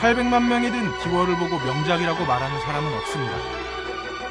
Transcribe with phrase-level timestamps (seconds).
[0.00, 3.34] (800만) 명이 든 디워를 보고 명작이라고 말하는 사람은 없습니다.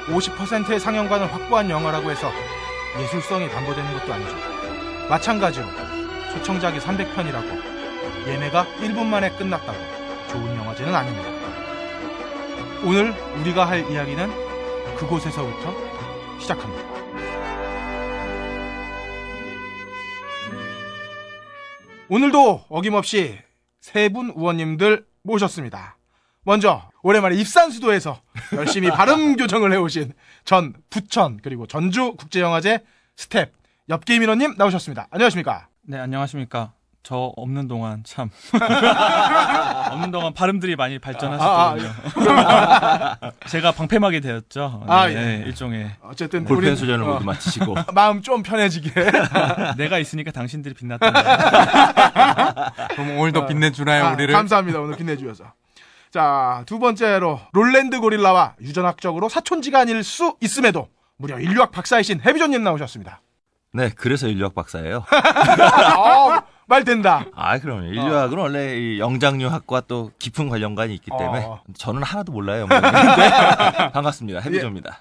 [0.07, 2.31] 50%의 상영관을 확보한 영화라고 해서
[2.99, 4.36] 예술성이 담보되는 것도 아니죠.
[5.10, 5.65] 마찬가지로
[6.33, 9.78] 초청작이 300편이라고 예매가 1분 만에 끝났다고
[10.29, 11.29] 좋은 영화제는 아닙니다.
[12.84, 15.74] 오늘 우리가 할 이야기는 그곳에서부터
[16.40, 16.97] 시작합니다.
[22.10, 23.38] 오늘도 어김없이
[23.82, 25.98] 세 분 의원님들 모셨습니다.
[26.44, 28.22] 먼저 오랜만에 입산수도에서
[28.56, 30.14] 열심히 발음 교정을 해오신
[30.46, 32.84] 전 부천 그리고 전주 국제영화제
[33.16, 33.52] 스텝
[33.90, 35.08] 엽기 민호님 나오셨습니다.
[35.12, 35.68] 안녕하십니까?
[35.84, 36.74] 네, 안녕하십니까.
[37.08, 38.30] 저 없는 동안 참
[39.92, 41.90] 없는 동안 발음들이 많이 발전하셨거든요.
[42.38, 43.16] 아,
[43.48, 44.84] 제가 방패막이 되었죠.
[44.88, 45.44] 아, 네, 예.
[45.46, 48.92] 일종의 어쨌든 볼펜 우리- 수전을 어, 모두 마치시고 마음 좀 편해지게.
[49.78, 51.10] 내가 있으니까 당신들이 빛났다.
[52.90, 54.34] 그럼 오늘도 빛내주나요, 아, 우리를?
[54.34, 54.82] 감사합니다.
[54.82, 55.46] 오늘 빛내주셔서.
[56.12, 63.21] 자, 두 번째로 롤랜드 고릴라와 유전학적으로 사촌지가 아닐 수 있음에도 무려 인류학 박사이신 해비존님 나오셨습니다.
[63.71, 65.05] 네 그래서 인류학 박사예요.
[66.67, 67.25] 아, 말 된다.
[67.33, 67.87] 아 그럼요.
[67.87, 71.61] 인류학은 원래 이 영장류학과 또 깊은 관련관이 있기 때문에 어.
[71.77, 72.61] 저는 하나도 몰라요.
[72.61, 74.39] 영장류인데 반갑습니다.
[74.41, 74.99] 해비조입니다.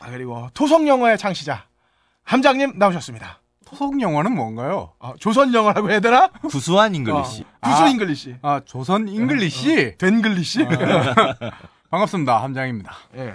[0.00, 1.64] 아, 그리고 토속 영어의 창시자
[2.24, 3.38] 함장님 나오셨습니다.
[3.64, 4.92] 토속 영어는 뭔가요?
[4.98, 6.28] 아, 조선 영어라고 해야 되나?
[6.48, 7.44] 구수한 English.
[7.60, 7.88] 구수 아.
[7.88, 8.36] English.
[8.42, 9.96] 아, 조선 English?
[9.98, 10.66] 된글리시.
[11.90, 12.92] 반갑습니다, 함장입니다.
[13.16, 13.34] 예.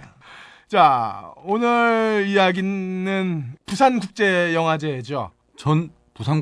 [0.67, 5.31] 자, 오늘 이야기는 부산국제영화제죠.
[5.58, 5.89] 전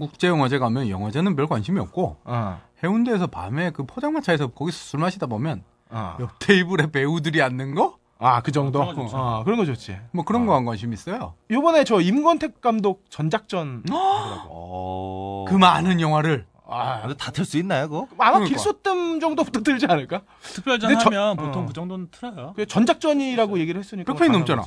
[0.01, 2.59] 부산국제영화제 가면 영화제는 별 관심이 없고, 어.
[2.83, 6.17] 해운대에서 밤에 그 포장마차에서 거기서 술 마시다 보면, 어.
[6.19, 7.97] 옆 테이블에 배우들이 앉는 거?
[8.17, 8.79] 아, 그 정도?
[8.79, 9.11] 그런 거.
[9.13, 9.95] 어, 그런 거 좋지.
[10.11, 11.35] 뭐 그런 거한 관심 있어요.
[11.51, 13.83] 요번에 저 임권택 감독 전작전.
[13.91, 15.45] 어...
[15.47, 16.47] 그 많은 영화를.
[16.67, 18.07] 아, 근데 다틀 수 있나요, 그거?
[18.17, 18.49] 아마 그러니까.
[18.49, 20.21] 길소뜸 정도부터 들지 않을까?
[20.41, 21.43] 특별전 근데 저- 하면 어.
[21.43, 22.53] 보통 그 정도는 틀어요.
[22.55, 24.11] 그 전작전이라고 얘기를 했으니까.
[24.11, 24.63] 백 편이 넘잖아.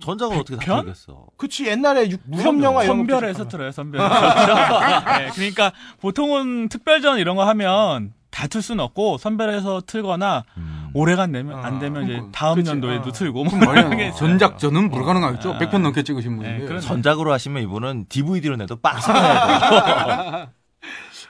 [0.00, 0.84] 전작은 어떻게 다 편?
[0.84, 1.26] 틀겠어?
[1.36, 3.48] 그치, 옛날에 육- 무협 영화 이런 거 선별해서.
[3.48, 3.70] 틀어요.
[3.72, 4.14] 선별해서.
[5.18, 10.90] 네, 그러니까 보통은 특별전 이런 거 하면 다틀 수는 없고 선별해서 틀거나 음.
[10.92, 12.38] 오래간 되면 어, 안 되면 이제 그러니까.
[12.38, 13.12] 다음 그치, 연도에도 어.
[13.12, 14.12] 틀고 뭐.
[14.16, 15.54] 전작전은 불가능하겠죠.
[15.54, 15.58] 아.
[15.58, 16.66] 100편 넘게 찍으신 네, 분인데.
[16.66, 18.92] 그런- 전작으로 하시면 이분은 DVD로 내도 돼요.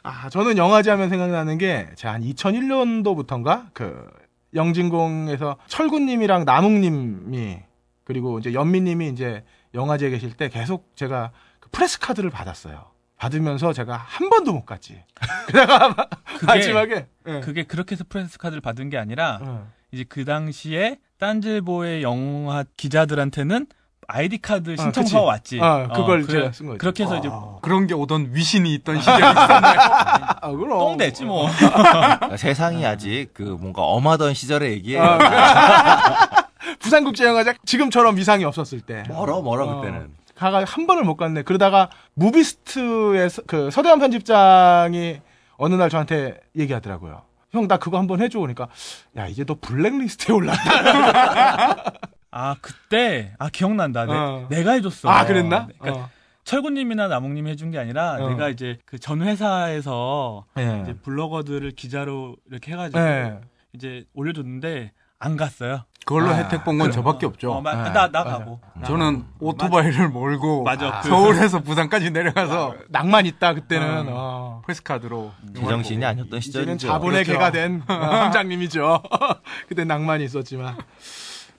[0.02, 3.66] 아, 저는 영화제 하면 생각나는 게, 제가 한 2001년도부터인가?
[3.72, 4.06] 그,
[4.54, 7.58] 영진공에서 철구님이랑 나묵님이,
[8.06, 9.44] 그리고 이제 연미님이 이제
[9.74, 12.84] 영화제에 계실 때 계속 제가 그 press card를 받았어요.
[13.18, 15.02] 받으면서 제가 한 번도 못 갔지.
[15.48, 15.94] 그다가
[16.38, 17.40] 그게 마지막에, 예.
[17.40, 19.66] 그게 그렇게 해서 press card를 받은 게 아니라 어.
[19.90, 23.66] 이제 그 당시에 딴지일보의 영화 기자들한테는
[24.06, 25.58] 아이디 카드 아, 신청서가 그치.
[25.58, 25.60] 왔지.
[25.60, 26.78] 아, 그걸 그래- 제가 쓴 거지.
[26.78, 29.80] 그렇게 해서 이제 아, 그런 게 오던 위신이 있던 시절이 있었나요?
[29.80, 30.68] 아, 그럼.
[30.78, 31.48] 똥 됐지 뭐.
[31.58, 35.02] 그러니까 세상이 아직 그 뭔가 엄하던 시절의 얘기예요.
[36.66, 39.04] 아, 부산국제영화제 지금처럼 위상이 없었을 때.
[39.08, 39.80] 멀어 멀어 어.
[39.80, 40.10] 그때는.
[40.34, 41.42] 가가 한 번을 못 갔네.
[41.42, 45.20] 그러다가 무비스트에서 그 서대한 편집장이
[45.56, 47.22] 어느 날 저한테 얘기하더라고요.
[47.52, 48.38] 형 나 그거 한번 해줘.
[48.40, 48.68] 그러니까
[49.16, 50.60] 야 이제 너 블랙리스트에 올랐다.
[52.30, 54.04] 아 그때 아 기억난다.
[54.04, 54.46] 내, 어.
[54.50, 55.08] 내가 해줬어.
[55.08, 55.68] 아 그랬나?
[55.78, 56.10] 그러니까 어.
[56.44, 58.28] 철구님이나 나묵님이 해준 게 아니라 어.
[58.28, 60.80] 내가 이제 그 전 회사에서 예.
[60.82, 63.40] 이제 블로거들을 기자로 이렇게 해가지고 예.
[63.72, 65.84] 이제 올려줬는데 안 갔어요.
[66.06, 67.50] 그걸로 아, 혜택 본 건 저밖에 없죠.
[67.52, 68.60] 어, 마- 네, 나 나 가고.
[68.86, 71.00] 저는 오토바이를 몰고 맞아.
[71.00, 74.06] 그- 서울에서 부산까지 내려가서 낭만 있다 그때는.
[74.08, 74.12] 어.
[74.12, 74.62] 어.
[74.64, 76.86] 프레스카드로 제정신이 아니었던 시절이죠.
[76.86, 77.32] 자본의 그렇죠.
[77.32, 79.02] 개가 된 어, 함장님이죠.
[79.68, 80.76] 그때 낭만이 있었지만.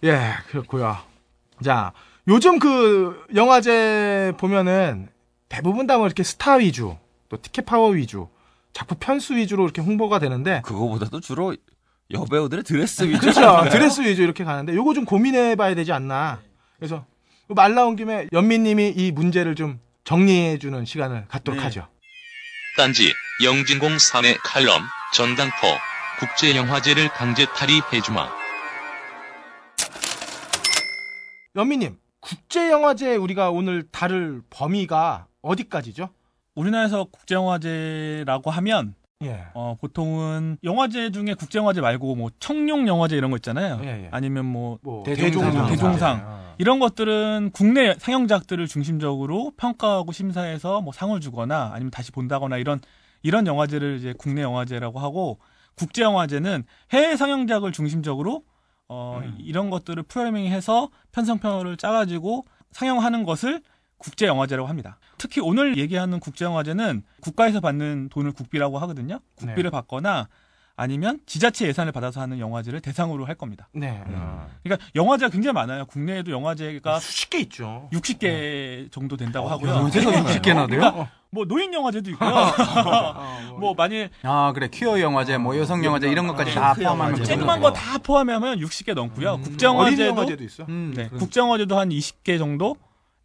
[0.06, 0.18] 예,
[0.50, 0.96] 그렇고요.
[1.62, 1.92] 자,
[2.30, 5.10] 요즘 그 영화제 보면은
[5.50, 6.96] 대부분 다 뭐 이렇게 스타 위주,
[7.28, 8.28] 또 티켓 파워 위주,
[8.72, 11.54] 작품 편수 위주로 이렇게 홍보가 되는데 그거보다도 주로
[12.12, 13.20] 여배우들의 드레스 위주.
[13.20, 13.70] 그렇죠.
[13.70, 16.40] 드레스 위주 이렇게 가는데 요거 좀 고민해 봐야 되지 않나.
[16.78, 17.06] 그래서
[17.50, 21.64] 말 나온 김에 엽민님이 이 문제를 좀 정리해 주는 시간을 갖도록 네.
[21.66, 21.88] 하죠.
[22.78, 23.12] 딴지
[23.44, 24.82] 영진공 사내 칼럼
[25.14, 25.56] 전당포
[26.20, 28.30] 국제영화제를 강제 탈의해 주마.
[31.56, 36.10] 엽민님, 국제영화제 우리가 오늘 다룰 범위가 어디까지죠?
[36.56, 39.46] 우리나라에서 국제영화제라고 하면 예.
[39.56, 43.80] 어, 보통은 영화제 중에 국제영화제 말고 뭐 청룡 영화제 이런 거 있잖아요.
[43.84, 44.10] 예, 예.
[44.12, 45.68] 아니면 뭐 뭐 대종상.
[45.68, 46.22] 대종상.
[46.24, 46.56] 어.
[46.60, 52.80] 이런 것들은 국내 상영작들을 중심적으로 평가하고 심사해서 뭐 상을 주거나 아니면 다시 본다거나 이런
[53.24, 55.40] 이런 영화제를 이제 국내 영화제라고 하고
[55.76, 58.44] 국제 영화제는 해외 상영작을 중심적으로
[58.88, 59.36] 어 음.
[59.40, 63.62] 이런 것들을 프로그래밍해서 편성표를 짜가지고 상영하는 것을
[63.98, 64.98] 국제영화제라고 합니다.
[65.18, 69.20] 특히 오늘 얘기하는 국제영화제는 국가에서 받는 돈을 국비라고 하거든요.
[69.36, 69.70] 국비를 네.
[69.70, 70.28] 받거나
[70.80, 73.68] 아니면 지자체 예산을 받아서 하는 영화제를 대상으로 할 겁니다.
[73.74, 74.00] 네.
[74.64, 75.86] 그러니까 영화제가 굉장히 많아요.
[75.86, 77.90] 국내에도 영화제가 수십 개 있죠.
[77.94, 79.72] 60개 정도 된다고 어, 하고요.
[79.72, 80.80] 영화제가 60개나 돼요?
[80.80, 82.30] 그러니까 뭐 노인 영화제도 있고요.
[83.60, 87.24] 뭐 만일 아 그래 퀴어 영화제, 뭐 여성 영화제 이런 것까지 다그 포함하면.
[87.24, 89.32] 조그만 거 다 포함하면 60개 넘고요.
[89.32, 90.64] 어린 국제영화제도 영화제도 있어.
[90.70, 92.78] 음, 네, 그럼- 국제영화제도 한 20개 정도.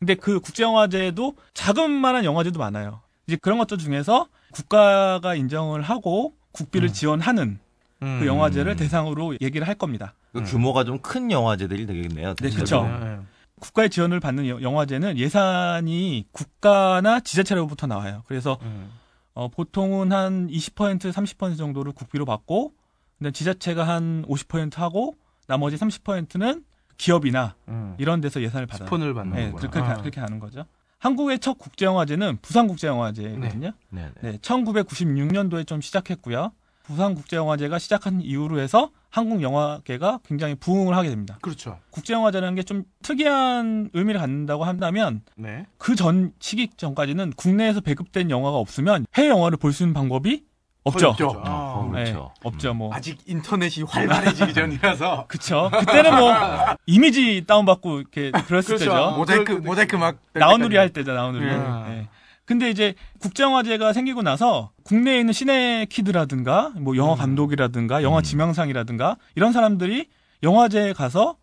[0.02, 3.02] 근데 그 국제영화제도 자그만한 영화제도 많아요.
[3.28, 6.92] 이제 그런 것들 중에서 국가가 인정을 하고 국비를 음.
[6.92, 7.60] 지원하는
[8.00, 10.14] 그 영화제를 대상으로 얘기를 할 겁니다.
[10.32, 12.34] 그 규모가 좀 큰 영화제들이 되겠네요.
[12.34, 12.98] 네.
[12.98, 13.18] 네.
[13.60, 18.24] 국가의 지원을 받는 여- 영화제는 예산이 국가나 지자체로부터 나와요.
[18.26, 18.90] 그래서 음.
[19.34, 22.72] 어, 보통은 한 20% 30% 정도를 국비로 받고
[23.18, 25.14] 근데 지자체가 한 50% 하고
[25.46, 26.64] 나머지 30%는
[27.06, 27.96] 기업이나 음.
[27.98, 28.86] 이런 데서 예산을 받아요.
[28.86, 29.52] 스폰을 받는 네.
[29.56, 29.94] 그렇게, 아.
[29.96, 30.64] 그렇게 하는 거죠.
[30.98, 33.72] 한국의 첫 국제영화제는 부산국제영화제거든요.
[33.88, 34.30] 네, 네.
[34.32, 36.52] 네, 1996년도에 좀 시작했고요.
[36.84, 41.38] 부산국제영화제가 시작한 이후로 해서 한국 영화계가 굉장히 부흥을 하게 됩니다.
[41.42, 41.78] 그렇죠.
[41.90, 45.66] 국제영화제라는 게 좀 특이한 의미를 갖는다고 한다면 네.
[45.78, 50.44] 그전 시기 전까지는 국내에서 배급된 영화가 없으면 해외 영화를 볼 수 있는 방법이
[50.84, 51.08] 없죠.
[51.10, 51.28] 없죠.
[51.28, 51.90] 어, 아.
[51.90, 52.12] 그렇죠.
[52.12, 52.74] 네, 없죠.
[52.74, 55.70] 뭐 아직 인터넷이 활발해지기 전이라서 그쵸.
[55.72, 56.34] 그때는 뭐
[56.86, 58.90] 이미지 다운받고 이렇게 그랬을 그렇죠.
[58.90, 59.10] 때죠.
[59.16, 61.46] 모자이크 그- 모자이크 막 나우누리 할 때죠, 나우누리.
[61.46, 61.50] 예.
[61.52, 62.08] 예.
[62.44, 67.18] 근데 이제 국제영화제가 생기고 나서 국내에 있는 시네 키드라든가 뭐 영화 음.
[67.18, 68.22] 감독이라든가 영화 음.
[68.22, 70.08] 지명상이라든가 이런 사람들이
[70.42, 71.36] 영화제에 가서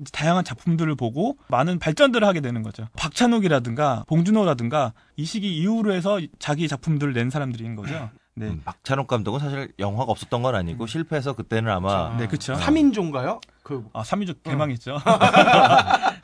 [0.00, 2.86] 이제 다양한 작품들을 보고 많은 발전들을 하게 되는 거죠.
[2.96, 8.10] 박찬욱이라든가 봉준호라든가 이 시기 이후로 해서 자기 작품들을 낸 사람들인 거죠.
[8.36, 8.46] 네.
[8.48, 12.54] 음, 박찬욱 감독은 사실 영화가 없었던 건 아니고 실패해서 그때는 아마 네, 그쵸.
[12.54, 13.40] 3인조인가요?
[13.62, 14.98] 그 아, 3위조 개망했죠.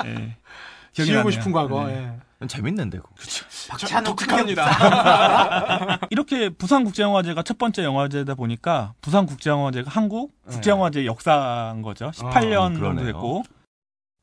[0.07, 0.37] 예.
[0.93, 1.31] 기억이 지우고.
[1.31, 1.87] 싶은 과거.
[1.87, 2.12] 네.
[2.43, 2.47] 예.
[2.49, 3.11] 재밌는데 그거.
[3.69, 5.99] 박찬욱 독특합니다.
[6.11, 10.55] 이렇게 부산 국제영화제가 첫 번째 영화제다 보니까 부산 국제영화제가 한국 네.
[10.55, 12.11] 국제영화제 역사인 거죠.
[12.11, 13.05] 18년 정도 그러네요.
[13.07, 13.43] 됐고.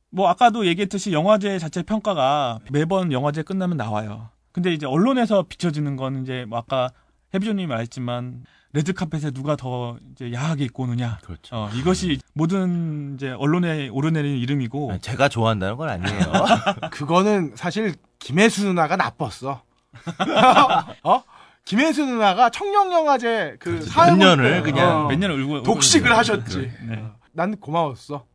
[0.10, 4.30] 뭐 아까도 얘기했듯이 영화제 자체 평가가 매번 영화제 끝나면 나와요.
[4.52, 6.90] 근데 이제 언론에서 비춰지는 건 이제 뭐 아까
[7.34, 8.44] 해비조님이 말했지만
[8.74, 11.20] 레드 카펫에 누가 더 이제 야하게 입고 오느냐.
[11.24, 11.56] 그렇죠.
[11.56, 16.20] 어, 이것이 모든 이제 언론에 오르내리는 이름이고 아니, 제가 좋아한다는 건 아니에요.
[16.92, 19.62] 그거는 사실 김혜수 누나가 나빴어.
[21.04, 21.24] 어?
[21.66, 26.72] 김혜수 누나가 청룡영화제 그몇 사회본 년을 때, 그냥 어, 몇 년을 울고 독식을 울고 하셨지.
[26.88, 26.96] 네.
[26.98, 28.26] 어, 난 고마웠어.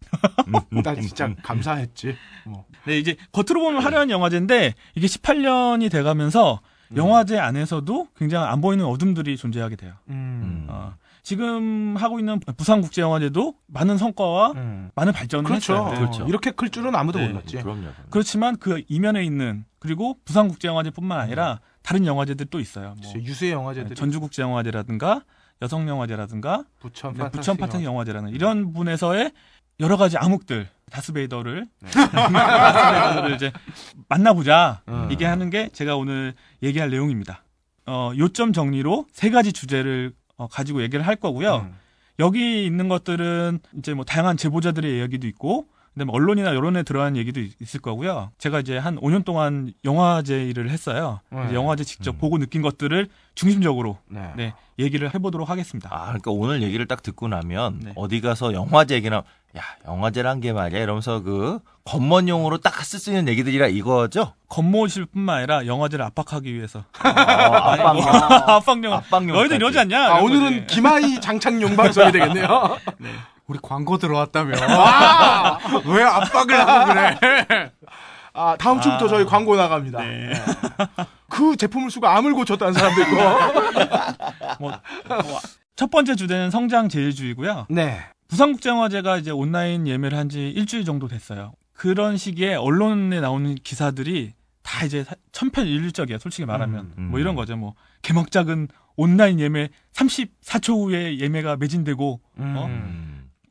[0.82, 2.16] 나 진짜 감사했지.
[2.44, 2.64] 뭐.
[2.86, 6.60] 네, 이제 겉으로 보면 화려한 영화제인데 이게 18년이 돼가면서
[6.96, 9.94] 영화제 안에서도 굉장히 안 보이는 어둠들이 존재하게 돼요.
[10.08, 10.66] 음.
[10.68, 14.90] 어, 지금 하고 있는 부산국제영화제도 많은 성과와 음.
[14.94, 15.74] 많은 발전을 그렇죠.
[15.74, 15.90] 했어요.
[15.90, 15.98] 네.
[15.98, 16.26] 그렇죠.
[16.26, 17.28] 이렇게 클 줄은 아무도 네.
[17.28, 17.58] 몰랐지.
[17.58, 17.88] 그럼요.
[18.10, 22.94] 그렇지만 그 이면에 있는 그리고 부산국제영화제뿐만 아니라 다른 영화제들 또 있어요.
[23.02, 25.22] 뭐 유수의 영화제들이 전주국제영화제라든가
[25.62, 27.84] 여성영화제라든가 부천 네, 부천 영화.
[27.84, 29.32] 영화제라는 이런 분에서의
[29.80, 31.90] 여러 가지 암흑들 다스베이더를 네.
[31.90, 33.52] 다스베이더를 이제
[34.08, 35.08] 만나보자 음.
[35.10, 37.44] 이게 하는 게 제가 오늘 얘기할 내용입니다.
[37.86, 41.56] 어, 요점 정리로 세 가지 주제를 어, 가지고 얘기를 할 거고요.
[41.56, 41.74] 음.
[42.18, 47.60] 여기 있는 것들은 이제 뭐 다양한 제보자들의 이야기도 있고 그다음에 언론이나 여론에 들어간 얘기도 있-
[47.60, 48.30] 있을 거고요.
[48.38, 51.20] 제가 이제 한 5년 동안 영화제 일을 했어요.
[51.30, 51.52] 네.
[51.52, 52.18] 영화제 직접 음.
[52.18, 54.32] 보고 느낀 것들을 중심적으로 네.
[54.36, 55.88] 네, 얘기를 해보도록 하겠습니다.
[55.92, 57.92] 아, 그러니까 오늘 얘기를 딱 듣고 나면 네.
[57.96, 59.24] 어디 가서 영화제 얘기나
[59.56, 64.34] 야 영화제란 게 말이야 이러면서 그 겉먼용으로 딱 쓸 수 있는 얘기들이라 이거죠?
[64.48, 68.04] 겉모실 뿐만 아니라 영화제를 압박하기 위해서 압박용.
[68.48, 69.36] 압박용 압박용.
[69.36, 70.06] 너희들 이러지 않냐?
[70.16, 70.74] 아, 오늘은 거지.
[70.74, 72.76] 김하이 장창용 방송이 되겠네요.
[73.48, 74.54] 우리 광고 들어왔다며.
[74.62, 77.70] 아, 왜 압박을 하고 그래?
[78.34, 79.08] 아, 다음 주부터 아.
[79.08, 80.00] 저희 광고 나갑니다.
[80.02, 80.28] 네.
[80.28, 80.34] 네.
[81.28, 83.14] 그 제품을 쓰고 암을 고쳤다는 사람도 있고.
[84.60, 84.72] 뭐,
[85.08, 85.40] 뭐,
[85.76, 87.66] 첫 번째 주제는 성장 제일주의고요.
[87.70, 88.00] 네.
[88.28, 91.52] 부산국제영화제가 이제 온라인 예매를 한 지 일주일 정도 됐어요.
[91.72, 96.18] 그런 시기에 언론에 나오는 기사들이 다 이제 사- 천편일률적이야.
[96.18, 97.08] 솔직히 말하면 음.
[97.10, 97.56] 뭐 이런 거죠.
[97.56, 103.07] 뭐 개막작은 온라인 예매 34초 후에 예매가 매진되고 어?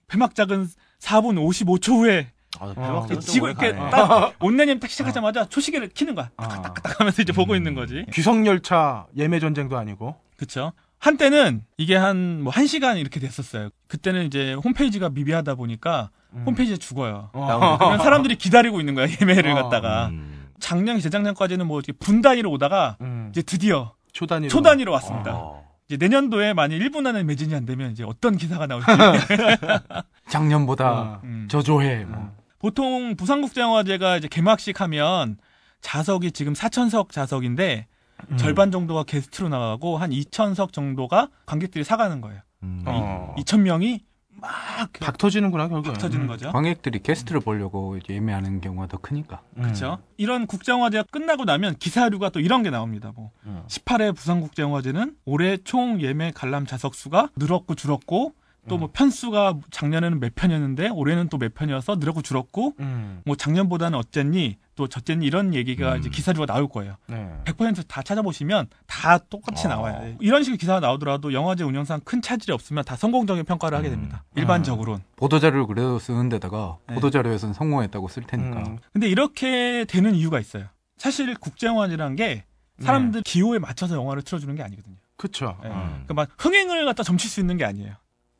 [0.08, 0.12] 음.
[0.12, 0.68] 폐막작은
[1.00, 2.28] 4분 55초 후에
[2.60, 2.74] 아, 어.
[2.74, 6.30] 배막장 지고 이렇게 딱 온라인 예매 딱 시작하자마자 초시계를 키는 거야.
[6.38, 7.58] 아, 딱 하면서 이제 보고 음.
[7.58, 8.06] 있는 거지.
[8.14, 10.16] 귀성 열차 예매 전쟁도 아니고.
[10.38, 10.72] 그쵸.
[11.00, 13.70] 한때는 이게 한, 뭐, 한 시간 이렇게 됐었어요.
[13.88, 16.10] 그때는 이제 홈페이지가 미비하다 보니까
[16.46, 17.30] 홈페이지에 죽어요.
[17.34, 17.78] 어.
[17.78, 19.56] 그러면 사람들이 기다리고 있는 거야, 예매를 어.
[19.64, 20.08] 갖다가.
[20.08, 20.48] 음.
[20.60, 23.28] 작년, 재작년까지는 뭐, 이렇게 분 단위로 오다가, 음.
[23.32, 24.50] 이제 드디어 초단위로.
[24.50, 25.36] 초 단위로 왔습니다.
[25.36, 25.67] 어.
[25.88, 28.88] 이제 내년도에 만약 1분 안에 매진이 안 되면 이제 어떤 기사가 나올지.
[30.27, 31.22] 작년보다 어.
[31.24, 31.48] 음.
[31.50, 32.03] 저조해.
[32.06, 32.36] 뭐.
[32.60, 35.38] 보통 부산국제영화제가 이제 개막식 하면
[35.82, 37.88] 자석이 지금 4천석 자석인데
[38.32, 38.38] 음.
[38.38, 42.41] 절반 정도가 게스트로 나가고 한 2천석 정도가 관객들이 사가는 거예요.
[42.63, 42.84] 음.
[42.86, 43.36] 어.
[43.38, 44.01] 2천 명이
[44.39, 45.98] 막박 터지는구나 결국.
[45.98, 46.51] 터지는 거죠.
[46.51, 49.41] 관객들이 게스트를 보려고 예매하는 경우가 더 크니까.
[49.56, 50.00] 그렇죠.
[50.17, 53.12] 이런 국제영화제가 끝나고 나면 기사류가 또 이런 게 나옵니다.
[53.15, 53.63] 뭐 음.
[53.67, 58.34] 18회 부산국제영화제는 올해 총 예매 관람 좌석 수가 늘었고 줄었고
[58.68, 58.80] 또 음.
[58.82, 63.22] 뭐 편수가 작년에는 몇 편이었는데 올해는 또 몇 편이어서 늘었고 줄었고 음.
[63.26, 66.00] 뭐 작년보다는 어쨌니 또 저쨌니 이런 얘기가 음.
[66.00, 66.96] 이제 기사류가 나올 거예요.
[67.08, 67.32] 네.
[67.46, 69.70] 100%다 찾아보시면 다 똑같이 어.
[69.70, 70.16] 나와요.
[70.20, 74.24] 이런 식의 기사가 나오더라도 영화제 운영상 큰 차질이 없으면 다 성공적인 평가를 하게 됩니다.
[74.34, 74.40] 음.
[74.40, 75.04] 일반적으로는.
[75.16, 76.96] 보도자료를 그래도 쓰는 데다가 네.
[76.96, 78.60] 보도자료에서는 성공했다고 쓸 테니까.
[78.60, 78.78] 음.
[78.94, 80.66] 근데 이렇게 되는 이유가 있어요.
[80.98, 82.44] 사실 국제영화제라는 게
[82.80, 84.96] 사람들 기호에 맞춰서 영화를 틀어주는 게 아니거든요.
[85.16, 85.58] 그렇죠.
[85.64, 85.68] 예.
[85.68, 85.74] 음.
[86.06, 87.94] 그러니까 막 흥행을 갖다 점칠 수 있는 게 아니에요.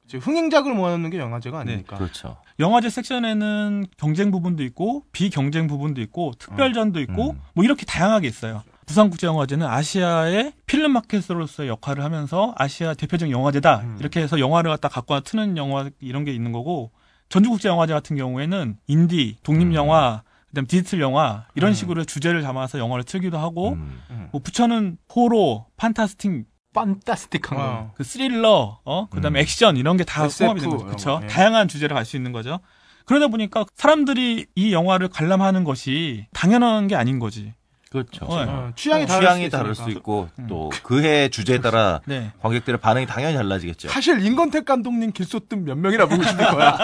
[0.08, 1.98] 이제 흥행작을 모아놓는 게 영화제가 아니니까.
[1.98, 2.38] 그렇죠.
[2.60, 7.42] 영화제 섹션에는 경쟁 부분도 있고 비경쟁 부분도 있고 특별전도 있고 음.
[7.54, 8.64] 뭐 이렇게 다양하게 있어요.
[8.86, 13.98] 부산국제영화제는 아시아의 필름 마켓으로서의 역할을 하면서 아시아 대표적인 영화제다 음.
[14.00, 16.92] 이렇게 해서 영화를 갖다 갖고 와 트는 영화 이런 게 있는 거고
[17.28, 21.74] 전주국제영화제 같은 경우에는 인디, 독립영화, 그다음 디지털 영화 이런 음.
[21.74, 24.00] 식으로 주제를 담아서 영화를 틀기도 하고 음.
[24.10, 24.30] 음.
[24.32, 27.64] 뭐 부천은 호로, 판타스틱, 판타스틱한 거.
[27.64, 27.92] 어.
[27.96, 29.42] 그 스릴러, 어, 그다음에 음.
[29.42, 30.86] 액션 이런 게 다 포함이 되는 거죠.
[30.86, 31.20] 그렇죠.
[31.20, 31.28] 거, 예.
[31.28, 32.60] 다양한 주제를 갈 수 있는 거죠.
[33.06, 37.54] 그러다 보니까 사람들이 이 영화를 관람하는 것이 당연한 게 아닌 거지.
[37.90, 38.26] 그렇죠.
[38.26, 39.76] 어, 어, 취향이 어, 다를, 취향이 수 다를.
[39.76, 40.48] 수 있고 음.
[40.48, 42.32] 또 그해 주제에 따라 네.
[42.42, 43.88] 관객들의 반응이 당연히 달라지겠죠.
[43.88, 46.78] 사실 임건택 감독님 길소뜸 몇 명이나 보고 싶을 거야.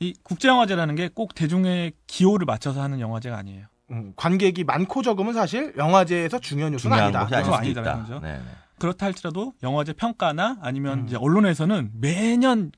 [0.00, 3.66] 이 국제영화제라는 게 꼭 대중의 기호를 맞춰서 하는 영화제가 아니에요.
[3.92, 7.42] 음, 관객이 많고 적으면 사실 영화제에서 중요한 요소는 중요한 아니다.
[7.42, 7.54] 그건.
[7.60, 8.20] 아니다라는 거죠.
[8.20, 8.42] 네, 네.
[8.78, 11.06] 그렇다 할지라도 영화제 평가나 아니면 음.
[11.06, 12.72] 이제 언론에서는 매년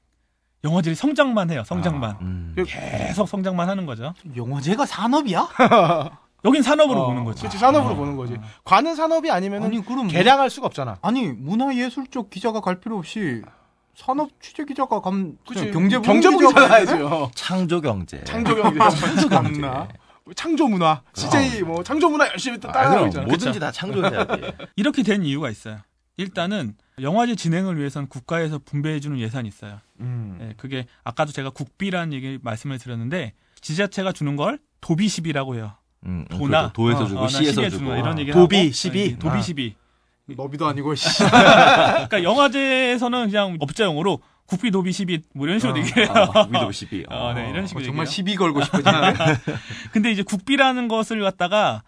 [0.64, 1.62] 영화제를 성장만 해요.
[1.64, 2.16] 성장만.
[2.20, 2.54] 음.
[2.66, 4.12] 계속 성장만 하는 거죠.
[4.36, 5.48] 영화제가 산업이야?
[6.44, 7.40] 여긴 산업으로 어, 보는 거지.
[7.40, 7.96] 그렇지 산업으로 어.
[7.96, 8.36] 보는 거지.
[8.64, 10.98] 관은 산업이 아니면은 아니 그럼 개량할 수가 없잖아.
[11.00, 13.42] 아니 문화예술 쪽 기자가 갈 필요 없이
[13.94, 15.70] 산업 취재 기자가 가면 그치.
[15.70, 16.94] 경제 경제부 기자 가야지.
[16.94, 17.30] 어.
[17.34, 18.22] 창조 경제.
[18.24, 19.88] 창조 경제, 창조 경나,
[20.34, 23.26] 창조 문화, CJ 뭐 창조 문화 열심히 또 아, 따라하고 그럼 있잖아.
[23.26, 24.56] 뭐든지 다 창조해야 돼.
[24.76, 25.78] 이렇게 된 이유가 있어요.
[26.16, 29.80] 일단은 영화제 진행을 위해서는 국가에서 분배해주는 예산이 있어요.
[30.00, 30.38] 음.
[30.40, 35.72] 예, 그게 아까도 제가 국비라는 얘기 말씀을 드렸는데 지자체가 주는 걸 도비시비라고 해요.
[36.06, 36.72] 음, 음, 도나 그렇죠.
[36.72, 37.94] 도에서 어, 주고 어, 나 시에서 시에 주고.
[37.94, 39.18] 이런 얘기 도비, 시비?
[39.18, 39.40] 도비 아.
[39.42, 39.74] 시비.
[40.26, 41.06] 너비도 아니고 씨.
[41.28, 46.08] 그러니까 영화제에서는 그냥 업자용어로 국비 도비 시비 뭐 이런 식으로 얘기해요.
[46.10, 47.06] 아, 위도 12.
[47.10, 48.14] 어, 네, 이런 어, 식으로 정말 얘기해요.
[48.14, 48.90] 시비 걸고 싶어지네.
[49.92, 51.82] 근데 이제 국비라는 것을 갖다가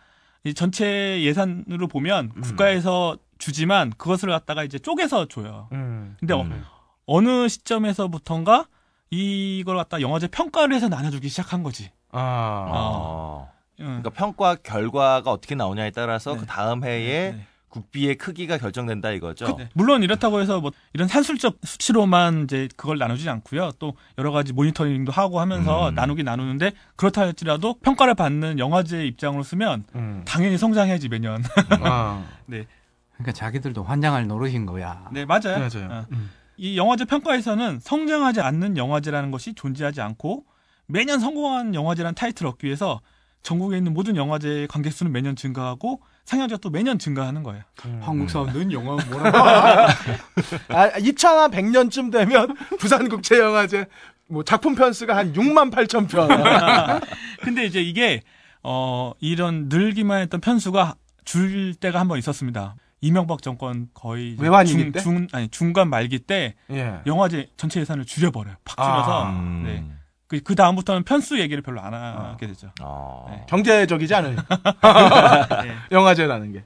[0.44, 2.40] 이 전체 예산으로 보면 음.
[2.40, 5.68] 국가에서 주지만 그것을 갖다가 이제 쪼개서 줘요.
[5.72, 6.16] 음.
[6.18, 6.64] 근데 어- 음.
[7.08, 8.66] 어 느 시점에서부턴가
[9.10, 11.90] 이걸 갖다 영화제 평가를 해서 나눠주기 시작한 거지.
[12.10, 12.66] 아.
[12.68, 13.52] 어.
[13.80, 13.84] 응.
[14.02, 16.40] 그러니까 평가 결과가 어떻게 나오냐에 따라서 네.
[16.40, 17.46] 그 다음 해에 네.
[17.76, 19.56] 국비의 크기가 결정된다 이거죠.
[19.58, 19.68] 네.
[19.74, 23.72] 물론 이렇다고 해서 뭐 이런 산술적 수치로만 이제 그걸 나누지 않고요.
[23.78, 25.94] 또 여러 가지 모니터링도 하고 하면서 음.
[25.94, 30.22] 나누긴 나누는데 그렇다 할지라도 평가를 받는 영화제 입장으로 쓰면 음.
[30.24, 31.42] 당연히 성장해야지 매년.
[31.80, 32.24] 아.
[32.46, 35.08] 그러니까 자기들도 환장할 노릇인 거야.
[35.12, 35.58] 네 맞아요.
[35.58, 35.88] 맞아요.
[35.90, 36.06] 어.
[36.12, 36.30] 음.
[36.56, 40.44] 이 영화제 평가에서는 성장하지 않는 영화제라는 것이 존재하지 않고
[40.86, 43.00] 매년 성공한 영화제라는 타이틀을 얻기 위해서
[43.42, 47.62] 전국에 있는 모든 영화제의 관객 수는 매년 증가하고 상영자도 매년 증가하는 거예요.
[47.86, 48.00] 음.
[48.02, 49.38] 한국 사람들은 영화 뭐라고
[50.68, 53.86] 아, 2100년쯤 되면 부산국제영화제
[54.28, 56.28] 뭐 작품 편수가 한 6만 8천 편.
[57.42, 58.22] 근데 이제 이게
[58.62, 62.74] 어 이런 늘기만 했던 편수가 줄 때가 한 번 있었습니다.
[63.00, 65.00] 이명박 정권 거의 외환위기 중, 때?
[65.00, 67.00] 중 아니 중간 말기 때 예.
[67.06, 68.56] 영화제 전체 예산을 줄여버려요.
[68.64, 69.62] 팍 줄여서 아, 음.
[69.64, 69.84] 네.
[70.28, 72.70] 그, 그 다음부터는 편수 얘기를 별로 안 하게 되죠.
[72.80, 73.26] 어.
[73.30, 73.46] 네.
[73.48, 74.36] 경제적이지 않은
[75.62, 75.74] 네.
[75.92, 76.64] 영화제라는 게.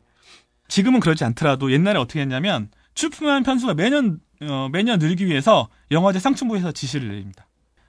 [0.69, 6.73] 지금은 그러지 않더라도 옛날에 어떻게 했냐면 출품한 편수가 매년 어, 매년 늘기 위해서 영화제 상층부에서
[6.73, 7.47] 지시를 내립니다.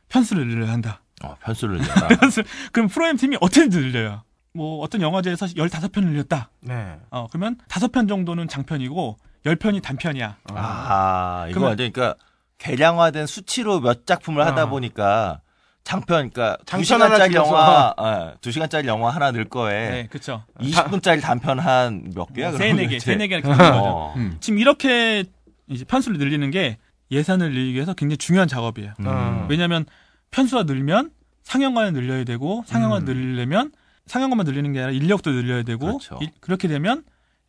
[0.09, 1.01] 편수를 늘려야 한다.
[1.23, 2.07] 어, 편수를 낸다.
[2.19, 4.23] 편수 그럼 프로그램 팀이 어떻게 늘려요?
[4.53, 6.49] 뭐 어떤 영화제에서 15편 늘렸다.
[6.61, 6.97] 네.
[7.11, 10.37] 어, 그러면 5편 정도는 장편이고 10편이 단편이야.
[10.49, 12.19] 아, 이거 그러면- 완전 그러니까
[12.57, 14.65] 계량화된 수치로 몇 작품을 하다 아.
[14.65, 15.39] 보니까
[15.83, 17.49] 장편 그러니까 두 장편 하나 시간짜리 줄여서.
[17.51, 20.43] 영화, 예, 두 시간짜리 영화 하나 넣을 거에 네, 그렇죠.
[20.59, 22.51] 20분짜리 단편 한 몇 개야?
[22.51, 23.05] 세네 그러면 개, 대체?
[23.11, 23.83] 세네 개를 기준으로 거죠.
[23.89, 24.13] 어.
[24.17, 24.37] 음.
[24.39, 25.23] 지금 이렇게
[25.67, 26.77] 이제 편수를 늘리는 게
[27.09, 28.93] 예산을 늘리기 위해서 굉장히 중요한 작업이에요.
[28.99, 29.47] 음.
[29.49, 29.85] 왜냐하면
[30.31, 31.11] 편수가 늘면
[31.43, 33.05] 상영관을 늘려야 되고 상영관 음.
[33.05, 33.71] 늘리려면
[34.05, 36.19] 상영관만 늘리는 게 아니라 인력도 늘려야 되고 그렇죠.
[36.21, 37.03] 이- 그렇게 되면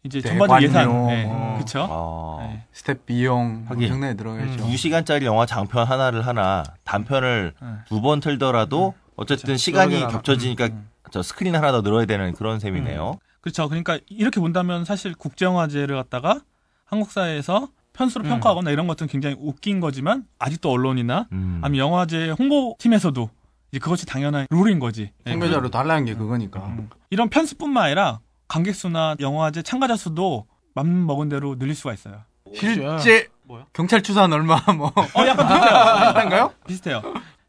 [0.04, 1.54] 이제 대관료, 전반적 예산, 네, 뭐.
[1.54, 1.86] 그렇죠.
[1.88, 2.38] 어.
[2.42, 2.64] 네.
[2.72, 3.66] 스텝 비용.
[3.70, 4.44] 엄청나게 들어가죠.
[4.44, 4.56] 음.
[4.56, 7.68] 두 시간짜리 영화 장편 하나를 하나 단편을 네.
[7.86, 9.58] 두번 틀더라도 어쨌든 그렇죠.
[9.58, 10.88] 시간이 겹쳐지니까 음.
[11.12, 13.18] 저 스크린 하나 더 늘어야 되는 그런 셈이네요.
[13.40, 13.68] 그렇죠.
[13.68, 16.40] 그러니까 이렇게 본다면 사실 국제영화제를 갖다가
[16.84, 18.30] 한국 사회에서 편수로 음.
[18.30, 21.60] 평가하거나 이런 것들은 굉장히 웃긴 거지만 아직도 언론이나 음.
[21.62, 23.30] 아니면 영화제 홍보팀에서도
[23.70, 25.12] 이제 그것이 당연한 룰인 거지.
[25.26, 26.60] 예, 홍보자로 달라는 게 그거니까.
[26.66, 26.88] 음.
[27.10, 28.20] 이런 편수뿐만 아니라
[28.52, 30.44] 관객 수나 영화제 참가자 수도
[30.74, 32.20] 맘 먹은 대로 늘릴 수가 있어요.
[32.54, 33.64] 실제 뭐야?
[33.72, 35.94] 경찰 추산 얼마 뭐 어, 약간 비슷해요.
[35.94, 36.52] 비슷한가요?
[36.66, 37.02] 비슷해요.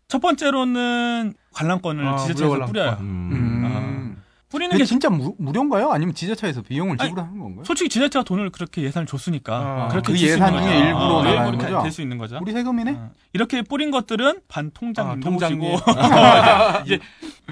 [0.08, 2.72] 첫 번째로는 관람권을 아, 지자체에서 관람권.
[2.74, 2.98] 뿌려요.
[3.02, 3.30] 음.
[3.34, 4.24] 음.
[4.48, 5.92] 뿌리는 근데 게 진짜 무, 무료인가요?
[5.92, 7.66] 아니면 지자체에서 비용을 지불하는 건가요?
[7.66, 10.86] 솔직히 지자체가 돈을 그렇게 예산을 줬으니까 아, 그렇게 그줄수 예산 있는 중에 거죠.
[10.86, 11.82] 일부로 어, 나가는 거죠?
[11.82, 12.40] 될수 있는 거죠.
[12.42, 12.92] 우리 세금이네.
[12.92, 13.12] 어.
[13.34, 16.84] 이렇게 뿌린 것들은 반 통장 아, 인도시고 통장에.
[16.86, 17.00] 이제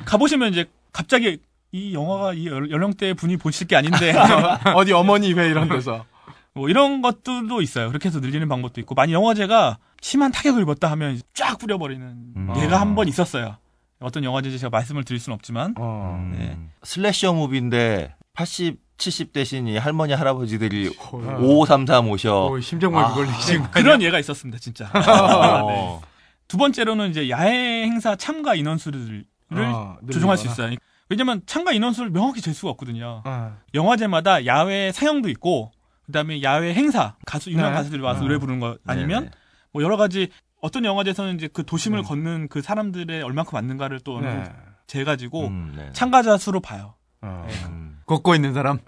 [0.06, 1.40] 가보시면 이제 갑자기
[1.72, 4.14] 이 영화가 이 연- 연령대 분이 보실 게 아닌데
[4.76, 6.06] 어디 어머니 회 이런 데서.
[6.54, 7.88] 뭐 이런 것들도 있어요.
[7.88, 12.54] 그렇게 해서 늘리는 방법도 있고 만약 영화제가 심한 타격을 입었다 하면 쫙 뿌려버리는 음.
[12.58, 12.82] 예가 아.
[12.82, 13.56] 한번 있었어요.
[14.02, 16.18] 어떤 영화제인지 제가 말씀을 드릴 수는 없지만 어.
[16.20, 16.36] 음.
[16.38, 16.58] 네.
[16.84, 21.18] 슬래셔 무비인데 80, 70 대신 이 할머니 할아버지들이 어.
[21.40, 22.48] 5533 오셔.
[22.48, 23.08] 어, 심정말 아.
[23.10, 24.90] 그걸 지금 그런 예가 있었습니다, 진짜.
[24.94, 26.02] 어.
[26.50, 30.48] 두 번째로는 이제 야외 행사 참가 인원수를 어, 조정할 수.
[30.48, 30.76] 있어요.
[31.12, 33.22] 왜냐면 참가 인원수를 명확히 잴 수가 없거든요.
[33.26, 33.58] 어.
[33.74, 35.74] 영화제마다 야외 상영도 있고
[36.06, 37.72] 그다음에 야외 행사 가수 유명 네.
[37.74, 38.24] 가수들이 와서 어.
[38.24, 39.36] 노래 부르는 거 아니면 네네.
[39.74, 40.30] 뭐 여러 가지
[40.62, 42.04] 어떤 영화제에서는 이제 그 도심을 음.
[42.04, 44.46] 걷는 그 사람들의 얼만큼 왔는가를 또 네.
[44.88, 45.90] 재가지고 음, 네.
[45.92, 46.96] 참가자 수로 봐요.
[47.22, 47.46] 어.
[47.68, 48.00] 음.
[48.06, 48.80] 걷고 있는 사람.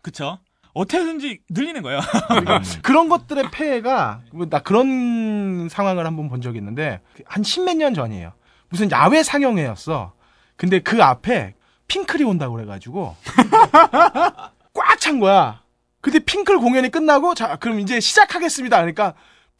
[0.00, 0.38] 그쵸?
[0.74, 1.98] 어떻게든지 늘리는 거예요.
[2.28, 8.32] 그러니까 그런 것들의 폐해가 뭐나 그런 상황을 한번 본 적이 있는데 한 십몇 년 전이에요.
[8.68, 10.14] 무슨 야외 상영회였어.
[10.56, 11.54] 근데 그 앞에
[11.88, 13.16] 핑클이 온다고 그래가지고
[14.74, 15.60] 꽉 찬 거야.
[16.00, 18.76] 근데 핑클 공연이 끝나고 자 그럼 이제 시작하겠습니다.
[18.78, 19.14] 그러니까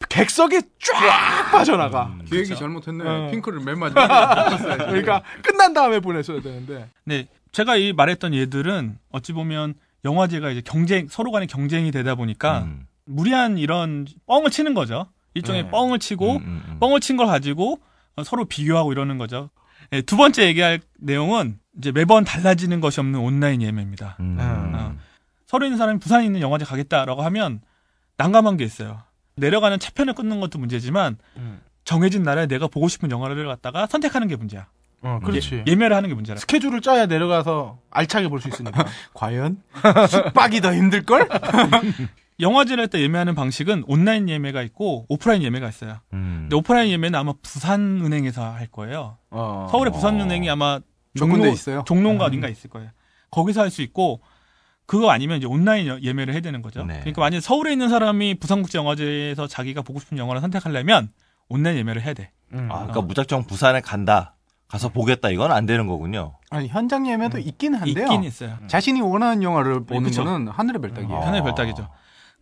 [0.09, 2.07] 객석이 쫙 빠져나가.
[2.07, 2.25] 음.
[2.25, 2.59] 기획이 그쵸.
[2.59, 3.03] 잘못했네.
[3.07, 3.27] 어.
[3.31, 4.85] 핑크를 맨 마지막에.
[4.85, 6.89] 그러니까 끝난 다음에 보냈어야 되는데.
[7.05, 12.63] 네, 제가 이 말했던 예들은 어찌 보면 영화제가 이제 경쟁 서로 간의 경쟁이 되다 보니까
[12.63, 12.87] 음.
[13.05, 15.07] 무리한 이런 뻥을 치는 거죠.
[15.33, 15.69] 일종의 네.
[15.71, 16.79] 뻥을 치고 음, 음, 음.
[16.79, 17.79] 뻥을 친 걸 가지고
[18.15, 19.49] 어, 서로 비교하고 이러는 거죠.
[19.91, 24.17] 네, 두 번째 얘기할 내용은 이제 매번 달라지는 것이 없는 온라인 예매입니다.
[24.19, 24.37] 음.
[24.39, 24.95] 어.
[25.45, 27.61] 서로 있는 사람이 부산에 있는 영화제 가겠다라고 하면
[28.17, 29.01] 난감한 게 있어요.
[29.35, 31.61] 내려가는 차편을 끊는 것도 문제지만 음.
[31.83, 34.67] 정해진 날에 내가 보고 싶은 영화를 갖다가 선택하는 게 문제야.
[35.01, 35.63] 어, 그렇지.
[35.67, 36.39] 예, 매를 하는 게 문제라.
[36.39, 38.85] 스케줄을 짜야 내려가서 알차게 볼 수 있으니까.
[39.13, 39.61] 과연?
[40.09, 41.29] 숙박이 더 힘들걸?
[42.39, 45.99] 영화제를 할 때 예매하는 방식은 온라인 예매가 있고 오프라인 예매가 있어요.
[46.13, 46.39] 음.
[46.43, 49.17] 근데 오프라인 예매는 아마 부산은행에서 할 거예요.
[49.31, 49.67] 어.
[49.71, 50.79] 서울의 부산은행이 아마
[51.13, 51.83] 몇 군데 있어요?
[51.85, 52.27] 종로인가 음.
[52.27, 52.89] 어딘가 있을 거예요.
[53.31, 54.21] 거기서 할 수 있고
[54.85, 56.83] 그거 아니면 이제 온라인 여- 예매를 해야 되는 거죠.
[56.85, 56.99] 네.
[56.99, 61.09] 그러니까 만약 서울에 있는 사람이 부산국제영화제에서 자기가 보고 싶은 영화를 선택하려면
[61.49, 62.31] 온라인 예매를 해야 돼.
[62.53, 62.67] 음.
[62.71, 64.33] 아, 그러니까 무작정 부산에 간다.
[64.67, 65.29] 가서 보겠다.
[65.29, 66.33] 이건 안 되는 거군요.
[66.49, 68.05] 아니, 현장 예매도 있긴 한데요.
[68.05, 68.57] 있긴 있어요.
[68.67, 70.23] 자신이 원하는 영화를 보는 그쵸.
[70.23, 71.15] 거는 하늘의 별따기예요.
[71.17, 71.27] 아.
[71.27, 71.87] 하나의 별따기죠.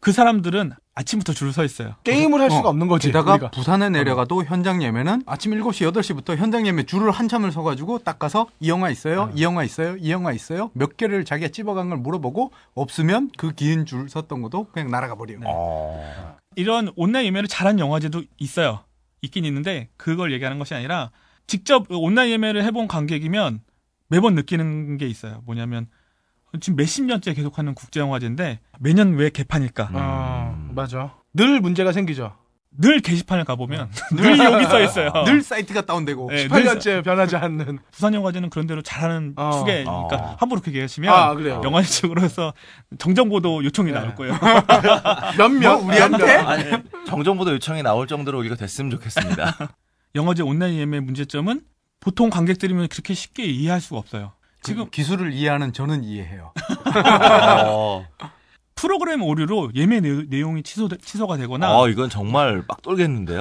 [0.04, 1.96] 그 사람들은 아침부터 줄을 서 있어요.
[2.04, 3.08] 게임을 할 수가 어, 없는 거지.
[3.08, 3.52] 게다가 우리가.
[3.52, 8.68] 부산에 내려가도 현장 예매는 아침 7시, 8시부터 현장 예매 줄을 한참을 서가지고 딱 가서 이
[8.68, 9.32] 영화 있어요?
[9.34, 9.96] 이 영화 있어요?
[9.96, 10.72] 이 영화 있어요?
[10.74, 15.40] 몇 개를 자기가 찝어간 걸 물어보고 없으면 그 긴 줄 섰던 것도 그냥 날아가 버려요.
[15.40, 15.46] 네.
[15.48, 16.36] 어.
[16.58, 18.82] 이런 온라인 예매를 잘한 영화제도 있어요.
[19.22, 21.12] 있긴 있는데 그걸 얘기하는 것이 아니라
[21.48, 23.62] 직접 온라인 예매를 해본 관객이면
[24.10, 25.42] 매번 느끼는 게 있어요.
[25.46, 25.88] 뭐냐면
[26.62, 29.84] 지금 몇십 년째 계속하는 국제영화제인데 매년 왜 개판일까?
[29.86, 29.96] 음.
[29.96, 31.16] 어, 맞아.
[31.34, 32.36] 늘 문제가 생기죠.
[32.76, 35.12] 늘 게시판을 가보면 늘 여기 써 있어요.
[35.26, 37.80] 늘 사이트가 다운되고 네, 늘 8년째 변하지 않는.
[37.92, 39.52] 부산영화제는 그런 대로 잘하는 어.
[39.60, 40.36] 추계니까 어.
[40.40, 41.62] 함부로 그렇게 얘기하시면 아, 그래요.
[41.64, 42.54] 영화제 측으로서
[42.98, 44.00] 정정보도 요청이 네.
[44.00, 44.34] 나올 거예요.
[45.38, 46.32] 몇몇 뭐, 우리한테?
[46.38, 46.64] 아니,
[47.06, 49.56] 정정보도 요청이 나올 정도로 우리가 됐으면 좋겠습니다.
[50.16, 51.62] 영화제 온라인 예매 문제점은
[52.00, 54.34] 보통 관객들이면 그렇게 쉽게 이해할 수가 없어요.
[54.64, 56.54] 지금 지금 기술을 이해하는 저는 이해해요.
[57.66, 58.06] 어,
[58.76, 63.40] 프로그램 오류로 예매 내- 내용이 취소 취소가 되거나 어, 이건 정말 빡 돌겠는데요.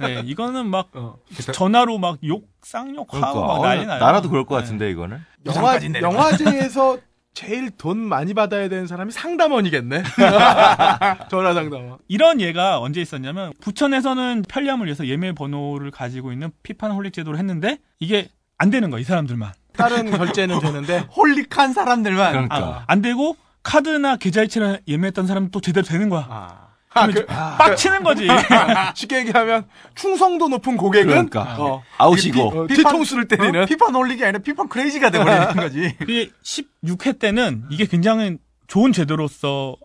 [0.00, 1.16] 네, 이거는 막 어.
[1.52, 3.98] 전화로 막 욕 쌍욕하고 그러니까 막 어, 난리 나요.
[4.00, 4.62] 나라도 그럴 것 네.
[4.62, 5.18] 같은데 이거는.
[5.46, 5.78] 영화.
[6.00, 6.98] 영화제에서
[7.32, 10.02] 제일 돈 많이 받아야 되는 사람이 상담원이겠네.
[11.30, 11.98] 전화 상담원.
[12.08, 17.78] 이런 예가 언제 있었냐면 부천에서는 편리함을 위해서 예매 번호를 가지고 있는 피판 홀릭 제도를 했는데
[18.00, 18.28] 이게
[18.58, 22.32] 안 되는 거야 이 사람들만 다른 결제는 되는데 홀릭한 사람들만.
[22.32, 22.56] 그러니까.
[22.56, 26.26] 아, 안 되고 카드나 계좌이체를 예매했던 사람은 또 제대로 되는 거야.
[26.28, 28.26] 아, 아, 그, 빡치는 거지.
[28.96, 31.56] 쉽게 얘기하면 충성도 높은 고객은 그러니까.
[31.58, 32.62] 어, 아웃이고.
[32.62, 33.66] 어, 뒤통수를 때리는 어?
[33.66, 35.94] 피판 홀릭이 아니라 피판 크레이지가 돼버리는 거지.
[35.98, 39.76] 그게 16회 때는 이게 굉장히 좋은 제도로서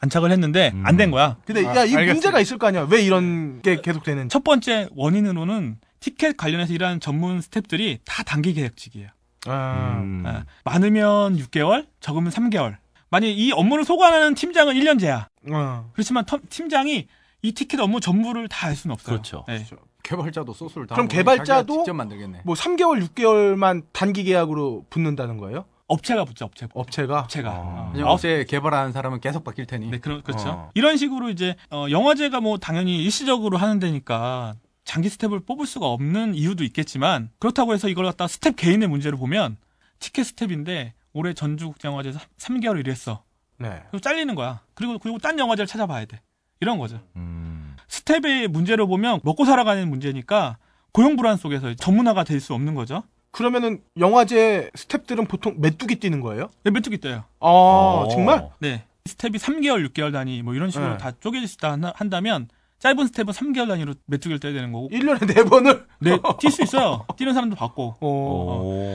[0.00, 0.82] 안착을 했는데 음.
[0.84, 1.36] 안된 거야.
[1.46, 2.12] 근데 아, 야, 이 알겠습니다.
[2.12, 2.86] 문제가 있을 거 아니야.
[2.90, 4.32] 왜 이런 게 계속 되는지.
[4.32, 9.08] 첫 번째 원인으로는 티켓 관련해서 일하는 전문 스탭들이 다 단기 계약직이에요.
[9.46, 10.24] 아, 음.
[10.26, 12.76] 아, 많으면 6개월, 적으면 3개월.
[13.10, 15.26] 만약 이 업무를 소관하는 팀장은 1년제야.
[15.50, 15.90] 어.
[15.92, 17.06] 그렇지만 텀- 팀장이
[17.42, 19.14] 이 티켓 업무 전부를 다 알 수는 없어요.
[19.16, 19.44] 그렇죠.
[19.48, 19.64] 네.
[20.02, 22.42] 개발자도 소스를 다 그럼 개발자도 직접 만들겠네.
[22.44, 25.64] 뭐 3개월, 6개월만 단기 계약으로 붙는다는 거예요?
[25.86, 26.66] 업체가 붙죠, 업체.
[26.74, 27.20] 업체가?
[27.20, 27.50] 업체가.
[27.50, 27.92] 아.
[27.96, 28.02] 어.
[28.12, 29.88] 어제 개발하는 사람은 계속 바뀔 테니.
[29.90, 30.48] 네, 그런, 그렇죠.
[30.48, 30.70] 어.
[30.74, 34.54] 이런 식으로 이제, 어, 영화제가 뭐 당연히 일시적으로 하는 데니까
[34.88, 39.58] 장기 스텝을 뽑을 수가 없는 이유도 있겠지만, 그렇다고 해서 이걸 갖다 스텝 개인의 문제를 보면,
[39.98, 43.22] 티켓 스텝인데, 올해 전주국제영화제에서 3개월 일했어.
[43.58, 43.82] 네.
[43.90, 44.62] 그리고 잘리는 거야.
[44.72, 46.22] 그리고, 그리고 딴 영화제를 찾아봐야 돼.
[46.60, 47.02] 이런 거죠.
[47.16, 47.76] 음.
[47.88, 50.56] 스텝의 문제를 보면 먹고 살아가는 문제니까,
[50.92, 53.02] 고용 불안 속에서 전문화가 될 수 없는 거죠.
[53.30, 56.48] 그러면은 영화제 스탭들은 보통 메뚜기 뛰는 거예요?
[56.64, 57.24] 네, 메뚜기 뛰어요.
[57.40, 58.08] 아, 어.
[58.10, 58.48] 정말?
[58.58, 58.86] 네.
[59.04, 60.96] 스텝이 3개월, 6개월 단위 뭐 이런 식으로 네.
[60.96, 65.18] 다 쪼개질 수 있다 한다- 한다면 짧은 스텝은 3개월 단위로 메뚜기를 뛰어야 되는 거고 1년에
[65.20, 65.84] 4번을?
[66.00, 67.04] 네, 뛸 수 있어요.
[67.16, 67.96] 뛰는 사람도 봤고.
[68.00, 68.06] 어.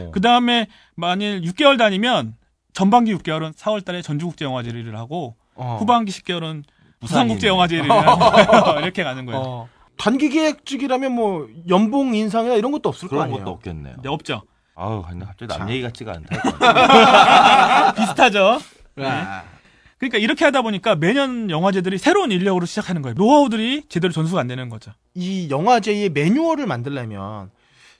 [0.07, 0.11] 오.
[0.11, 2.35] 그 다음에 만일 6개월 단위면
[2.73, 5.77] 전반기 6개월은 4월 달에 전주국제 영화제를 일을 하고 어.
[5.79, 6.63] 후반기 10개월은
[7.01, 7.01] 부산이네.
[7.01, 8.79] 부산국제 영화제를 일을 하는 거예요.
[8.81, 9.41] 이렇게 가는 거예요.
[9.41, 9.69] 어.
[9.97, 13.39] 단기 계획직이라면 뭐 연봉 인상이나 이런 것도 없을 거 그런 아니에요?
[13.43, 13.95] 것도 없겠네요.
[14.01, 14.41] 네, 없죠.
[14.75, 15.69] 아우, 근데 갑자기 남 참.
[15.69, 17.93] 얘기 같지가 않다.
[17.93, 18.59] 비슷하죠.
[18.97, 19.43] 아.
[20.03, 23.15] 그러니까 이렇게 하다 보니까 매년 영화제들이 새로운 인력으로 시작하는 거예요.
[23.15, 24.91] 노하우들이 제대로 전수가 안 되는 거죠.
[25.15, 27.51] 이 영화제의 매뉴얼을 만들려면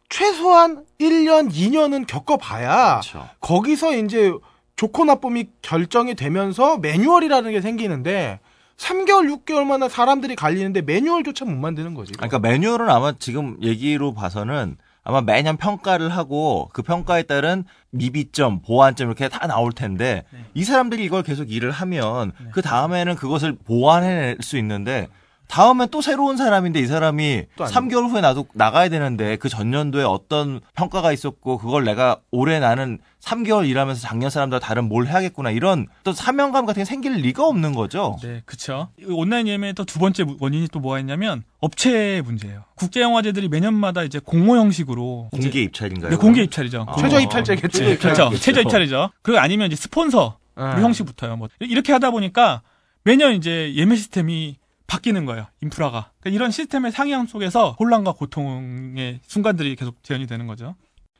[0.09, 3.29] 최소한 1년, 2년은 겪어봐야 그렇죠.
[3.39, 4.33] 거기서 이제
[4.75, 8.41] 좋고 나쁨이 결정이 되면서 매뉴얼이라는 게 생기는데
[8.75, 12.11] 3개월, 6개월마다 사람들이 갈리는데 매뉴얼조차 못 만드는 거지.
[12.13, 19.07] 그러니까 매뉴얼은 아마 지금 얘기로 봐서는 아마 매년 평가를 하고 그 평가에 따른 미비점, 보완점
[19.07, 20.45] 이렇게 다 나올 텐데 네.
[20.53, 25.09] 이 사람들이 이걸 계속 일을 하면 그 다음에는 그것을 보완해낼 수 있는데
[25.53, 30.03] 다음엔 또 새로운 사람인데 이 사람이 또 안- 3개월 후에 나도 나가야 되는데 그 전년도에
[30.03, 35.85] 어떤 평가가 있었고 그걸 내가 올해 나는 3개월 일하면서 작년 사람들과 다른 뭘 해야겠구나 이런
[36.03, 38.17] 또 사명감 같은 게 생길 리가 없는 거죠.
[38.23, 38.87] 네, 그쵸.
[38.99, 42.63] 이 온라인 예매의 또 두 번째 원인이 또 뭐가 있냐면 업체 문제예요.
[42.75, 46.09] 국제 영화제들이 매년마다 이제 공모 형식으로 이제- 공개 입찰인가요?
[46.09, 46.85] 네, 공개 입찰이죠.
[46.89, 46.95] 아.
[46.99, 47.77] 최저 입찰제겠지.
[47.77, 47.99] 최저 입찰.
[48.13, 48.29] 그렇죠.
[48.29, 48.43] 그렇죠.
[48.43, 49.11] 최저 입찰이죠.
[49.21, 50.75] 그리고 아니면 이제 스폰서 아.
[50.77, 51.37] 그 형식부터요.
[51.37, 52.63] 뭐 이렇게 하다 보니까
[53.03, 55.47] 매년 이제 예매 시스템이 바뀌는 거예요.
[55.61, 56.11] 인프라가.
[56.19, 60.75] 그러니까 이런 시스템의 상향 속에서 혼란과 고통의 순간들이 계속 재현이 되는 거죠.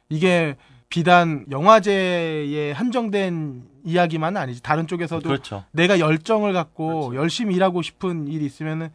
[0.10, 0.56] 이게
[0.90, 4.62] 비단 영화제에 한정된 이야기만은 아니지.
[4.62, 5.64] 다른 쪽에서도 그렇죠.
[5.72, 8.90] 내가 열정을 갖고 열심히 일하고 싶은 일이 있으면은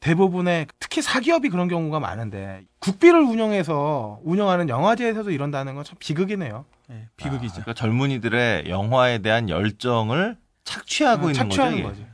[0.00, 6.64] 대부분의 특히 사기업이 그런 경우가 많은데 국비를 운영해서 운영하는 영화제에서도 이런다는 건 참 비극이네요.
[6.88, 7.52] 네, 비극이죠.
[7.54, 11.88] 그러니까 젊은이들의 영화에 대한 열정을 착취하고 어, 있는 착취하는 거죠.
[12.00, 12.06] 거지.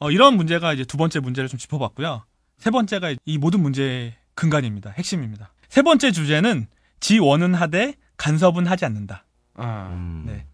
[0.00, 2.24] 어, 이런 문제가 이제 두 번째 문제를 좀 짚어봤고요.
[2.58, 4.90] 세 번째가 이 모든 문제의 근간입니다.
[4.90, 5.52] 핵심입니다.
[5.68, 6.66] 세 번째 주제는
[7.00, 9.24] 지원은 하되 간섭은 하지 않는다.
[9.54, 9.90] 어.
[9.92, 10.24] 음.
[10.26, 10.46] 네.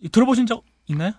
[0.00, 1.12] 이 들어보신 적 있나요?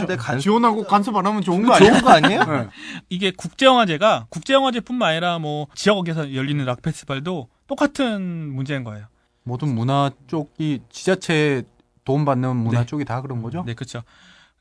[0.00, 0.12] 근데.
[0.12, 1.90] 할때 간 지원하고 간섭 안 하면 좋은 거 아니야?
[1.90, 2.44] 좋은 거 아니에요?
[2.50, 2.68] 네.
[3.08, 9.06] 이게 국제영화제가 국제영화제뿐만 아니라 뭐 지역에서 열리는 락 페스티벌도 똑같은 문제인 거예요.
[9.44, 11.62] 모든 문화 쪽이 지자체
[12.04, 12.86] 도움받는 문화 네.
[12.86, 13.62] 쪽이 다 그런 거죠?
[13.64, 14.02] 네, 그렇죠.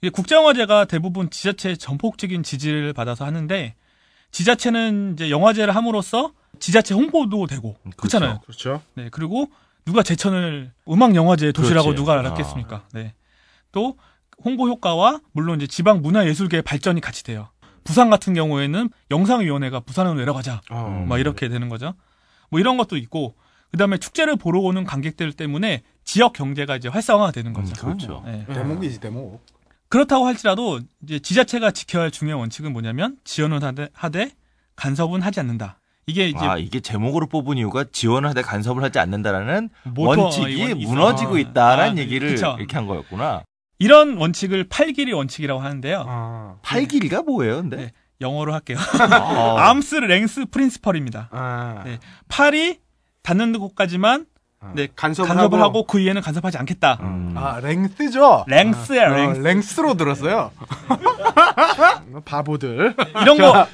[0.10, 3.76] 국제영화제가 대부분 지자체의 전폭적인 지지를 받아서 하는데
[4.32, 8.40] 지자체는 이제 영화제를 함으로써 지자체 홍보도 되고 음, 그렇잖아요.
[8.44, 8.82] 그렇죠.
[8.96, 9.48] 네, 그리고
[9.86, 12.00] 누가 제천을 음악 영화제 도시라고 그렇지.
[12.02, 12.86] 누가 알았겠습니까?
[12.94, 13.14] 네.
[13.72, 13.98] 또
[14.44, 17.50] 홍보 효과와 물론 이제 지방 문화 예술계 발전이 같이 돼요.
[17.84, 20.62] 부산 같은 경우에는 영상위원회가 부산으로 내려가자.
[20.72, 20.88] 어.
[20.88, 21.08] 음.
[21.08, 21.94] 막 이렇게 되는 거죠.
[22.50, 23.36] 뭐 이런 것도 있고
[23.72, 27.70] 그다음에 축제를 보러 오는 관객들 때문에 지역 경제가 이제 활성화가 되는 거죠.
[27.70, 28.24] 음, 그렇죠.
[28.26, 28.46] 네.
[28.52, 29.42] 대목이지 대목.
[29.92, 34.32] 그렇다고 할지라도 이제 지자체가 지켜야 할 중요한 원칙은 뭐냐면 지원은 하되, 하되
[34.78, 35.80] 간섭은 하지 않는다.
[36.08, 40.74] 이게 이제 아 이게 제목으로 뽑은 이유가 지원을 하되 간섭을 하지 않는다라는 모토- 원칙이.
[40.86, 42.56] 무너지고 아, 있다라는 아, 얘기를 그쵸.
[42.58, 43.44] 이렇게 한 거였구나.
[43.80, 46.06] 이런 원칙을 팔길이 원칙이라고 하는데요.
[46.08, 46.56] 아.
[46.62, 47.76] 팔길이가 뭐예요, 근데?
[47.76, 47.92] 네.
[48.22, 48.78] 영어로 할게요.
[48.80, 51.30] 아, arm's length principle입니다.
[51.32, 51.82] 아.
[51.84, 52.00] 네.
[52.30, 52.80] 팔이
[53.24, 54.26] 닿는 곳까지만
[54.76, 57.00] 네, 간섭을, 간섭을 하고, 그 이외는 간섭하지 않겠다.
[57.02, 57.34] 음.
[57.36, 58.46] 아 length죠?
[58.48, 59.40] length야, 어, length.
[59.42, 60.52] length로 들었어요.
[62.26, 63.68] 바보들 이런 거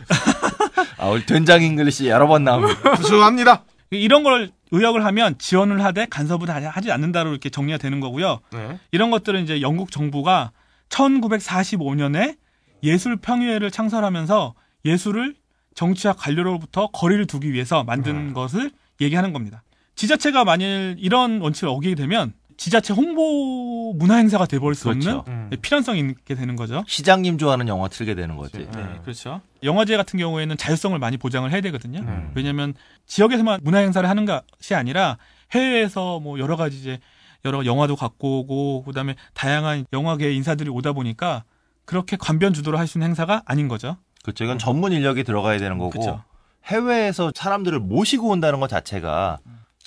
[0.97, 2.91] 아, 우리 된장 English 여러 번 나옵니다.
[2.95, 3.63] 구수합니다.
[3.91, 8.39] 이런 걸 의역을 하면 지원을 하되 간섭을 하지- 않는다로 이렇게 정리가 되는 거고요.
[8.51, 8.79] 네.
[8.91, 10.51] 이런 것들은 이제 영국 정부가
[10.89, 12.37] 1945년에
[12.83, 14.53] 예술 평의회를 창설하면서
[14.85, 15.35] 예술을
[15.75, 18.71] 정치와 관료로부터 거리를 두기 위해서 만든 것을
[19.01, 19.63] 얘기하는 겁니다.
[19.97, 25.19] 지자체가 만일 이런 원칙을 어기게 되면 지자체 홍보 문화 행사가 돼버릴 수 그렇죠.
[25.19, 26.83] 없는 네, 필연성이 있게 되는 거죠.
[26.87, 28.59] 시장님 좋아하는 영화 틀게 되는 거지.
[28.59, 29.41] 네, 그렇죠.
[29.63, 32.01] 영화제 같은 경우에는 자율성을 많이 보장을 해야 되거든요.
[32.01, 32.29] 네.
[32.35, 32.73] 왜냐하면
[33.07, 35.17] 지역에서만 문화 행사를 하는 것이 아니라
[35.51, 36.99] 해외에서 뭐 여러 가지 이제
[37.45, 41.43] 여러 영화도 갖고 오고 그다음에 다양한 영화계 인사들이 오다 보니까
[41.85, 43.97] 그렇게 관변 주도로 할 수 있는 행사가 아닌 거죠.
[44.23, 44.43] 그렇죠.
[44.43, 46.23] 이건 전문 인력이 들어가야 되는 거고 그렇죠.
[46.65, 49.37] 해외에서 사람들을 모시고 온다는 것 자체가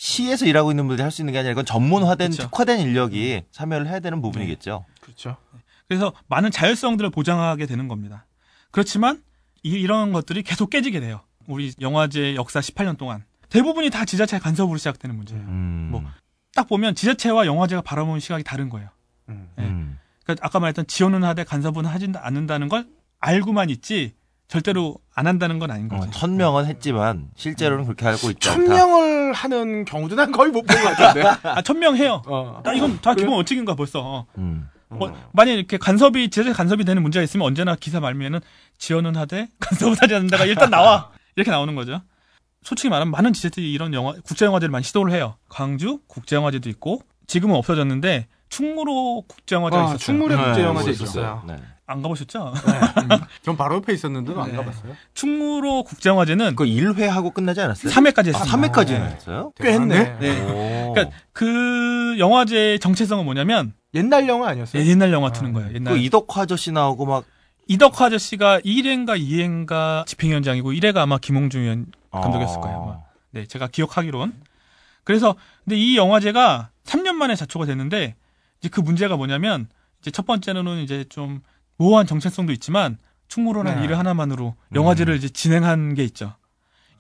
[0.05, 2.45] 시에서 일하고 있는 분들이 할 수 있는 게 아니라 이건 전문화된 그렇죠.
[2.45, 4.87] 특화된 인력이 참여를 해야 되는 부분이겠죠.
[5.03, 5.37] 그렇죠.
[5.89, 8.25] 그래서 많은 자율성들을 보장하게 되는 겁니다.
[8.71, 9.23] 그렇지만
[9.63, 11.21] 이, 이런 것들이 계속 깨지게 돼요.
[11.47, 15.43] 우리 영화제 역사 18년 동안 대부분이 다 지자체 간섭으로 시작되는 문제예요.
[15.43, 15.89] 음.
[15.91, 16.03] 뭐.
[16.55, 18.89] 딱 보면 지자체와 영화제가 바라보는 시각이 다른 거예요.
[19.29, 19.51] 음.
[19.57, 19.65] 네.
[19.65, 19.99] 음.
[20.25, 22.87] 그러니까 아까 말했던 지원은 하되 간섭은 하지 않는다는 걸
[23.19, 24.15] 알고만 있지
[24.49, 26.11] 절대로 안 한다는 건 아닌 어, 거죠.
[26.13, 28.65] 천명은 했지만 실제로는 그렇게 알고 있지 않다.
[28.65, 31.29] 천 명을 하는 경우도 난 거의 못 본 것 같은데.
[31.49, 32.23] 아 천명 해요.
[32.27, 32.61] 어.
[32.65, 33.23] 아, 이건 다 그래?
[33.25, 34.01] 기본 원칙인 거야 벌써.
[34.01, 34.27] 어.
[34.39, 34.69] 음.
[34.93, 38.41] 뭐, 만약 이렇게 간섭이 지자체 간섭이 되는 문제가 있으면 언제나 기사 말미에는
[38.79, 42.01] 지원은 하되 간섭은 하지 않는다가 일단 나와 이렇게 나오는 거죠.
[42.63, 45.37] 솔직히 말하면 많은 지자체들이 이런 영화 국제 영화제를 많이 시도를 해요.
[45.49, 49.99] 광주 국제 영화제도 있고 지금은 없어졌는데 충무로 국제 영화제가 아, 있었어요.
[49.99, 51.07] 충무대 네, 국제영화제 있었어요.
[51.07, 51.43] 있었어요.
[51.47, 51.57] 네.
[51.87, 52.53] 안 가보셨죠?
[53.43, 54.57] 전 바로 옆에 있었는데도 안 네.
[54.57, 54.95] 가봤어요.
[55.15, 57.93] 충무로 국제 영화제는 그거 1회 하고 끝나지 않았어요?
[57.93, 58.45] 3회까지 아, 했습니다.
[58.45, 59.15] 3회까지는 네.
[59.17, 59.53] 했어요?
[59.57, 60.19] 꽤 했네.
[60.19, 60.41] 네.
[60.87, 60.93] 오.
[60.93, 64.85] 그러니까 그 영화제의 정체성은 뭐냐면 옛날 영화 아니었어요?
[64.85, 65.73] 옛날 영화 트는 거예요.
[65.75, 67.25] 옛날 그 이덕화 아저씨 나오고 막
[67.67, 72.83] 이덕화 아저씨가 1회인가 2회인가 집행위원장이고 1회가 아마 김홍중 위원 감독이었을 거예요.
[72.83, 72.99] 아마.
[73.31, 74.33] 네, 제가 기억하기론.
[75.05, 75.35] 그래서
[75.65, 78.15] 근데 이 영화제가 3년 만에 자초가 됐는데
[78.61, 79.69] 이제 그 문제가 뭐냐면
[80.01, 81.41] 이제 첫 번째로는 이제 좀
[81.77, 83.85] 모호한 정체성도 있지만 충무로는 네.
[83.85, 86.35] 일을 하나만으로 영화제를 이제 진행한 게 있죠.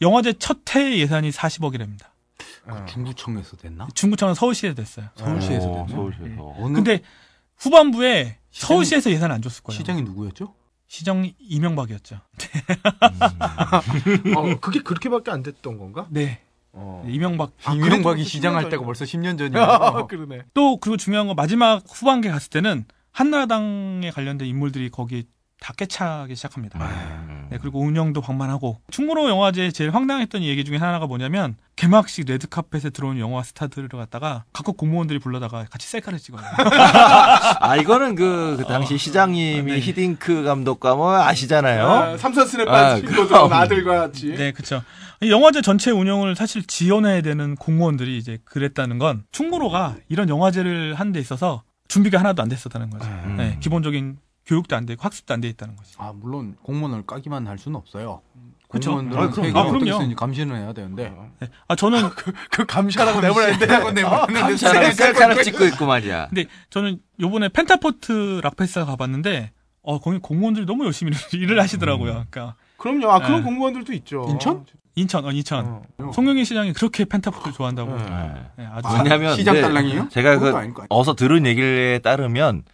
[0.01, 2.07] 영화제 첫 해 예산이 40억이랍니다.
[2.67, 2.85] 어.
[2.89, 3.89] 중구청에서 됐나?
[3.95, 5.09] 중구청은 서울시에서 됐어요.
[5.17, 5.89] 서울시에서 오, 됐나?
[5.89, 6.55] 서울시에서.
[6.59, 7.01] 어느 근데
[7.57, 9.77] 후반부에 시장이- 서울시에서 예산 안 줬을 거예요.
[9.79, 10.55] 시장이 누구였죠?
[10.87, 12.21] 시정이 이명박이었죠.
[14.37, 16.07] 어, 그게 그렇게밖에 안 됐던 건가?
[16.11, 16.41] 네.
[16.73, 17.05] 어.
[17.07, 20.07] 이명박 아, 이명박이 시장할 10년 때가 벌써 10년 아, 전이에요.
[20.07, 20.43] 그러네.
[20.55, 25.25] 또 그리고 중요한 건 마지막 후반기에 갔을 때는 한나라당에 관련된 인물들이 거기
[25.61, 26.79] 다 깨차기 시작합니다.
[26.81, 27.49] 음.
[27.51, 33.19] 네, 그리고 운영도 방만하고 충무로 영화제 제일 황당했던 얘기 중에 하나가 뭐냐면 개막식 레드카펫에 들어온
[33.19, 36.43] 영화 스타들을 갖다가 각국 공무원들이 불러다가 같이 셀카를 찍어요.
[37.61, 39.81] 아 이거는 그, 그 당시 시장님이 네.
[39.81, 41.87] 히딩크 감독과 뭐 아시잖아요.
[41.87, 43.29] 아, 삼선 스냅 아, 반지 입고 그럼.
[43.29, 44.35] 들어온 아들과 같이.
[44.35, 44.83] 네, 그렇죠.
[45.23, 51.21] 영화제 전체 운영을 사실 지원해야 되는 공무원들이 이제 그랬다는 건 충무로가 이런 영화제를 하는 데
[51.21, 53.07] 있어서 준비가 하나도 안 됐었다는 거죠.
[53.07, 53.35] 음.
[53.37, 54.17] 네, 기본적인
[54.51, 55.91] 교육도 안 되고 학습도 안 돼 있다는 거죠.
[56.03, 58.21] 아 물론 공무원을 까기만 할 수는 없어요.
[58.69, 58.91] 그쵸.
[58.97, 59.57] 공무원들은 아, 그럼.
[59.57, 60.15] 아, 어떻게 그럼요.
[60.17, 61.13] 감시는 해야 되는데.
[61.41, 61.49] 네.
[61.69, 62.09] 아 저는
[62.51, 63.67] 그 감시하라고 내보냈는데.
[63.67, 66.29] 내보냈는데 사람 셀카를 찍고 있고 말이야.
[66.29, 72.27] 근데 저는 요번에 펜타포트 락페스타 가봤는데 어 거기 공무원들이 너무 열심히 일을 하시더라고요.
[72.31, 73.11] 그러니까 그럼요.
[73.11, 73.45] 아, 그런 네.
[73.45, 74.27] 공무원들도 있죠.
[74.29, 74.65] 인천?
[74.97, 76.11] 인천 어 인천 어.
[76.13, 77.97] 송영길 시장이 그렇게 펜타포트를 좋아한다고.
[77.97, 78.05] 네.
[78.05, 78.35] 네.
[78.57, 80.09] 네, 아주 아, 왜냐면 시장 네, 딸랑이에요?
[80.11, 80.73] 제가 그.
[80.89, 82.65] 어서 들은 얘기에 따르면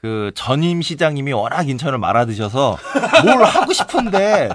[0.00, 2.78] 그 전임 시장님이 워낙 인천을 말아드셔서
[3.24, 4.48] 뭘 하고 싶은데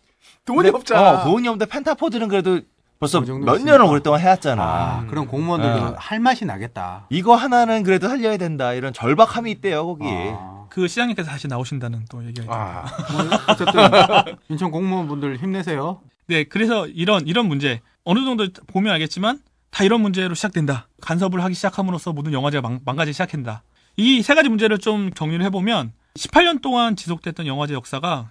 [0.44, 1.10] 돈이 근데, 없잖아.
[1.10, 2.60] 어, 돈이 없는데 펜타포드는 그래도
[2.98, 3.62] 벌써 그 몇.
[3.62, 4.62] 년을 오랫동안 해왔잖아.
[4.62, 5.94] 아, 그럼 공무원들도 네.
[5.96, 7.06] 할 맛이 나겠다.
[7.08, 8.74] 이거 하나는 그래도 살려야 된다.
[8.74, 10.04] 이런 절박함이 있대요 거기.
[10.06, 12.52] 아, 그 시장님께서 다시 나오신다는 또 얘기가 있죠.
[12.52, 16.02] 아, 뭐 어쨌든 인천 공무원분들 힘내세요.
[16.26, 20.88] 네, 그래서 이런 이런 문제 어느 정도 보면 알겠지만 다 이런 문제로 시작된다.
[21.00, 23.62] 간섭을 하기 시작함으로써 모든 영화제가 망, 망가지기 시작한다.
[24.00, 28.30] 이 세 가지 문제를 좀 정리를 해보면 18년 동안 지속됐던 영화제 역사가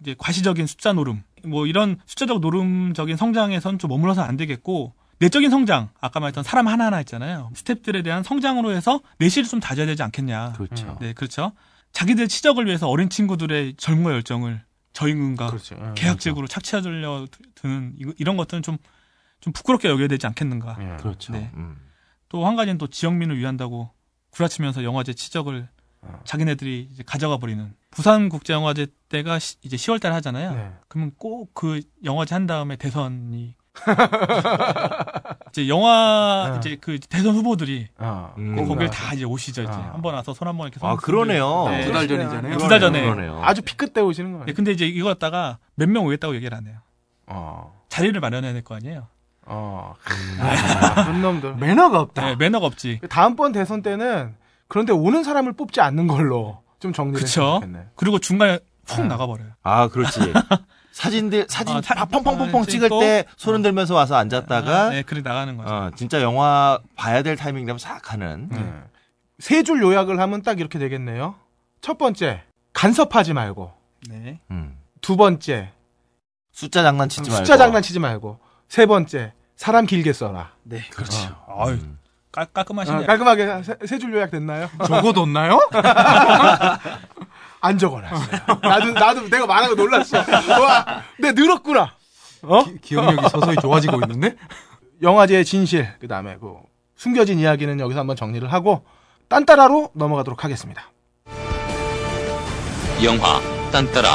[0.00, 5.90] 이제 과시적인 숫자 노름, 뭐 이런 숫자적 노름적인 성장에선 좀 머물러서 안 되겠고 내적인 성장,
[6.00, 7.50] 아까 말했던 사람 하나하나 있잖아요.
[7.54, 10.54] 스탭들에 대한 성장으로 해서 내실을 좀 다져야 되지 않겠냐.
[10.54, 10.96] 그렇죠.
[11.00, 11.52] 네, 그렇죠.
[11.92, 14.62] 자기들 치적을 위해서 어린 친구들의 젊음과 열정을
[14.94, 15.76] 저임금과 그렇죠.
[15.80, 15.92] 예.
[15.94, 18.78] 계약직으로 착취하려 드는 이런 것들은 좀,
[19.40, 20.76] 좀 부끄럽게 여겨야 되지 않겠는가.
[20.80, 20.96] 예.
[20.96, 21.32] 그렇죠.
[21.32, 21.50] 네.
[21.54, 21.76] 음.
[22.28, 23.90] 또한 가지는 또 지역민을 위한다고
[24.32, 25.68] 구라치면서 영화제 치적을
[26.02, 26.20] 어.
[26.24, 27.72] 자기네들이 이제 가져가 버리는.
[27.90, 30.54] 부산 국제영화제 때가 시- 이제 10월 달에 하잖아요.
[30.54, 30.72] 네.
[30.88, 33.54] 그러면 꼭 그 영화제 한 다음에 대선이
[35.50, 36.58] 이제 영화 네.
[36.58, 38.34] 이제 그 대선 후보들이 어.
[38.38, 38.56] 음.
[38.56, 38.92] 꼭 거길 나와서.
[39.08, 39.62] 다 이제 오시죠.
[39.62, 39.92] 이제 아.
[39.92, 41.68] 한번 와서 손 한 번 이렇게 아손 그러네요.
[41.68, 41.84] 네.
[41.84, 42.58] 두달 전이잖아요.
[42.58, 43.00] 두 달 전에.
[43.02, 43.40] 그러네요.
[43.44, 44.46] 아주 피끝 때 오시는 거예요.
[44.46, 46.78] 네, 근데 이제 이거 갖다가 몇 명 오겠다고 얘기를 안 해요.
[47.26, 47.80] 어.
[47.88, 49.08] 자리를 마련해야 될 거 아니에요.
[49.46, 49.94] 어.
[50.40, 51.54] 아, 그런 놈들.
[51.60, 52.24] 매너가 없다.
[52.26, 53.00] 네, 매너가 없지.
[53.08, 54.34] 다음번 대선 때는
[54.68, 57.86] 그런데 오는 사람을 뽑지 않는 걸로 좀 정리를 좋겠네.
[57.96, 59.04] 그리고 중간에 훅 아.
[59.04, 59.50] 나가버려요.
[59.62, 60.20] 아 그렇지.
[60.92, 63.00] 사진들 사진 아, 사- 다 펑펑펑펑 아, 찍을 찍고.
[63.00, 65.72] 때 손 흔 들면서 와서 앉았다가 아, 네, 그래 나가는 거죠.
[65.74, 68.48] 어, 진짜 영화 봐야 될 타이밍 되면 싹 하는.
[68.50, 68.72] 네.
[69.38, 71.34] 세줄 요약을 하면 딱 이렇게 되겠네요.
[71.80, 72.42] 첫 번째,
[72.74, 73.72] 간섭하지 말고.
[74.08, 74.38] 네.
[74.50, 74.76] 음.
[75.00, 75.70] 두 번째,
[76.52, 77.44] 숫자 장난치지 말고.
[77.44, 78.38] 숫자 장난치지 말고.
[78.72, 80.52] 세 번째, 사람 길게 써라.
[80.62, 81.28] 네, 그렇죠.
[81.28, 81.60] 음.
[81.60, 81.78] 아유,
[82.32, 83.02] 깔, 깔끔하시네요.
[83.02, 84.70] 어, 깔끔하게 세, 세 줄 요약 됐나요?
[84.88, 85.60] 적어뒀나요?
[87.60, 88.40] 안 적어놨어요.
[88.62, 90.16] 나도 나도 내가 말하고 놀랐어.
[90.58, 91.94] 와, 내 늘었구나.
[92.44, 92.64] 어?
[92.64, 94.36] 기- 기억력이 서서히 좋아지고 있는데?
[95.02, 96.54] 영화제의 진실, 그 다음에 그
[96.96, 98.86] 숨겨진 이야기는 여기서 한번 정리를 하고
[99.28, 100.90] 딴따라로 넘어가도록 하겠습니다.
[103.04, 103.38] 영화
[103.70, 104.08] 딴따라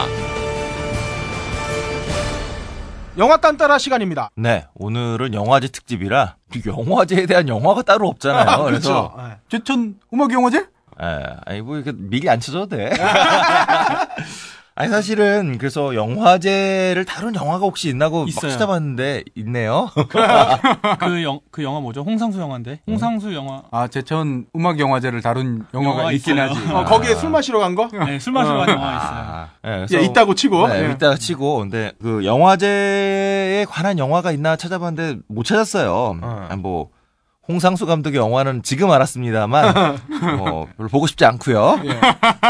[3.17, 4.29] 영화 딴따라 시간입니다.
[4.35, 8.63] 네, 오늘은 영화제 특집이라 영화제에 대한 영화가 따로 없잖아요.
[8.65, 9.29] 그래서 그렇죠.
[9.31, 9.37] 예.
[9.49, 10.67] 제천 음악 영화제?
[11.01, 12.91] 예, 아니 뭐 이렇게 미리 안 쳐줘도 돼.
[14.79, 18.51] 아니 사실은 그래서 영화제를 다룬 영화가 혹시 있나고 막 있어요.
[18.51, 19.89] 찾아봤는데 있네요.
[20.99, 22.01] 그, 영, 그 영화 뭐죠?
[22.01, 22.81] 홍상수 영화인데.
[22.87, 23.63] 홍상수 영화.
[23.71, 26.51] 아, 제천 음악 영화제를 다룬 영화가 영화가 있긴 있어요.
[26.51, 26.71] 하지.
[26.73, 27.87] 어, 거기에 술 마시러 간 거?
[28.05, 29.19] 네, 술 마시러 간 영화가 있어요.
[29.19, 30.67] 아, 예, 예, 그래서 있다고 치고.
[30.67, 30.91] 네, 예.
[30.91, 35.91] 이따가 치고 근데 그 영화제에 관한 영화가 있나 찾아봤는데 못 찾았어요.
[36.21, 36.47] 어.
[36.49, 36.89] 아, 뭐
[37.47, 39.97] 홍상수 감독의 영화는 지금 알았습니다만
[40.37, 41.79] 뭐 별로 보고 싶지 않고요.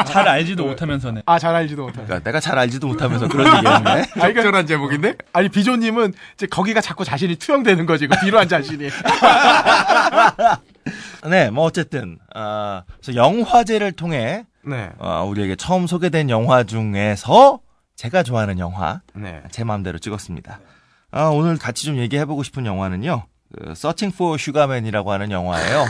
[0.08, 1.22] 잘 알지도 못하면서네.
[1.26, 2.02] 아, 잘 알지도 못해.
[2.04, 4.06] 그러니까 내가 잘 알지도 못하면서 그런 얘기했네.
[4.34, 5.16] 적절한 제목인데?
[5.34, 8.08] 아니, 비조님은 이제 거기가 자꾸 자신이 투영되는 거지.
[8.08, 8.90] 그 뒤로 한 자신이.
[11.30, 14.90] 네, 뭐 어쨌든 아, 그래서 영화제를 통해 네.
[14.98, 17.60] 어, 우리에게 처음 소개된 영화 중에서
[17.96, 19.42] 제가 좋아하는 영화 네.
[19.52, 20.60] 제 마음대로 찍었습니다.
[21.12, 23.26] 아, 오늘 같이 좀 얘기해보고 싶은 영화는요.
[23.56, 25.86] 그, Searching for Sugarman이라고 하는 영화예요.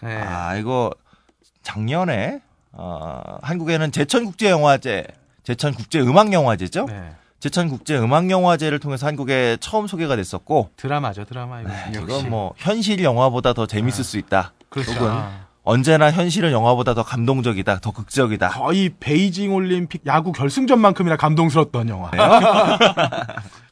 [0.00, 0.16] 네.
[0.22, 0.92] 아, 이거
[1.62, 2.40] 작년에
[2.72, 5.06] 어, 한국에는 제천국제영화제,
[5.44, 6.86] 제천국제음악영화제죠.
[6.86, 7.12] 네.
[7.40, 11.60] 제천국제음악영화제를 통해서 한국에 처음 소개가 됐었고, 드라마죠, 드라마.
[11.60, 11.70] 이거.
[11.70, 14.52] 네, 이건 뭐 현실 영화보다 더 재밌을 수 있다.
[14.70, 14.92] 그렇죠.
[14.92, 15.46] 혹은 아.
[15.66, 18.50] 언제나 현실은 영화보다 더 감동적이다, 더 극적이다.
[18.50, 22.10] 거의 베이징 올림픽 야구 결승전만큼이나 감동스러웠던 영화.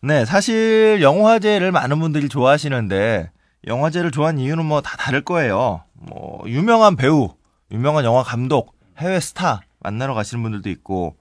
[0.01, 3.31] 네, 사실 영화제를 많은 분들이 좋아하시는데
[3.67, 5.83] 영화제를 좋아하는 이유는 뭐 다 다를 거예요.
[5.93, 7.35] 뭐 유명한 배우,
[7.71, 11.17] 유명한 영화 감독, 해외 스타 만나러 가시는 분들도 있고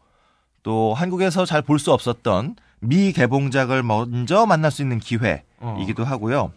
[0.63, 6.51] 또 한국에서 잘 볼 수 없었던 미 개봉작을 먼저 만날 수 있는 기회이기도 하고요.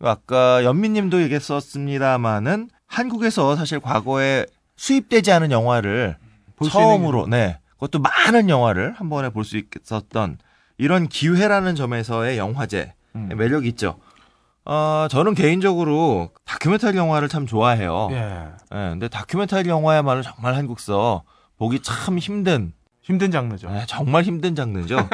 [0.00, 4.44] 아까 연민님도 얘기했었습니다마는 한국에서 사실 과거에
[4.76, 6.16] 수입되지 않은 영화를
[6.70, 10.38] 처음으로 네 그것도 많은 영화를 한 번에 볼 수 있었던
[10.78, 13.28] 이런 기회라는 점에서의 영화제 음.
[13.36, 13.98] 매력이 있죠.
[14.64, 18.08] 어, 저는 개인적으로 다큐멘터리 영화를 참 좋아해요.
[18.12, 18.16] 예.
[18.16, 18.88] 예.
[18.90, 21.22] 근데 다큐멘터리 영화야말로 정말 한국서
[21.56, 23.70] 보기 참 힘든, 힘든 장르죠.
[23.74, 25.08] 예, 정말 힘든 장르죠.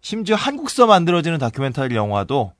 [0.00, 2.52] 심지어 한국서 만들어지는 다큐멘터리 영화도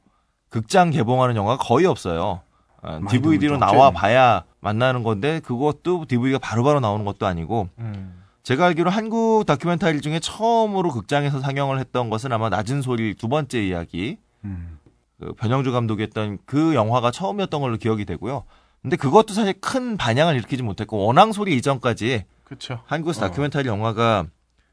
[0.49, 2.41] 극장 개봉하는 영화가 거의 없어요.
[2.85, 3.59] 어, DVD로 드물죠.
[3.59, 8.23] 나와 봐야 만나는 건데 그것도 DVD가 바로바로 나오는 것도 아니고 음.
[8.43, 13.65] 제가 알기로 한국 다큐멘터리 중에 처음으로 극장에서 상영을 했던 것은 아마 낮은 소리 두 번째
[13.65, 14.79] 이야기 음.
[15.19, 18.45] 그 변영주 감독이 했던 그 영화가 처음이었던 걸로 기억이 되고요.
[18.83, 22.81] 근데 그것도 사실 큰 반향을 일으키지 못했고 원앙 소리 이전까지 그렇죠.
[22.85, 23.29] 한국에서 어.
[23.29, 24.27] 다큐멘터리 영화가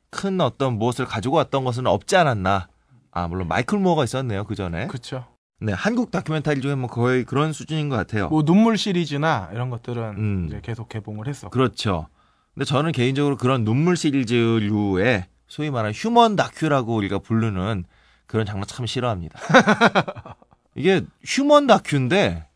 [0.10, 2.68] 큰 어떤 무엇을 가지고 왔던 것은 없지 않았나.
[3.12, 4.88] 아 물론 마이클 모어가 있었네요 그 전에.
[4.88, 5.26] 그렇죠.
[5.64, 8.30] 네 한국 다큐멘터리 중에 뭐 거의 그런 수준인 것 같아요.
[8.30, 10.46] 뭐 눈물 시리즈나 이런 것들은 음.
[10.48, 11.52] 이제 계속 개봉을 했었고.
[11.52, 12.08] 그렇죠.
[12.56, 17.86] 근데 저는 개인적으로 그런 눈물 시리즈류의 소위 말하는 휴먼 다큐라고 우리가 부르는
[18.26, 19.40] 그런 장르 참 싫어합니다.
[20.74, 22.48] 이게 휴먼 다큐인데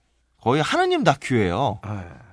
[0.41, 1.81] 거의 하느님 다큐예요.
[1.85, 1.89] 예.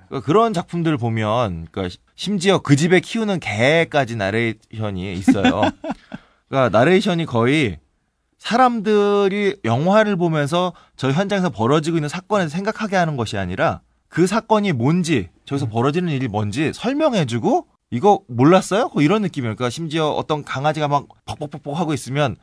[0.07, 5.61] 그러니까 그런 작품들을 보면 그러니까 심지어 그 집에 키우는 개까지 나레이션이 있어요.
[6.49, 7.79] 그러니까 나레이션이 거의
[8.43, 13.79] 사람들이 영화를 보면서 저 현장에서 벌어지고 있는 사건에서 생각하게 하는 것이 아니라
[14.09, 18.89] 그 사건이 뭔지 저기서 벌어지는 일이 뭔지 설명해주고 이거 몰랐어요?
[18.93, 19.55] 뭐 이런 느낌이에요.
[19.55, 22.35] 그러니까 심지어 어떤 강아지가 막 벅벅벅벅 하고 있으면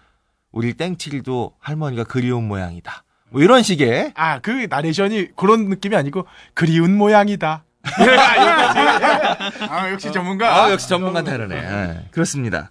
[0.53, 3.05] 우리 땡칠이도 할머니가 그리운 모양이다.
[3.29, 7.65] 뭐 이런 식의 아, 그 나레이션이 그런 느낌이 아니고 그리운 모양이다.
[9.69, 10.65] 아, 역시 전문가.
[10.65, 11.57] 아, 역시 전문가 다르네.
[11.57, 12.71] 예, 그렇습니다.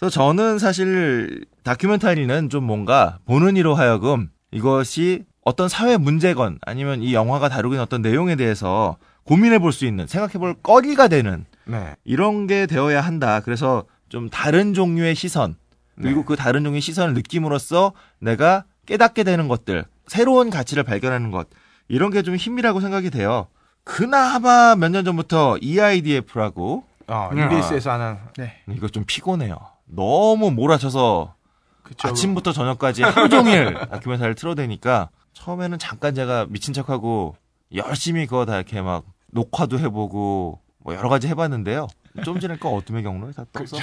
[0.00, 7.12] 그래서 저는 사실 다큐멘터리는 좀 뭔가 보는 이로 하여금 이것이 어떤 사회 문제건 아니면 이
[7.12, 11.94] 영화가 다루고 있는 어떤 내용에 대해서 고민해 볼 수 있는 생각해 볼 거리가 되는 네.
[12.04, 13.40] 이런 게 되어야 한다.
[13.40, 15.54] 그래서 좀 다른 종류의 시선
[16.00, 21.46] 그리고 그 다른 종류의 시선을 느낌으로써 내가 깨닫게 되는 것들 새로운 가치를 발견하는 것
[21.88, 23.48] 이런 게 좀 힘이라고 생각이 돼요.
[23.84, 27.44] 그나마 몇 년 전부터 EIDF라고 어, 네.
[27.44, 28.54] EBS에서 하는 네.
[28.68, 29.56] 이거 좀 피곤해요.
[29.94, 31.34] 너무 몰아쳐서
[31.82, 32.08] 그쵸.
[32.08, 37.36] 아침부터 저녁까지 하루 종일 다큐멘터리를 틀어대니까 처음에는 잠깐 제가 미친 척하고
[37.74, 41.88] 열심히 그거 다 이렇게 막 녹화도 해보고 뭐 여러 가지 해봤는데요.
[42.24, 43.76] 좀 전에 거 어둠의 경로에 다 떠서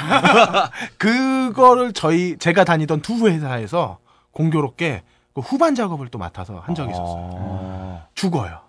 [0.97, 3.99] 그거를 저희 제가 다니던 두 회사에서
[4.31, 5.03] 공교롭게
[5.33, 7.29] 그 후반 작업을 또 맡아서 한 적이 있었어요.
[7.33, 8.07] 어.
[8.15, 8.59] 죽어요.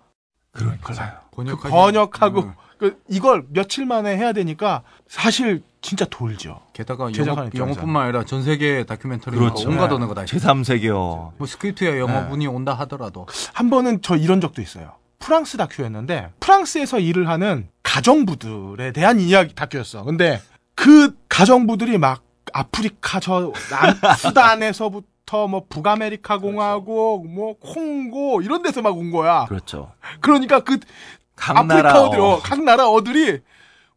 [0.51, 1.11] 그러니까요.
[1.31, 1.63] 번역하지.
[1.63, 2.53] 그 번역하고 음.
[2.77, 6.59] 그 이걸 며칠 만에 해야 되니까 사실 진짜 돌죠.
[6.73, 7.49] 게다가 영어.
[7.55, 9.69] 영어 뿐만 아니라 전 세계 다큐멘터리가 그렇죠.
[9.69, 9.95] 온갖 네.
[9.95, 10.39] 언어가 다 있어요.
[10.39, 11.31] 제3세계요.
[11.37, 14.93] 뭐 스크립트에 영어본이 온다 하더라도 한 번은 저 이런 적도 있어요.
[15.19, 20.03] 프랑스 다큐였는데 프랑스에서 일을 하는 가정부들에 대한 이야기 다큐였어.
[20.03, 20.41] 근데
[20.75, 22.23] 그 가정부들이 막
[22.53, 29.45] 아프리카 저 남, 수단에서부터 뭐 북아메리카 공화국 뭐 콩고 이런 데서 막 온 거야.
[29.45, 29.91] 그렇죠.
[30.21, 33.39] 그러니까 그 각 나라 아프리카 어들, 어, 어, 각 나라 어들이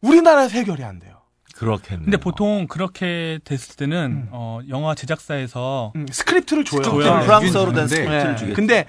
[0.01, 1.12] 우리나라에서 해결이 안 돼요.
[1.53, 2.05] 그렇겠네요.
[2.05, 4.27] 근데 보통 그렇게 됐을 때는 음.
[4.31, 6.81] 어, 영화 제작사에서 음, 스크립트를 줘요.
[6.81, 7.19] 줘요.
[7.19, 8.35] 네, 프랑스어로 된 스크립트를 네.
[8.35, 8.55] 주겠죠.
[8.55, 8.85] 근데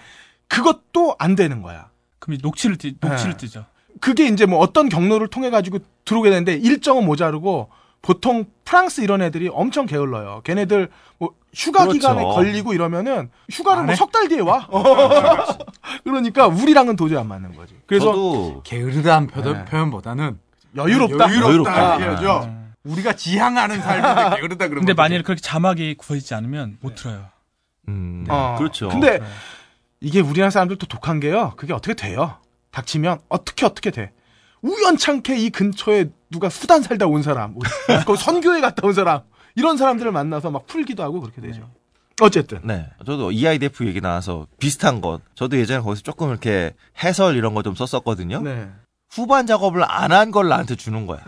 [0.49, 1.91] 그것도 안 되는 거야.
[2.19, 3.37] 그럼 녹취를 띄, 녹취를 네.
[3.37, 3.67] 뜨죠.
[4.01, 7.69] 그게 이제 뭐 어떤 경로를 통해 가지고 들어오게 되는데 일정은 모자르고
[8.03, 10.43] 보통 프랑스 이런 애들이 엄청 게을러요.
[10.45, 11.99] 걔네들 뭐 휴가 그렇죠.
[11.99, 13.97] 기간에 걸리고 이러면은 휴가를 안 뭐 해?
[13.97, 14.69] 석달 뒤에 와.
[16.05, 17.75] 그러니까 우리랑은 도저히 안 맞는 거지.
[17.87, 19.65] 그래서 저도 게으르다는 표, 네.
[19.65, 20.39] 표현보다는
[20.77, 21.25] 여유롭다.
[21.35, 21.95] 여유롭다.
[22.01, 22.45] 얘기하죠.
[22.45, 22.73] 음.
[22.85, 24.93] 우리가 지향하는 삶인데 게으르다 그러면 근데.
[24.95, 27.27] 만약에 그렇게 자막이 구해지지 않으면 못 들어요.
[27.89, 28.57] 음, 어.
[28.59, 28.89] 그렇죠.
[28.89, 29.27] 근데 네.
[30.01, 31.53] 이게 우리나라 사람들도 독한 게요.
[31.57, 32.37] 그게 어떻게 돼요?
[32.73, 34.13] 닥치면 어떻게 어떻게 돼?
[34.63, 37.55] 우연찮게 이 근처에 누가 수단 살다 온 사람,
[38.07, 39.21] 그 선교회 갔다 온 사람
[39.55, 41.71] 이런 사람들을 만나서 막 풀기도 하고 그렇게 되죠.
[42.21, 42.89] 어쨌든 네.
[43.05, 45.21] 저도 EIDF 얘기 나와서 비슷한 것.
[45.35, 46.73] 저도 예전에 거기서 조금 이렇게
[47.03, 48.41] 해설 이런 거 좀 썼었거든요.
[48.41, 48.69] 네.
[49.15, 51.21] 후반 작업을 안 한 걸 나한테 주는 거야.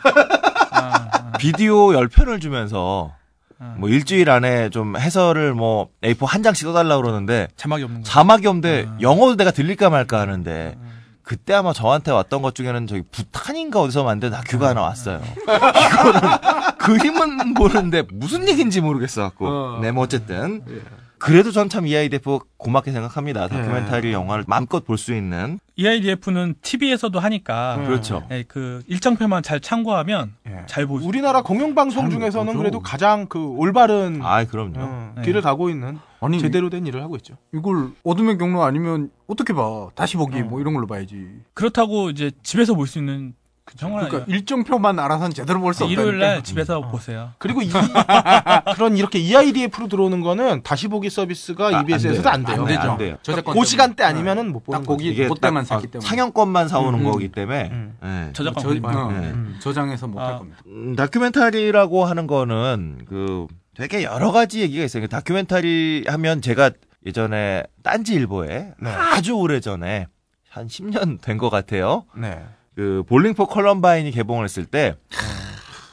[0.72, 3.12] 아, 아, 비디오 10편을 주면서
[3.58, 3.74] 아.
[3.78, 8.08] 뭐 일주일 안에 좀 해설을 뭐 A4 한 장씩 써달라 그러는데 자막이 없는 거.
[8.08, 8.96] 자막이 없는데 아.
[9.00, 10.86] 영어도 내가 들릴까 말까 하는데 음.
[11.22, 14.38] 그때 아마 저한테 왔던 것 중에는 저기 부탄인가 어디서 만든 아.
[14.38, 15.20] 다큐가 하나 왔어요.
[15.42, 19.46] 이거는 그림은 보는데 무슨 얘기인지 모르겠어 갖고.
[19.48, 19.78] 어.
[19.80, 20.80] 네, 뭐 어쨌든 예.
[21.18, 23.48] 그래도 전 참 EIDF 고맙게 생각합니다.
[23.48, 23.56] 네.
[23.56, 25.58] 다큐멘터리 영화를 마음껏 볼 수 있는.
[25.76, 27.86] EIDF는 TV에서도 하니까 음.
[27.86, 28.24] 그렇죠.
[28.30, 30.62] 네, 그 일정표만 잘 참고하면 예.
[30.66, 31.06] 잘 보죠.
[31.06, 32.58] 우리나라 공영방송 잘 중에서는 보죠.
[32.58, 34.74] 그래도 가장 그 올바른 아, 그럼요.
[34.78, 35.22] 어, 네.
[35.22, 37.36] 길을 가고 있는 아니 제대로 된 일을 하고 있죠.
[37.52, 40.44] 이걸 어둠의 경로 아니면 어떻게 봐 다시 보기 어.
[40.44, 43.45] 뭐 이런 걸로 봐야지 그렇다고 이제 집에서 볼 수 있는 그
[43.76, 47.32] 정말 그러니까 일정표만 알아서는 제대로 볼 수 없다 일요일 날 집에서 보세요.
[47.38, 47.68] 그리고 이,
[48.74, 52.56] 그런 이렇게 EIDF로 들어오는 거는 다시 보기 서비스가 아, EBS에서도 안안 돼요.
[52.56, 52.62] 돼요.
[52.62, 53.18] 안 되죠 안 돼요.
[53.22, 54.04] 저작권 그 시간대.
[54.04, 54.84] 아니면은 못 보는.
[54.84, 57.10] 거기 이게 그때만 딱, 샀기 아, 때문에 상영권만 사오는 음, 음.
[57.10, 57.68] 거기 때문에.
[57.72, 57.96] 음.
[58.02, 58.30] 네.
[58.32, 58.68] 저작권 저.
[58.68, 59.30] 어, 네.
[59.30, 59.56] 음.
[59.60, 60.38] 저장해서 못할 아.
[60.38, 65.02] 겁니다 음, 다큐멘터리라고 하는 거는 그 되게 여러 가지 얘기가 있어요.
[65.02, 66.70] 그 다큐멘터리 하면 제가
[67.04, 68.90] 예전에 딴지일보에 네.
[68.90, 70.06] 아주 오래 전에
[70.48, 72.04] 한 10년 된 것 같아요.
[72.16, 72.42] 네.
[72.76, 74.96] 그 볼링포 컬럼바인이 개봉을 했을 때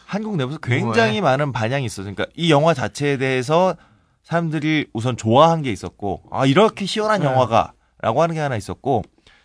[0.06, 2.04] 한국 내부에서 굉장히 많은 반향이 있어요.
[2.04, 3.76] 그러니까 이 영화 자체에 대해서
[4.24, 7.26] 사람들이 우선 좋아한 게 있었고 아 이렇게 시원한 네.
[7.26, 9.04] 영화가라고 하는 게 하나 있었고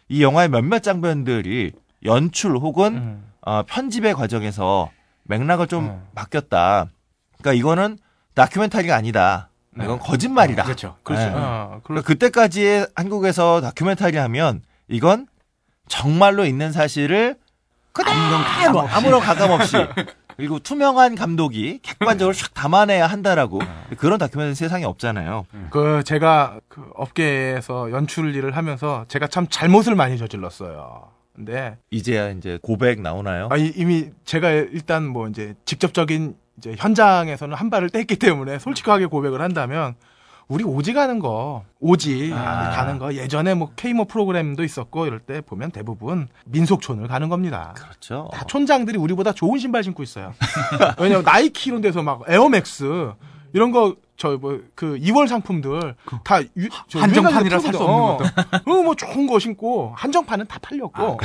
[0.08, 1.72] 이 영화의 몇몇 장면들이
[2.04, 3.32] 연출 혹은 음.
[3.40, 4.90] 어, 편집의 과정에서
[5.22, 6.06] 맥락을 좀 음.
[6.14, 6.88] 바뀌었다.
[7.38, 7.98] 그러니까 이거는
[8.34, 9.50] 다큐멘터리가 아니다.
[9.70, 9.84] 네.
[9.84, 10.64] 이건 거짓말이다.
[10.64, 11.24] 그렇죠 그렇죠.
[11.24, 11.32] 네.
[11.34, 15.28] 어, 그러니까 그때까지 한국에서 다큐멘터리 하면 이건
[15.88, 17.36] 정말로 있는 사실을
[17.94, 18.94] 아무런 가감 그대로 없이.
[18.96, 19.76] 아무런 가감 없이
[20.36, 23.60] 그리고 투명한 감독이 객관적으로 샥 담아내야 한다라고
[23.96, 25.46] 그런 다큐멘터리 세상에 없잖아요.
[25.70, 31.10] 그 제가 그 업계에서 연출 일을 하면서 제가 참 잘못을 많이 저질렀어요.
[31.34, 33.48] 근데 이제야 이제 고백 나오나요?
[33.50, 39.06] 아, 이- 이미 제가 일단 뭐 이제 직접적인 이제 현장에서는 한 발을 뗐기 때문에 솔직하게
[39.06, 39.94] 고백을 한다면
[40.48, 42.70] 우리 오지 가는 거 오지 아.
[42.70, 47.74] 가는 거 예전에 뭐 K모 프로그램도 있었고 이럴 때 보면 대부분 민속촌을 가는 겁니다.
[47.76, 48.28] 그렇죠.
[48.32, 50.32] 다 촌장들이 우리보다 좋은 신발 신고 있어요.
[50.98, 53.12] 왜냐면 나이키 이런 데서 막 에어맥스
[53.52, 55.94] 이런 거 저 뭐 그 이월 상품들
[56.24, 57.94] 다 유, 저 한정판이라 살수 풀거든.
[57.94, 58.16] 없는
[58.64, 58.72] 것도.
[58.72, 61.02] 어, 뭐 좋은 거 신고 한정판은 다 팔렸고.
[61.02, 61.16] 어,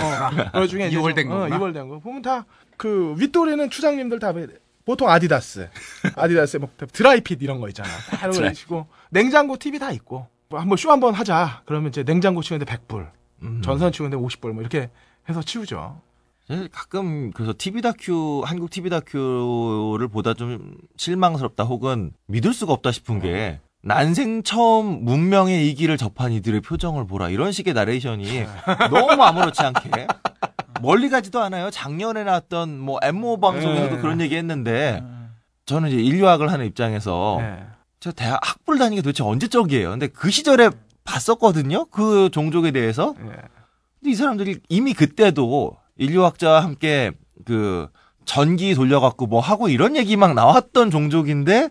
[0.53, 1.57] 그 중에 이제 2월 된 좀, 어, 거구나.
[1.57, 1.97] 2월 된 거.
[1.99, 2.45] 보면 다
[2.77, 4.31] 그 윗돌에는 추장님들 다
[4.85, 5.69] 보통 아디다스,
[6.15, 7.89] 아디다스 뭐 드라이핏 이런 거 있잖아.
[7.89, 10.27] 다 이런 거 있고 냉장고 TV 다 있고.
[10.49, 11.63] 뭐 한번 쇼 한번 하자.
[11.65, 13.09] 그러면 이제 냉장고 치우는데 100불,
[13.43, 13.61] 음.
[13.63, 14.89] 전선 치우는데 50불 뭐 이렇게
[15.27, 16.01] 해서 치우죠.
[16.47, 22.91] 사실 가끔 그래서 TV 다큐 한국 TV 다큐를 보다 좀 실망스럽다 혹은 믿을 수가 없다
[22.91, 28.43] 싶은 게 난생 처음 문명의 이기를 접한 이들의 표정을 보라 이런 식의 나레이션이
[28.91, 30.07] 너무 아무렇지 않게
[30.83, 31.71] 멀리 가지도 않아요.
[31.71, 34.01] 작년에 나왔던 뭐 엠모 방송에서도 네.
[34.01, 35.01] 그런 얘기 했는데
[35.65, 37.65] 저는 이제 인류학을 하는 입장에서 네.
[38.01, 39.91] 제가 대학 학부를 다니는 게 도대체 언제적이에요.
[39.91, 40.69] 근데 그 시절에
[41.05, 41.85] 봤었거든요.
[41.85, 43.15] 그 종족에 대해서.
[43.17, 43.23] 예.
[43.25, 47.11] 근데 이 사람들이 이미 그때도 인류학자와 함께
[47.45, 47.87] 그
[48.25, 51.69] 전기 돌려갖고 뭐 하고 이런 얘기 막 나왔던 종족인데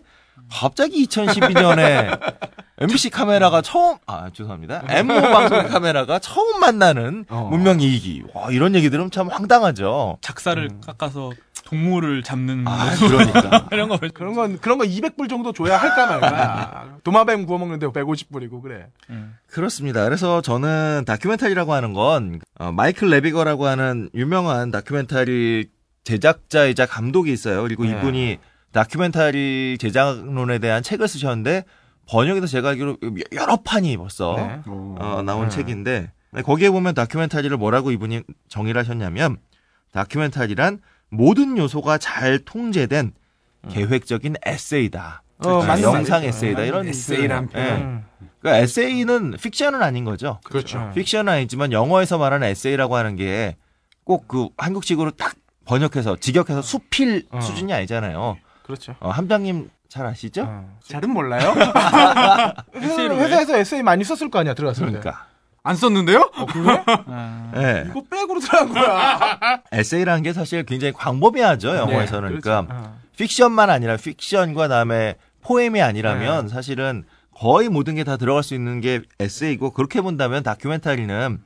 [0.49, 2.19] 갑자기 2012년에
[2.79, 4.83] MBC 카메라가 처음 아 죄송합니다.
[4.89, 7.47] 엠모 방송 카메라가 처음 만나는 어.
[7.51, 10.17] 문명 이익이 와 이런 얘기 들으면 참 황당하죠.
[10.21, 11.31] 작사를 깎아서
[11.65, 16.97] 동물을 잡는 아 그러니까 이런 거 그런 건 그런 거 200불 정도 줘야 할까 말까.
[17.05, 18.87] 도마뱀 구워 먹는데 150불이고 그래.
[19.11, 19.35] 음.
[19.47, 20.03] 그렇습니다.
[20.03, 25.69] 그래서 저는 다큐멘터리라고 하는 건 어, 마이클 레비거라고 하는 유명한 다큐멘터리
[26.05, 27.61] 제작자이자 감독이 있어요.
[27.61, 27.91] 그리고 네.
[27.91, 28.39] 이분이
[28.71, 31.63] 다큐멘터리 제작론에 대한 책을 쓰셨는데
[32.09, 32.97] 번역에서 제가 알기로
[33.33, 34.61] 여러 판이 벌써 네.
[34.65, 35.49] 어, 나온 음.
[35.49, 39.37] 책인데 네, 거기에 보면 다큐멘터리를 뭐라고 이분이 정의를 하셨냐면
[39.91, 40.79] 다큐멘터리란
[41.09, 43.13] 모든 요소가 잘 통제된
[43.69, 45.23] 계획적인 에세이다.
[45.37, 45.45] 음.
[45.47, 46.27] 어, 아, 맞는 영상 말이죠.
[46.37, 47.65] 에세이다 이런 에세이란 표현.
[47.67, 47.79] 표현.
[47.79, 47.83] 예.
[47.83, 48.05] 음.
[48.39, 50.39] 그러니까 에세이는 픽션은 아닌 거죠.
[50.43, 50.91] 그렇죠.
[50.93, 53.55] 픽션은 아니지만 영어에서 말하는 에세이라고 하는 게
[54.05, 55.35] 꼭 그 한국식으로 딱
[55.65, 57.39] 번역해서 직역해서 수필 어.
[57.39, 58.37] 수준이 아니잖아요.
[58.63, 58.95] 그렇죠.
[58.99, 60.41] 어, 함장님 잘 아시죠?
[60.47, 60.77] 어.
[60.87, 61.53] 잘은 몰라요?
[62.73, 64.99] 회사에서 에세이 많이 썼을 거 아니야 들어갔을 때.
[64.99, 65.27] 그러니까.
[65.61, 66.31] 안 썼는데요?
[67.07, 67.85] 아, 예.
[67.87, 69.61] 이거 백으로 들어간 거야.
[69.71, 72.29] 에세이라는 게 사실 굉장히 광범위하죠 영어에서는.
[72.33, 72.87] 네, 그러니까 그렇죠.
[72.89, 72.97] 어.
[73.17, 75.13] 픽션만 아니라 픽션과 다음에
[75.43, 76.51] 포엠이 아니라면 네.
[76.51, 77.03] 사실은
[77.35, 81.39] 거의 모든 게 다 들어갈 수 있는 게 에세이고 그렇게 본다면 다큐멘터리는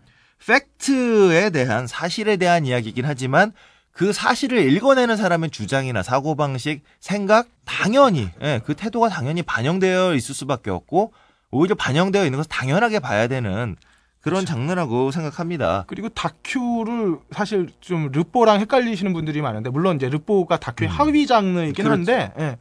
[0.48, 3.52] 팩트에 대한 사실에 대한 이야기이긴 하지만
[3.98, 10.70] 그 사실을 읽어내는 사람의 주장이나 사고방식, 생각 당연히 예, 그 태도가 당연히 반영되어 있을 수밖에
[10.70, 11.14] 없고
[11.50, 13.76] 오히려 반영되어 있는 것을 당연하게 봐야 되는
[14.22, 15.86] 그런 장르라고 생각합니다.
[15.88, 21.92] 그리고 다큐를 사실 좀 르뽀랑 헷갈리시는 분들이 많은데 물론 이제 르뽀가 다큐의 하위 장르이긴 그렇죠.
[21.92, 22.58] 한데 예.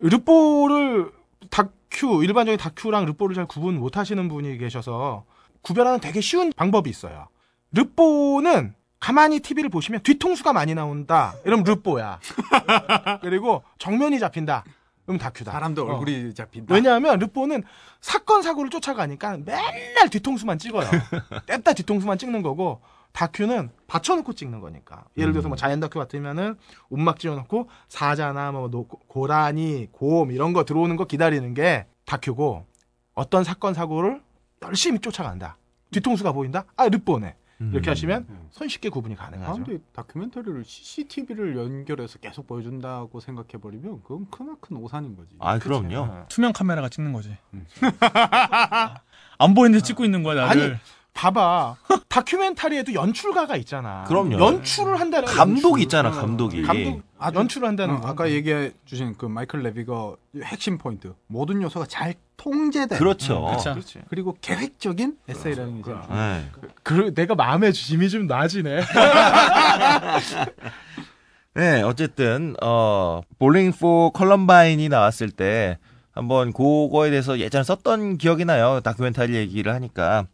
[0.00, 1.12] 르뽀를
[1.50, 5.26] 다큐 일반적인 다큐랑 르뽀를 잘 구분 못 하시는 분이 계셔서
[5.60, 7.28] 구별하는 되게 쉬운 방법이 있어요.
[7.72, 11.34] 르뽀는 가만히 TV를 보시면 뒤통수가 많이 나온다.
[11.44, 12.18] 이러면 르뽀야.
[13.22, 14.64] 그리고 정면이 잡힌다.
[15.06, 15.52] 그럼 다큐다.
[15.52, 15.92] 사람도 어.
[15.92, 16.74] 얼굴이 잡힌다.
[16.74, 17.62] 왜냐하면 르뽀는
[18.00, 20.88] 사건 사고를 쫓아가니까 맨날 뒤통수만 찍어요.
[21.46, 22.82] 뗐다 뒤통수만 찍는 거고
[23.12, 25.04] 다큐는 받쳐놓고 찍는 거니까.
[25.16, 26.56] 예를 들어서 뭐 자연 다큐 같으면은
[26.90, 32.66] 움막 지어놓고 사자나 뭐 노- 고라니, 곰 이런 거 들어오는 거 기다리는 게 다큐고
[33.14, 34.20] 어떤 사건 사고를
[34.62, 35.56] 열심히 쫓아간다.
[35.90, 36.64] 뒤통수가 보인다?
[36.76, 37.34] 아 르뽀네.
[37.60, 37.92] 이렇게 음.
[37.92, 39.46] 하시면 손쉽게 구분이 가능하죠.
[39.46, 45.34] 사람들이 다큐멘터리를 CCTV를 연결해서 계속 보여준다고 생각해 버리면 그건 크나큰 오산인 거지.
[45.40, 45.96] 아 그럼요.
[45.98, 46.26] 어.
[46.28, 47.36] 투명 카메라가 찍는 거지.
[49.38, 50.62] 안 보이는데 찍고 있는 거야 나를.
[50.62, 50.74] 아니,
[51.18, 51.76] 봐봐.
[52.08, 54.04] 다큐멘터리에도 연출가가 있잖아.
[54.06, 54.38] 그럼요.
[54.38, 55.82] 연출을 한다는 거야, 감독 연출.
[55.82, 56.12] 있잖아, 어.
[56.12, 56.62] 감독이.
[56.62, 58.08] 감독 아주- 연출을 한다는 어, 거.
[58.08, 63.46] 아까 얘기해 주신 그 마이클 레비거 핵심 포인트 모든 요소가 잘 통제된 그렇죠.
[63.56, 63.70] 그쵸.
[63.72, 63.98] 그렇지.
[64.08, 66.14] 그리고 계획적인 에세이라는 게 그렇죠.
[66.14, 66.48] 네.
[66.84, 68.82] 그 내가 마음의 짐이 좀 나아지네.
[71.54, 75.78] 네, 어쨌든 어 Bowling for Columbine이 나왔을 때
[76.12, 78.80] 한번 그거에 대해서 예전에 썼던 기억이 나요.
[78.84, 80.26] 다큐멘터리 얘기를 하니까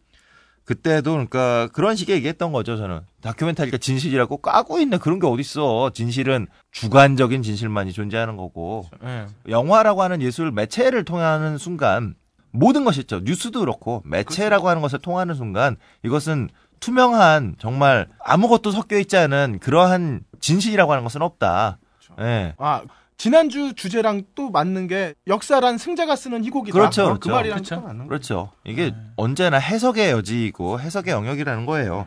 [0.65, 2.77] 그때도 그러니까 그런 식의 얘기했던 거죠.
[2.77, 5.91] 저는 다큐멘터리가 진실이라고 까고 있는 그런 게 어딨어.
[5.93, 9.27] 진실은 주관적인 진실만이 존재하는 거고 네.
[9.49, 12.15] 영화라고 하는 예술 매체를 통하는 순간
[12.51, 13.21] 모든 것이 있죠.
[13.21, 16.49] 뉴스도 그렇고 매체라고 하는 것을 통하는 순간 이것은
[16.81, 21.79] 투명한 정말 아무것도 섞여 있지 않은 그러한 진실이라고 하는 것은 없다.
[22.21, 22.55] 예.
[22.59, 22.83] 아
[23.17, 26.77] 지난주 주제랑 또 맞는 게 역사란 승자가 쓰는 희곡이다.
[26.79, 27.21] 그렇죠, 어, 그렇죠.
[27.21, 27.75] 그 말이랑 그렇죠.
[27.77, 28.09] 또 맞는 거.
[28.09, 28.53] 그렇죠.
[28.65, 28.97] 이게 네.
[29.17, 32.07] 언제나 해석의 여지이고 해석의 영역이라는 거예요.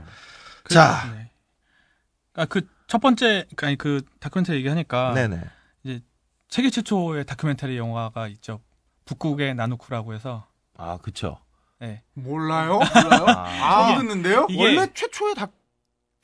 [0.64, 1.32] 그- 자, 네.
[2.36, 5.42] 아, 그 첫 번째 아니 그 다큐멘터리 얘기하니까 네네.
[6.48, 8.62] 세계 최초의 다큐멘터리 영화가 있죠.
[9.04, 10.48] 북극의 나누쿠라고 해서
[10.78, 11.38] 아, 그쵸.
[11.80, 12.02] 네.
[12.14, 12.80] 몰라요?
[12.82, 14.48] 아, 처음 듣는데요?
[14.50, 15.48] 이게- 원래 최초의 다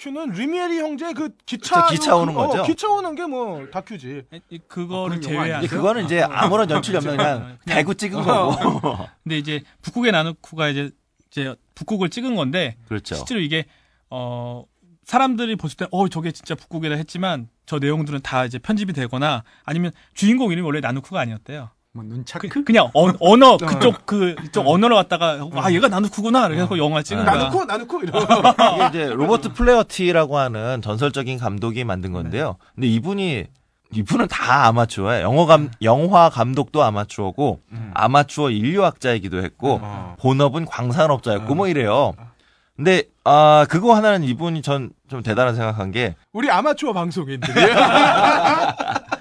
[0.04, 2.64] 큐는 리미에리 형제 그 기차 저 기차 오는 어, 거죠?
[2.64, 4.24] 기차 오는 게 뭐 다큐지.
[4.50, 8.98] 이- 그거를 영화 제외한 그거는 이제 아무런 연출이 없는 그냥 그냥- 대구 찍은 거고.
[9.24, 10.92] 근데 이제 북극의 나누쿠가 이제
[11.32, 13.16] 이제 북극을 찍은 건데 그렇죠.
[13.16, 13.66] 실제로 이게
[14.10, 14.66] 어
[15.06, 20.52] 사람들이 봤을 때어 저게 진짜 북극이다 했지만 저 내용들은 다 이제 편집이 되거나 아니면 주인공
[20.52, 21.70] 이름이 원래 나누쿠가 아니었대요.
[21.96, 22.50] 뭐 눈차크?
[22.50, 27.36] 그, 냥 언어 그쪽 그 이쪽 언어로 갖다가 아 얘가 나누크구나 그래서 영화 찍은 거야.
[27.36, 28.20] 나누크 나누크 이러.
[28.20, 32.56] 이게 이제 로버트 플레어티라고 하는 전설적인 감독이 만든 건데요.
[32.74, 33.46] 근데 이분이
[33.94, 35.24] 이분은 다 아마추어예요.
[35.24, 37.60] 영어 감 영화 감독도 아마추어고
[37.94, 40.16] 아마추어 인류학자이기도 했고 어.
[40.20, 42.14] 본업은 광산업자였고 뭐 이래요.
[42.76, 47.66] 근데 아 그거 하나는 이분이 전 좀 대단한 생각한 게 우리 아마추어 방송인들이 이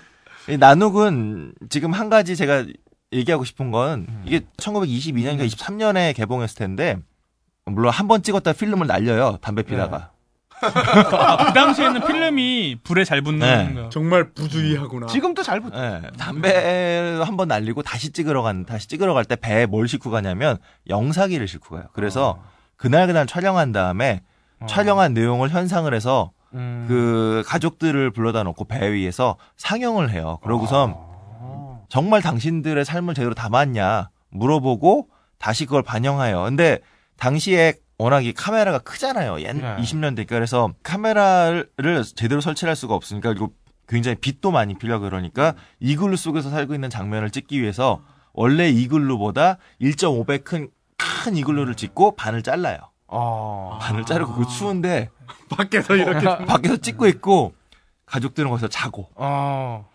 [0.58, 2.64] 나눅은 지금 한 가지 제가
[3.12, 6.96] 얘기하고 싶은 건 이게 1922년인가 23년에 개봉했을 텐데
[7.66, 10.10] 물론 한 번 찍었다 필름을 날려요 담배 피다가
[10.64, 13.82] 아, 그 당시에는 필름이 불에 잘 붙는 네.
[13.82, 13.88] 거.
[13.88, 15.08] 정말 부주의하구나.
[15.08, 15.76] 지금도 잘 붙어.
[15.76, 20.10] 예, 담배 한 번 날리고 다시 찍으러 간 다시 찍으러 갈 때 배에 뭘 싣고
[20.12, 21.86] 가냐면 영사기를 싣고 가요.
[21.92, 22.40] 그래서
[22.76, 24.22] 그날 그날 촬영한 다음에
[24.68, 26.84] 촬영한 내용을 현상을 해서 음.
[26.88, 30.38] 그 가족들을 불러다 놓고 배 위에서 상영을 해요.
[30.42, 30.96] 그러고선
[31.88, 36.44] 정말 당신들의 삶을 제대로 담았냐 물어보고 다시 그걸 반영하여.
[36.44, 36.78] 근데
[37.18, 39.40] 당시에 워낙 이 카메라가 크잖아요.
[39.40, 39.76] 옛 네.
[39.76, 41.68] 20년대 그래서 카메라를
[42.16, 43.52] 제대로 설치할 수가 없으니까 그리고
[43.88, 50.42] 굉장히 빛도 많이 필요하고 그러니까 이글루 속에서 살고 있는 장면을 찍기 위해서 원래 이글루보다 1.5배
[50.44, 52.78] 큰, 큰 이글루를 찍고 반을 잘라요.
[53.12, 53.78] 어.
[53.80, 55.10] 반을 자르고 그 추운데
[55.50, 57.54] 밖에서 이렇게 밖에서 찍고 있고
[58.06, 59.86] 가족들은 거기서 자고 어.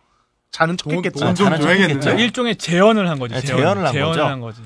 [0.52, 1.20] 자는 척했겠죠.
[1.26, 1.62] 돈좀 자는.
[1.62, 2.12] 척했겠죠.
[2.12, 3.34] 일종의 재현을 한 거지.
[3.34, 3.58] 네, 재현.
[3.60, 4.26] 재현을 한 재현을 거죠.
[4.26, 4.62] 한 거지.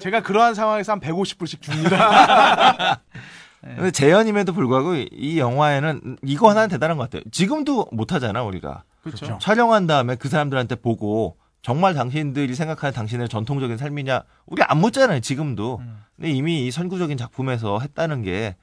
[0.00, 3.00] 제가 그러한 상황에서 한 150불씩 줍니다.
[3.62, 7.22] 근데 재현임에도 불구하고 이- 이 영화에는 이거 하나는 대단한 것 같아요.
[7.30, 9.38] 지금도 못 하잖아 우리가 그렇죠.
[9.40, 15.78] 촬영한 다음에 그 사람들한테 보고 정말 당신들이 생각하는 당신의 전통적인 삶이냐 우리 안 묻잖아요 지금도.
[15.80, 15.98] 음.
[16.14, 18.54] 근데 이미 이 선구적인 작품에서 했다는 게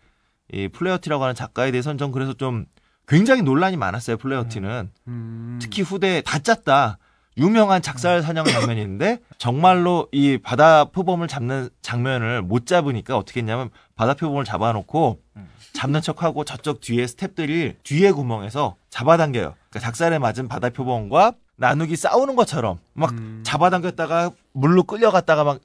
[0.53, 2.65] 이 플레어티라고 하는 작가에 대해서는 전 그래서 좀
[3.07, 5.59] 굉장히 논란이 많았어요 플레어티는 음.
[5.61, 6.97] 특히 후대에 다 짰다.
[7.37, 14.13] 유명한 작살 사냥 장면인데 정말로 이 바다 표범을 잡는 장면을 못 잡으니까 어떻게 했냐면 바다
[14.13, 15.21] 표범을 잡아놓고
[15.71, 19.55] 잡는 척하고 저쪽 뒤에 스탭들이 뒤에 구멍에서 잡아당겨요.
[19.69, 21.31] 그러니까 작살에 맞은 바다 표범과
[21.61, 23.41] 나눅이 싸우는 것처럼 막 음.
[23.45, 25.59] 잡아당겼다가 물로 끌려갔다가 막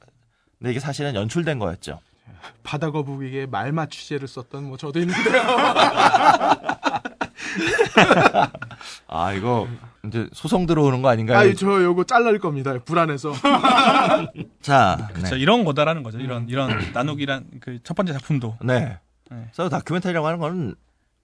[0.59, 2.01] 근데 이게 사실은 연출된 거였죠.
[2.62, 5.42] 바다 거북이에 말맞 취재를 썼던 뭐 저도 있는데요.
[9.09, 9.66] 아 이거
[10.07, 11.38] 이제 소송 들어오는 거 아닌가요?
[11.38, 12.74] 아유 저 요거 잘랄 겁니다.
[12.84, 13.32] 불안해서.
[14.61, 15.34] 자, 그렇죠.
[15.34, 15.40] 네.
[15.40, 16.18] 이런 거다라는 거죠.
[16.18, 18.59] 이런 이런 나누기란 그 첫 번째 작품도.
[18.62, 18.99] 네.
[19.30, 19.49] 네.
[19.55, 20.74] 그래서 다큐멘터리라고 하는 거는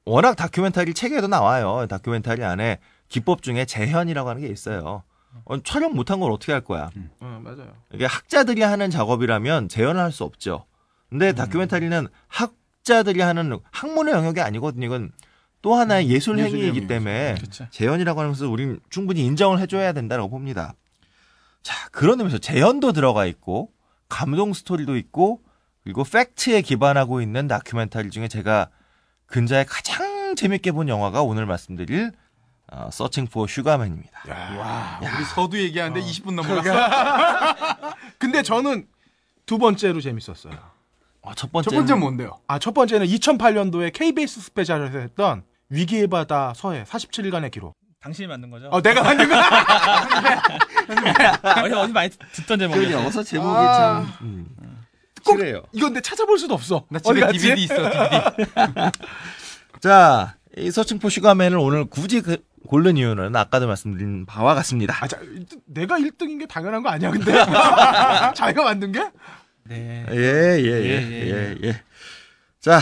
[0.05, 1.87] 워낙 다큐멘터리 책에도 나와요.
[1.89, 2.79] 다큐멘터리 안에
[3.13, 5.03] 기법 중에 재현이라고 하는 게 있어요.
[5.45, 6.91] 어, 촬영 못한 걸 어떻게 할 거야?
[7.21, 7.75] 어, 맞아요.
[7.93, 10.65] 이게 학자들이 하는 작업이라면 재현을 할 수 없죠.
[11.11, 14.87] 근데 다큐멘터리는 학자들이 하는 학문의 영역이 아니거든요.
[14.87, 15.13] 이건
[15.61, 16.87] 또 하나의 예술 예술 행위이기.
[16.87, 17.67] 때문에 그렇죠.
[17.71, 20.73] 재현이라고 하는 것을 우리는 충분히 인정을 해줘야 된다고 봅니다.
[21.63, 23.71] 자, 그런 의미에서 재현도 들어가 있고,
[24.09, 25.43] 감동 스토리도 있고,
[25.85, 28.71] 그리고 팩트에 기반하고 있는 다큐멘터리 중에 제가
[29.27, 32.11] 근자에 가장 재밌게 본 영화가 오늘 말씀드릴
[32.75, 34.23] 어, Searching for Sugar Man입니다.
[34.59, 36.73] 와, 우리 서두 얘기하는데 20분 넘어갔어.
[38.19, 38.87] 근데 저는
[39.45, 40.55] 두 번째로 재밌었어요.
[41.21, 42.41] 어, 첫 번째 첫 번째 뭔데요?
[42.47, 47.77] 아, 첫 번째는 2008년도에 KBS 스페셜에서 했던 위기의 바다 서해 47일간의 기록.
[48.01, 48.69] 당신이 만든 거죠.
[48.71, 49.37] 어, 내가 만든 거.
[51.63, 52.97] 어디, 어디 많이 듣던 그 제목이었어요.
[52.97, 53.75] 영어서 제목이 아.
[53.75, 54.47] 참 음,
[55.25, 55.63] 꼭 그래요.
[55.73, 56.85] 이건 근데 찾아볼 수도 없어.
[56.89, 57.31] 나 집에?
[57.33, 58.51] DVD 있어, DVD.
[59.81, 64.97] 자, 이 서칭 포 슈가맨을 오늘 굳이 그- 고른 이유는 아까도 말씀드린 바와 같습니다.
[65.03, 65.19] 아, 자,
[65.67, 67.33] 내가 1등인 게 당연한 거 아니야, 근데?
[68.35, 69.01] 자기가 만든 게?
[69.65, 70.07] 네.
[70.11, 71.83] 예, 예, 예, 예, 예, 예.
[72.61, 72.81] 자,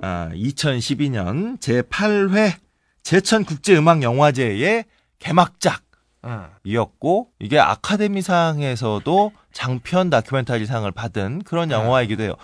[0.00, 2.54] 아, 2012년 제8회
[3.02, 4.84] 제천국제음악영화제의
[5.18, 12.34] 개막작이었고, 이게 아카데미상에서도 장편 다큐멘터리상을 받은 그런 영화이기도 해요.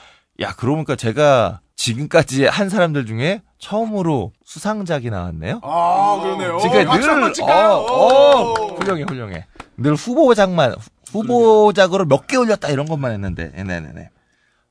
[0.41, 5.61] 야, 그러고 보니까 제가 지금까지 한 사람들 중에 처음으로 수상작이 나왔네요.
[5.63, 6.59] 아, 그러네요.
[6.89, 7.43] 한번 늘?
[7.53, 9.47] 어, 어, 훌륭해, 훌륭해.
[9.77, 10.75] 늘 후보작만,
[11.11, 14.11] 후보작으로 몇 개 올렸다 이런 것만 했는데, 네네네.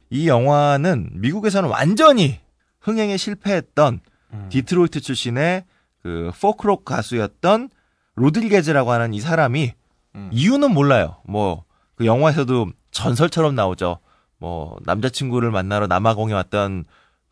[0.10, 2.40] 이 영화는 미국에서는 완전히
[2.82, 4.00] 흥행에 실패했던
[4.34, 4.46] 음.
[4.50, 5.66] 디트로이트 출신의
[6.02, 7.70] 그 포크록 가수였던
[8.16, 9.74] 로드리게즈라고 하는 이 사람이
[10.16, 10.30] 음.
[10.32, 11.18] 이유는 몰라요.
[11.26, 11.64] 뭐
[11.96, 14.00] 그 영화에서도 전설처럼 나오죠.
[14.44, 16.84] 뭐 남자친구를 만나러 남아공에 왔던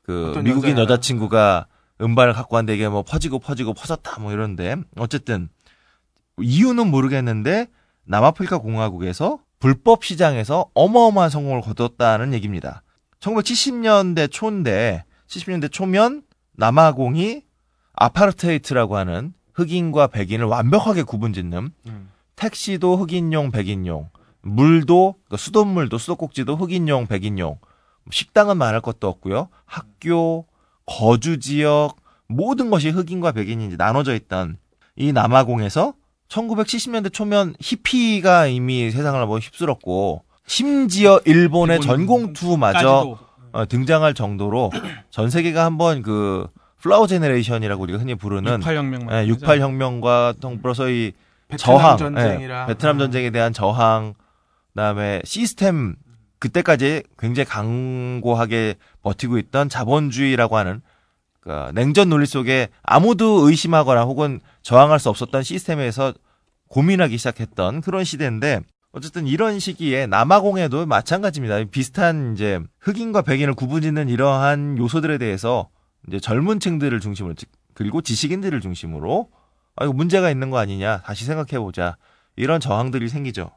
[0.01, 1.68] 그 미국인 여자- 여자 친구가
[1.99, 5.49] 음반을 갖고 왔는데 이게 뭐 퍼지고 퍼지고 퍼졌다 뭐 이런데 어쨌든
[6.39, 7.68] 이유는 모르겠는데
[8.05, 12.82] 남아프리카 공화국에서 불법 시장에서 어마어마한 성공을 거뒀다는 얘기입니다.
[13.20, 17.41] 1970년대 초인데 70년대 초면 남아공이
[17.93, 22.09] 아파르테이트라고 하는 흑인과 백인을 완벽하게 구분짓는 음.
[22.38, 24.09] 택시도 흑인용, 백인용,
[24.41, 27.57] 물도 그러니까 수돗물도 수도꼭지도 흑인용, 백인용.
[28.09, 29.49] 식당은 말할 것도 없고요.
[29.65, 30.45] 학교,
[30.85, 31.95] 거주 지역
[32.27, 34.57] 모든 것이 흑인과 백인이 이제 나눠져 있던
[34.95, 35.93] 이 남아공에서
[36.27, 43.17] 1970년대 초면 히피가 이미 세상을 한번 휩쓸었고 심지어 일본의 일본 전공투마저.
[43.53, 44.71] 어, 등장할 정도로
[45.09, 46.47] 전 세계가 한번 그
[46.82, 49.11] flower generation이라고 우리가 흔히 부르는 68혁명.
[49.11, 51.11] 예, 68 혁명과 더불어서 이
[51.47, 52.63] 베트남 저항, 전쟁이라.
[52.63, 54.13] 예, 베트남 전쟁에 대한 저항,
[54.74, 55.95] 그다음에 시스템
[56.39, 60.82] 그때까지 굉장히 강고하게 버티고 있던 자본주의라고 하는
[61.39, 66.13] 그러니까 냉전 논리 속에 아무도 의심하거나 혹은 저항할 수 없었던 시스템에서
[66.67, 68.61] 고민하기 시작했던 그런 시대인데
[68.93, 71.63] 어쨌든 이런 시기에 남아공에도 마찬가지입니다.
[71.72, 75.69] 비슷한 이제 흑인과 백인을 구분짓는 이러한 요소들에 대해서
[76.07, 79.30] 이제 젊은 층들을 중심으로 지- 그리고 지식인들을 중심으로
[79.78, 81.97] 아 이거 문제가 있는 거 아니냐 다시 생각해 보자
[82.36, 83.51] 이런 저항들이 생기죠.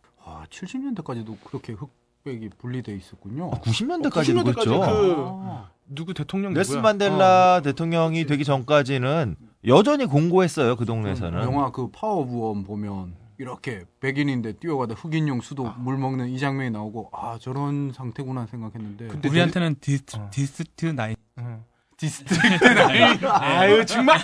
[0.45, 3.51] 아, 70년대까지도 그렇게 흑백이 분리돼 있었군요.
[3.53, 4.81] 90년대까지도 90년대 까지 그렇죠.
[4.81, 5.71] 그- 아.
[5.87, 6.83] 누구 대통령 넬슨?
[6.83, 7.63] 만델라 어.
[7.63, 9.37] 대통령이 되기 전까지는
[9.67, 11.43] 여전히 공고했어요 그 동네에서는.
[11.43, 16.71] 영화 그 Power of One 보면 이렇게 백인인데 뛰어가다 흑인용 수도 물 먹는 이 장면이
[16.71, 20.29] 나오고 아 저런 상태구나 생각했는데 우리한테는 Dist, 어.
[20.33, 21.17] Dist Nine.
[21.39, 21.63] 응.
[22.05, 24.19] District 아유 정말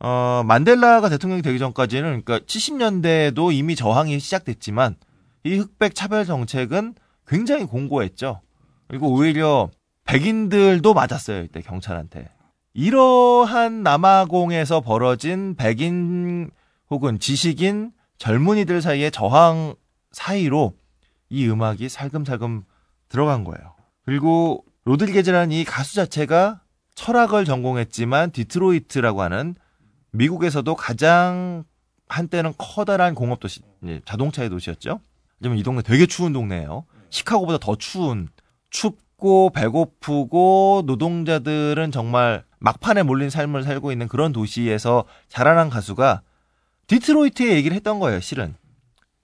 [0.00, 4.96] 어, 만델라가 대통령이 되기 전까지는 그러니까 70년대도 이미 저항이 시작됐지만
[5.44, 6.94] 이 흑백 차별 정책은
[7.26, 8.40] 굉장히 공고했죠.
[8.88, 9.68] 그리고 오히려
[10.04, 12.28] 백인들도 맞았어요 이때 경찰한테.
[12.74, 16.50] 이러한 남아공에서 벌어진 백인
[16.90, 19.74] 혹은 지식인 젊은이들 사이의 저항
[20.12, 20.74] 사이로
[21.28, 22.64] 이 음악이 살금살금
[23.08, 23.74] 들어간 거예요.
[24.04, 26.62] 그리고 로드리게즈라는 이 가수 자체가
[26.94, 29.54] 철학을 전공했지만 디트로이트라고 하는
[30.12, 31.64] 미국에서도 가장
[32.08, 34.98] 한때는 커다란 공업 도시, 이제 자동차의 도시였죠.
[35.40, 36.86] 왜냐면 이 동네 되게 추운 동네예요.
[37.10, 38.30] 시카고보다 더 추운,
[38.70, 46.22] 춥고 배고프고 노동자들은 정말 막판에 몰린 삶을 살고 있는 그런 도시에서 자라난 가수가
[46.86, 48.54] 디트로이트의 얘기를 했던 거예요, 실은.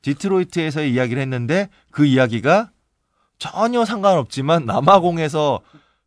[0.02, 2.70] 디트로이트에서의 이야기를 했는데 그 이야기가
[3.39, 5.61] 전혀 상관없지만 남아공에서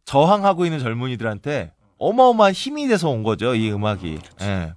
[0.05, 4.19] 저항하고 있는 젊은이들한테 어마어마한 힘이 돼서 온 거죠, 이 음악이.
[4.41, 4.73] 예.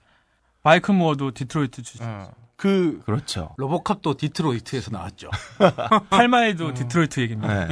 [0.62, 2.06] 마이클 무어도 디트로이트 출신.
[2.06, 2.30] 어.
[2.56, 3.54] 그 그렇죠.
[3.56, 5.30] 로보캅도 디트로이트에서 나왔죠.
[6.10, 7.62] 8마일도 디트로이트 얘기입니다.
[7.62, 7.68] 예.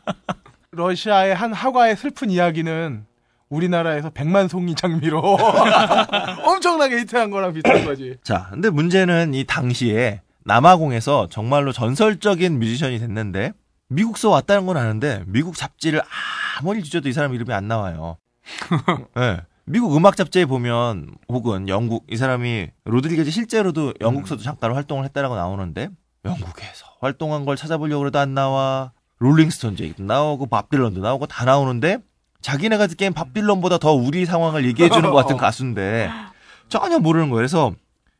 [0.72, 3.06] 러시아의 한 화가의 슬픈 이야기는
[3.48, 5.18] 우리나라에서 백만 송이 장미로
[6.44, 8.16] 엄청나게 히트한 거랑 비슷한 거지.
[8.22, 13.52] 자, 근데 문제는 이 당시에 남아공에서 정말로 전설적인 뮤지션이 됐는데
[13.92, 16.02] 미국서 왔다는 건 아는데 미국 잡지를
[16.58, 18.16] 아무리 뒤져도 이 사람 이름이 안 나와요.
[19.18, 19.40] 예.
[19.64, 25.88] 미국 음악 잡지에 보면 혹은 영국 이 사람이 로드리게즈 실제로도 영국서도 잠깐 활동을 했다라고 나오는데
[26.24, 28.92] 영국에서 활동한 걸 찾아보려고 해도 안 나와.
[29.18, 31.98] 롤링스톤즈 얘기도 나오고 밥 딜런도 나오고 다 나오는데
[32.40, 36.10] 자기네가 듣기엔 밥 딜런보다 더 우리 상황을 얘기해 주는 것 같은 가수인데
[36.68, 37.36] 전혀 모르는 거예요.
[37.36, 37.72] 그래서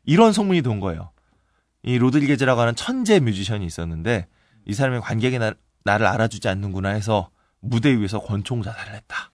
[0.05, 1.11] 이런 소문이 돈 거예요.
[1.83, 4.29] 이 로드리게즈라고 하는 천재 뮤지션이 있었는데
[4.67, 5.53] 이 사람의 관객이 나,
[5.85, 9.33] 나를 알아주지 않는구나 해서 무대 위에서 권총 자살을 했다.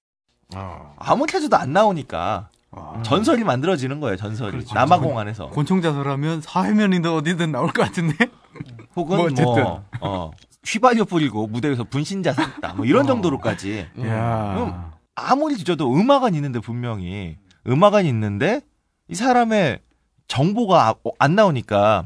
[0.55, 0.95] 어.
[0.99, 4.17] 아무리 해줘도 안 나오니까 아, 전설이 만들어지는 거예요.
[4.17, 4.75] 전설이 그렇죠.
[4.75, 8.15] 남아공 안에서 권총 자살하면 사회면인데 어디든 나올 것 같은데.
[8.97, 9.83] 혹은 뭐 뭐, 어쨌든.
[10.01, 10.31] 어,
[10.67, 12.75] 휘발유 뿌리고 무대 위에서 분신 자살했다.
[12.75, 14.93] 뭐 이런 정도로까지 야.
[15.15, 18.61] 아무리 뒤져도 음악은 있는데 분명히 음악은 있는데
[19.09, 19.81] 이 사람의
[20.27, 22.05] 정보가 아- 어, 안 나오니까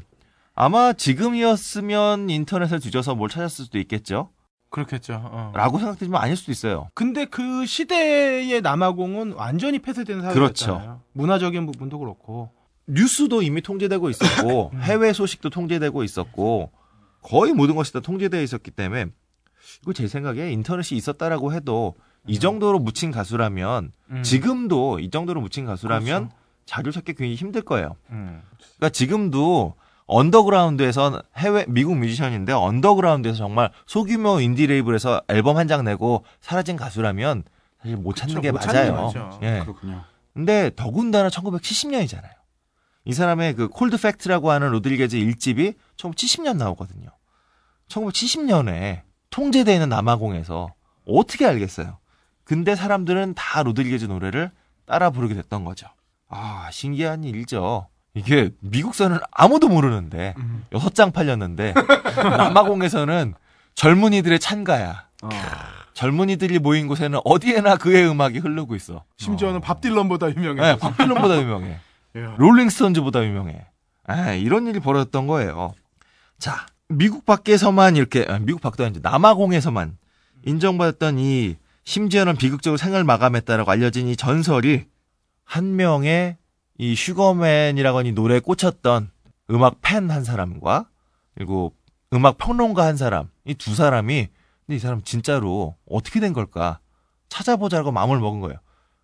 [0.55, 4.31] 아마 지금이었으면 인터넷을 뒤져서 뭘 찾았을 수도 있겠죠.
[4.71, 5.21] 그렇겠죠.
[5.23, 5.53] 어.
[5.55, 6.89] 라고 생각되지만 아닐 수도 있어요.
[6.95, 10.35] 근데 그 시대의 남아공은 완전히 폐쇄된 사회였잖아요.
[10.35, 11.01] 그렇죠.
[11.13, 12.51] 문화적인 부분도 그렇고.
[12.87, 16.73] 뉴스도 이미 통제되고 있었고 해외 소식도 통제되고 있었고
[17.23, 19.07] 거의 모든 것이 다 통제되어 있었기 때문에
[19.83, 21.95] 이거 제 생각에 인터넷이 있었다라고 해도
[22.27, 24.23] 이 정도로 묻힌 가수라면 음.
[24.23, 26.37] 지금도 이 정도로 묻힌 가수라면 그렇죠.
[26.67, 27.97] 자료 찾기 굉장히 힘들 거예요.
[28.11, 28.43] 음.
[28.77, 29.75] 그러니까 지금도
[30.07, 37.45] 언더그라운드에서 해외 미국 뮤지션인데 언더그라운드에서 정말 소규모 인디 레이블에서 앨범 한 장 내고 사라진 가수라면
[37.81, 39.39] 사실 못 찾는 그쵸, 게못 찾는 게 맞아요.
[39.43, 39.61] 예.
[39.61, 40.05] 그렇군요.
[40.35, 42.31] 근데 더군다나 1970년이잖아요.
[43.05, 47.09] 이 사람의 그 Cold Fact라고 하는 로드리게즈 1집이 1970년 나오거든요.
[47.89, 50.73] 1970년에 통제되어 있는 남아공에서
[51.07, 51.99] 어떻게 알겠어요?
[52.45, 54.51] 근데 사람들은 다 로드리게즈 노래를
[54.87, 55.89] 따라 부르게 됐던 거죠.
[56.29, 57.89] 아, 신기한 일이죠.
[58.15, 60.65] 이게 미국서는 아무도 모르는데 음.
[60.73, 61.75] 여섯 장 팔렸는데
[62.17, 63.35] 남아공에서는
[63.75, 65.07] 젊은이들의 찬가야.
[65.23, 65.29] 어.
[65.95, 69.05] 젊은이들이 모인 곳에는 어디에나 그의 음악이 흐르고 있어.
[69.19, 70.61] 심지어는 밥 딜런보다 유명해.
[70.61, 71.79] 네, 밥빌런보다 유명해.
[72.17, 72.35] 야.
[72.39, 73.67] 롤링스톤즈보다 유명해.
[74.05, 75.75] 아, 이런 일이 벌어졌던 거예요.
[76.39, 79.01] 자, 미국 밖에서만 이렇게, 아, 미국 밖도 아니죠.
[79.03, 79.97] 남아공에서만
[80.45, 84.85] 인정받았던 이, 심지어는 비극적으로 생을 마감했다라고 알려진 이 전설이
[85.45, 86.37] 한 명의
[86.79, 89.11] 이 슈거맨이라고 하는 이 노래에 꽂혔던
[89.51, 90.87] 음악 팬 한 사람과
[91.35, 91.75] 그리고
[92.13, 94.29] 음악 평론가 한 사람, 이 두 사람이
[94.67, 96.79] 근데 이 사람 진짜로 어떻게 된 걸까
[97.29, 98.59] 찾아보자고 마음을 먹은 거예요.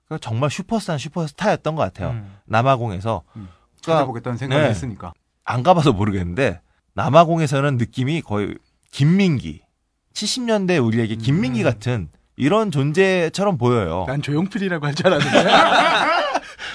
[0.04, 2.10] 그러니까 정말 슈퍼스타 슈퍼스타였던 것 같아요.
[2.10, 2.36] 음.
[2.46, 3.48] 남아공에서 음.
[3.82, 4.70] 그러니까 찾아보겠다는 생각이 네.
[4.70, 5.12] 있으니까.
[5.44, 6.60] 안 가봐서 모르겠는데
[6.94, 8.56] 남아공에서는 느낌이 거의
[8.90, 9.62] 김민기
[10.14, 11.64] 70년대 우리에게 김민기 음.
[11.64, 14.04] 같은 이런 존재처럼 보여요.
[14.06, 15.50] 난 조용필이라고 할 줄 알았는데.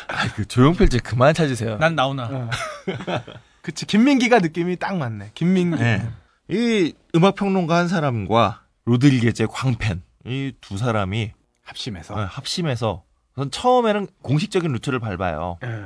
[0.08, 1.78] 아, 그 조용필 씨 그만 찾으세요.
[1.78, 2.30] 난 나오나.
[2.32, 2.50] 어.
[3.62, 5.32] 그치 김민기가 느낌이 딱 맞네.
[5.34, 5.82] 김민기.
[5.82, 6.08] 네.
[6.50, 11.32] 이 음악 평론가 한 사람과 로드리게즈의 광팬 이 두 사람이
[11.64, 12.14] 합심해서.
[12.16, 13.04] 어, 합심해서
[13.36, 15.58] 우선 처음에는 공식적인 루트를 밟아요.
[15.64, 15.82] 예.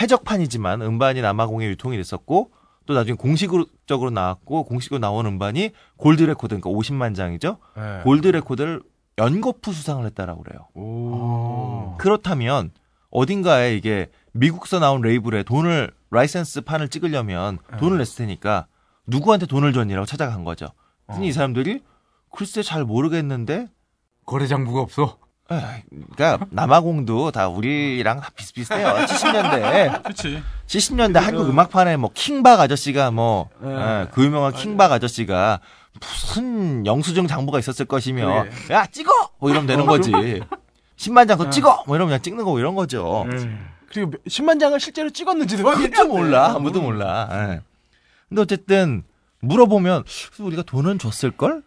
[0.00, 2.52] 해적판이지만 음반이 남아공에 유통이 됐었고
[2.86, 7.58] 또 나중에 공식적으로 나왔고 공식으로 나온 음반이 골드 레코드 그러니까 50만 장이죠.
[7.76, 8.02] 예.
[8.04, 8.80] 골드 레코드를
[9.18, 10.68] 연거푸 수상을 했다라고 그래요.
[10.74, 11.96] 오.
[11.98, 12.70] 그렇다면
[13.10, 18.66] 어딘가에 이게 미국서 나온 레이블에 돈을 라이센스 판을 찍으려면 돈을 냈을 테니까
[19.06, 20.68] 누구한테 돈을 줬니라고 찾아간 거죠.
[21.06, 21.82] 그랬더니 이 사람들이
[22.32, 23.68] 글쎄 잘 모르겠는데
[24.26, 25.18] 거래 장부가 없어.
[25.52, 25.82] 에이,
[26.14, 28.86] 그러니까 남아공도 다 우리랑 다 비슷비슷해요.
[29.06, 30.42] 70년대 그렇지.
[30.68, 33.68] 70년대 한국 음악판에 뭐 킹박 아저씨가 뭐 예.
[33.68, 35.58] 예, 그 유명한 킹박 아저씨가
[36.00, 40.12] 무슨 영수증 장부가 있었을 것이며 야 찍어 뭐 이러면 되는 거지.
[41.00, 43.24] 10만 장 더 찍어 뭐 이러면 그냥 찍는 거고 이런 거죠.
[43.88, 47.28] 그리고 10만 장을 실제로 찍었는지도 그것도 몰라 아무도 몰라.
[47.32, 47.60] 예.
[48.28, 49.02] 근데 어쨌든
[49.40, 50.04] 물어보면
[50.38, 51.62] 우리가 돈은 줬을 걸?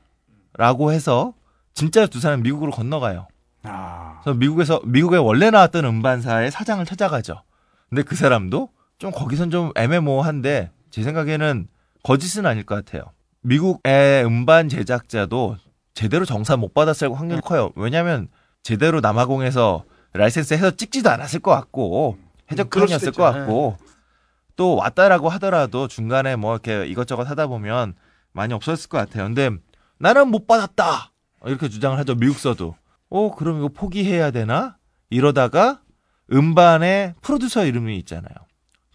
[0.56, 1.34] 라고 해서
[1.74, 3.28] 진짜 두 사람 미국으로 건너가요.
[3.64, 4.20] 아.
[4.24, 7.42] 그래서 미국에서 미국에 원래 나왔던 음반사의 사장을 찾아가죠.
[7.90, 8.70] 근데 그 사람도
[9.00, 11.68] 좀 거기선 좀 애매모호한데 제 생각에는
[12.04, 13.06] 거짓은 아닐 것 같아요.
[13.42, 15.58] 미국의 음반 제작자도
[15.96, 17.72] 제대로 정산 못 받았을 확률이 커요.
[17.76, 18.28] 왜냐하면
[18.64, 19.84] 제대로 남아공에서
[20.14, 22.18] 라이센스 해서 찍지도 않았을 것 같고
[22.52, 23.38] 해적판이었을 그럴 것.
[23.40, 23.78] 같고
[24.56, 27.96] 또 왔다라고 하더라도 중간에 뭐 이렇게 이것저것 하다 보면
[28.32, 29.26] 많이 없었을 것 같아요.
[29.26, 29.50] 근데
[30.00, 31.12] 나는 못 받았다
[31.46, 32.16] 이렇게 주장을 하죠.
[32.16, 32.76] 미국서도.
[33.10, 34.78] 어 그럼 이거 포기해야 되나?
[35.10, 35.82] 이러다가
[36.32, 38.34] 음반에 프로듀서 이름이 있잖아요.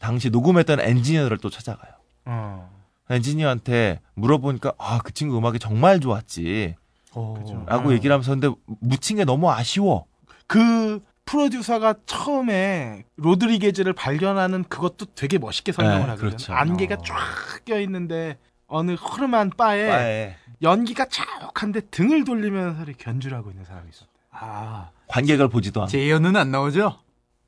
[0.01, 1.93] 당시 녹음했던 엔지니어를 또 찾아가요.
[2.25, 2.71] 어.
[3.11, 6.75] 엔지니어한테 물어보니까 아 그 친구 음악이 정말 좋았지
[7.19, 7.65] 어.
[7.67, 7.93] 라고 어.
[7.93, 8.49] 얘기를 하면서 근데
[8.81, 10.07] 묻힌 게 너무 아쉬워
[10.47, 16.29] 그 프로듀서가 처음에 로드리게즈를 발견하는 그것도 되게 멋있게 설명을 네, 하거든요.
[16.31, 16.55] 그렇죠.
[16.55, 17.03] 안개가 어.
[17.03, 24.11] 쫙껴 있는데 어느 허름한 바에 바에 연기가 자욱한데 등을 돌리면서 이렇게 견주하고 있는 사람이 있었대.
[24.31, 24.91] 아.
[25.09, 26.99] 관객을 보지도 않고 재현은 안 나오죠?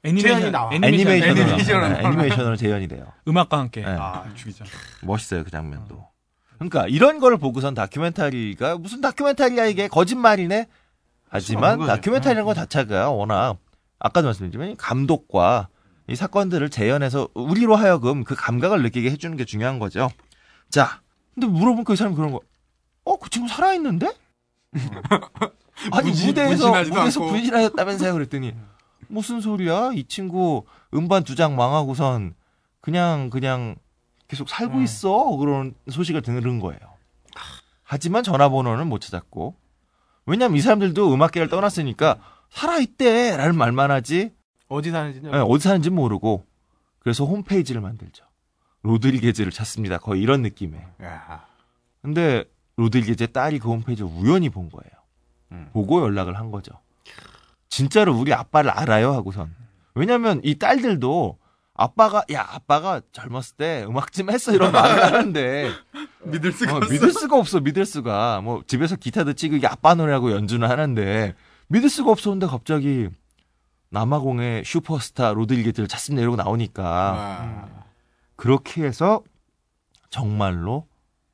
[0.03, 0.71] 재현이 나와.
[0.73, 3.81] 애니메이션으로 애니메이션으로 네, 애니메이션으로 재현이 돼요 음악과 함께.
[3.83, 3.89] 네.
[3.99, 4.65] 아, 죽이죠.
[5.03, 6.07] 멋있어요 그 장면도
[6.61, 10.69] 그러니까 이런 거를 보고선 다큐멘터리가 무슨 다큐멘터리야 이게 거짓말이네
[11.31, 11.89] 하지만 거죠.
[11.91, 13.57] 다큐멘터리라는 것 자체가 워낙
[13.99, 15.69] 아까도 말씀드렸지만 이 감독과
[16.09, 20.11] 이 사건들을 재현해서 우리로 하여금 그 감각을 느끼게 해주는 게 중요한 거죠.
[20.69, 21.01] 자,
[21.35, 22.41] 근데 물어보니까 이 사람이 그런 거,
[23.05, 24.13] 어, 그 친구 살아있는데?
[25.93, 27.21] 아니, 분신- 무대에서, 무대에서.
[27.21, 28.13] 분신하셨다면서요?
[28.13, 28.55] 그랬더니,
[29.09, 29.93] 무슨 소리야?
[29.95, 32.35] 이 친구 음반 두 장 망하고선
[32.81, 33.77] 그냥, 그냥
[34.31, 34.85] 계속 살고 음.
[34.85, 35.37] 있어.
[35.37, 36.79] 그런 소식을 들은 거예요.
[37.83, 39.57] 하지만 전화번호는 못 찾았고,
[40.27, 43.37] 왜냐면 이 사람들도 음악계를 떠났으니까 살아 있대!
[43.37, 44.33] 라는 말만 하지,
[44.69, 45.33] 어디 사는지요?
[45.33, 46.47] 네, 어디 사는지 모르고
[47.01, 48.25] 그래서 홈페이지를 만들죠.
[48.83, 49.99] 로드리게즈를 찾습니다.
[49.99, 50.87] 거의 이런 느낌에.
[51.03, 51.45] 야.
[52.01, 52.45] 근데
[52.77, 54.93] 로드리게즈의 딸이 그 홈페이지를 우연히 본 거예요.
[55.51, 55.71] 음.
[55.73, 56.73] 보고 연락을 한 거죠.
[57.69, 59.53] 진짜로 우리 아빠를 알아요 하고선.
[59.95, 61.39] 왜냐면 이 딸들도
[61.81, 65.71] 아빠가 야 아빠가 젊었을 때 음악 좀 했어 이런 말을 하는데
[66.25, 66.93] 믿을 수가 어, 없어.
[66.93, 71.35] 믿을 수가 없어 믿을 수가 뭐 집에서 기타 도 치고 이게 아빠 노래하고 연주는 하는데
[71.69, 73.09] 믿을 수가 없었는데 갑자기
[73.89, 77.85] 남아공의 슈퍼스타 로드리게즈를 찾습니다 이러고 나오니까 아.
[78.37, 79.23] 그렇게 해서
[80.11, 80.87] 정말로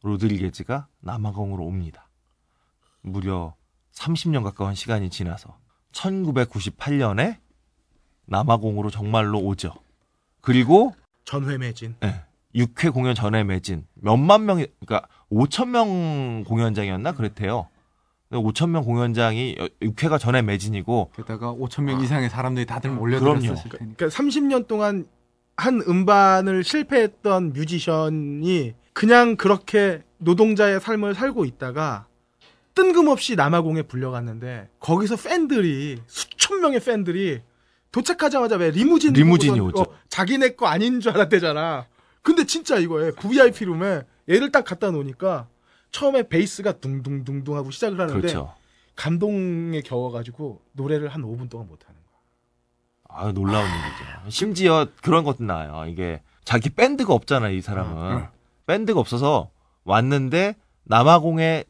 [0.05, 2.09] 로드리게즈가 남아공으로 옵니다.
[3.01, 3.55] 무려
[3.95, 5.59] 30년 가까운 시간이 지나서
[5.93, 7.39] 1998년에
[8.27, 9.75] 남아공으로 정말로 오죠.
[10.47, 10.95] 그리고
[11.25, 11.97] 전회 매진.
[12.55, 17.69] 6회 공연 전에 매진 몇만 명이 그러니까 5천 명 공연장이었나 그랬대요.
[18.31, 23.55] 5천 명 공연장이 6회가 전에 매진이고 게다가 5천 명 이상의 사람들이 다들 몰려들었을 그럼요.
[23.57, 23.79] 테니까.
[23.79, 25.09] 그러니까 30년 동안
[25.57, 32.07] 한 음반을 실패했던 뮤지션이 그냥 그렇게 노동자의 삶을 살고 있다가
[32.77, 37.43] 뜬금없이 남아공에 불려갔는데 거기서 팬들이 수천 명의 팬들이
[37.97, 39.81] 도착하자마자 왜 리무진 리무진이 오죠.
[39.81, 41.87] 어, 자기네 거 아닌 줄 알았대잖아.
[42.21, 45.49] 근데 진짜 이거에 VIP 룸에 얘를 딱 갖다 놓으니까
[45.93, 48.53] 처음에 베이스가 둥둥둥둥 하고 시작을 하는데 그렇죠.
[48.97, 52.19] 감동에 겨워가지고 노래를 한 5분 동안 못하는 거야.
[53.29, 54.31] 아 놀라운 일이죠.
[54.31, 55.87] 심지어 그런 것도 나요.
[55.89, 58.29] 이게 자기 밴드가 없잖아 이 사람은 응, 응.
[58.67, 59.49] 밴드가 없어서
[59.85, 61.65] 왔는데 남아공의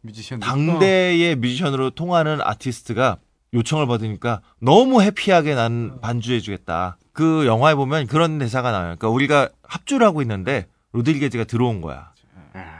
[0.00, 3.18] 뮤지션 당대의 뮤지션으로 통하는 아티스트가
[3.54, 6.98] 요청을 받으니까 너무 해피하게 난 반주해주겠다.
[7.12, 8.96] 그 영화에 보면 그런 대사가 나와요.
[8.96, 12.10] 그러니까 우리가 합주를 하고 있는데 로드리게즈가 들어온 거야.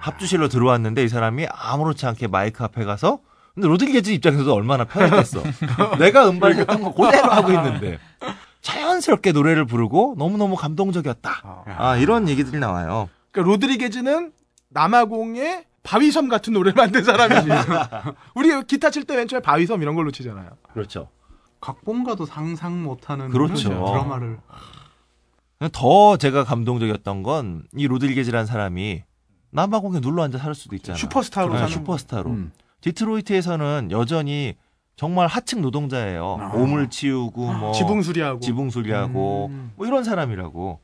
[0.00, 3.20] 합주실로 들어왔는데 이 사람이 아무렇지 않게 마이크 앞에 가서
[3.54, 5.42] 근데 로드리게즈 입장에서도 얼마나 편했겠어.
[5.98, 7.98] 내가 음반을 했던 거 그대로 하고 있는데
[8.62, 11.40] 자연스럽게 노래를 부르고 너무너무 감동적이었다.
[11.44, 11.64] 어.
[11.66, 13.08] 아 이런 얘기들이 나와요.
[13.32, 14.32] 그러니까 로드리게즈는
[14.70, 17.48] 남아공의 바위섬 같은 노래를 만든 사람이지.
[18.34, 20.50] 우리 기타 칠 때 맨 처음에 바위섬 이런 걸로 치잖아요.
[20.72, 21.08] 그렇죠.
[21.60, 23.68] 각본가도 상상 못하는 그렇죠.
[23.70, 24.38] 드라마를
[25.72, 29.02] 더 제가 감동적이었던 건 이 로드리게즈라는 사람이
[29.50, 30.96] 남아공에 눌러 앉아 살 수도 있잖아.
[30.96, 32.30] 슈퍼스타로 네, 사는 슈퍼스타로.
[32.30, 32.52] 음.
[32.82, 34.54] 디트로이트에서는 여전히
[34.96, 36.36] 정말 하층 노동자예요.
[36.40, 36.52] 아.
[36.54, 38.40] 오물 치우고 뭐 지붕 수리하고.
[38.40, 39.72] 지붕 수리하고 음.
[39.76, 40.80] 뭐 이런 사람이라고.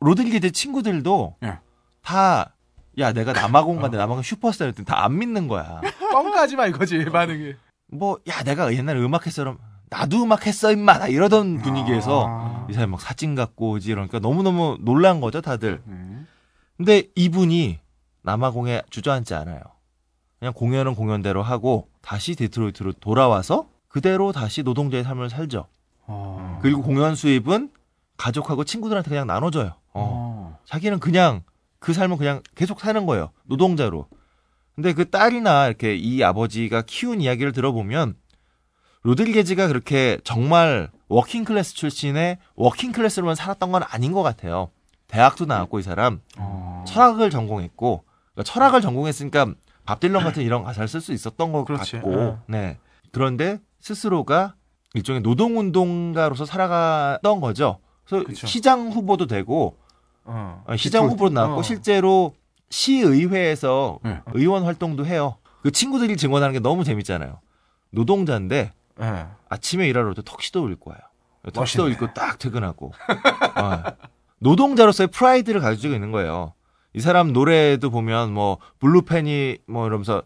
[0.00, 1.58] 로드리게즈 친구들도 예.
[2.02, 2.53] 다
[2.98, 5.80] 야, 내가 남아공 간데 남아공 슈퍼스타 였더니 다 안 믿는 거야.
[6.12, 7.54] 뻥까지 마 이거지 반응이.
[7.88, 9.42] 뭐, 야, 내가 옛날에 음악 했어.
[9.42, 9.58] 그럼
[9.90, 10.98] 나도 음악 했어, 임마.
[10.98, 12.66] 나 이러던 분위기에서 아.
[12.70, 15.82] 이 사람이 막 사진 갖고 오지 이러니까 너무너무 놀란 거죠, 다들.
[15.84, 15.96] 네.
[16.76, 17.78] 근데 이분이
[18.22, 19.60] 남아공에 주저앉지 않아요.
[20.38, 25.66] 그냥 공연은 공연대로 하고 다시 디트로이트로 돌아와서 그대로 다시 노동자의 삶을 살죠.
[26.06, 26.58] 어.
[26.62, 27.70] 그리고 공연 수입은
[28.16, 29.74] 가족하고 친구들한테 그냥 나눠줘요.
[29.92, 29.92] 어.
[29.94, 30.58] 어.
[30.64, 31.42] 자기는 그냥
[31.84, 33.30] 그 삶을 그냥 계속 사는 거예요.
[33.44, 34.08] 노동자로.
[34.74, 38.14] 근데 그 딸이나 이렇게 이 아버지가 키운 이야기를 들어보면
[39.02, 44.70] 로드리게즈가 그렇게 정말 working class 출신의 working class로만 살았던 건 아닌 것 같아요.
[45.08, 46.86] 대학도 나왔고 이 사람 어.
[46.88, 49.52] 철학을 전공했고 그러니까 철학을 전공했으니까
[49.84, 51.96] 밥 딜런 같은 이런 가사를 쓸 수 있었던 것 그렇지.
[51.96, 52.42] 같고 어.
[52.46, 52.78] 네
[53.12, 54.54] 그런데 스스로가
[54.94, 57.80] 일종의 노동운동가로서 살아갔던 거죠.
[58.06, 58.46] 그래서 그쵸.
[58.46, 59.76] 시장 후보도 되고
[60.24, 60.62] 어.
[60.66, 61.62] 어, 시장 후보로 나왔고 어.
[61.62, 62.34] 실제로
[62.70, 64.20] 시의회에서 네.
[64.34, 65.36] 의원 활동도 해요.
[65.62, 67.40] 그 친구들이 증언하는 게 너무 재밌잖아요.
[67.90, 69.26] 노동자인데 예.
[69.48, 71.00] 아침에 일하러 올때 턱시도 입고 와요.
[71.52, 71.88] 턱시도.
[71.90, 72.92] 입고 딱 퇴근하고.
[73.60, 73.82] 어.
[74.38, 76.52] 노동자로서의 프라이드를 가지고 있는 거예요.
[76.94, 80.22] 이 사람 노래도 보면 뭐 blue penny 뭐 이러면서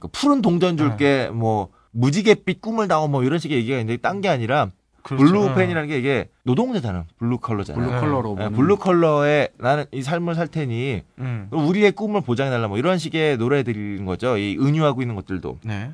[0.00, 4.28] 그 푸른 동전 줄게 뭐 무지갯빛 꿈을 다오 뭐 이런 식의 얘기가 있는데 딴 게
[4.28, 4.70] 아니라
[5.08, 5.24] 그렇죠.
[5.24, 7.04] blue penny라는 게 이게 노동자잖아.
[7.18, 7.78] 블루 칼라잖아.
[7.78, 8.00] 블루 네.
[8.00, 11.48] 칼라로 예, 보는 블루 칼라에 나는 이 삶을 살 테니 음.
[11.50, 14.36] 우리의 꿈을 보장해 달라 뭐 이런 식의 노래 들인 거죠.
[14.36, 15.58] 이 은유하고 있는 것들도.
[15.64, 15.92] 네.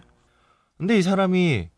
[0.79, 1.69] 근데 이 사람이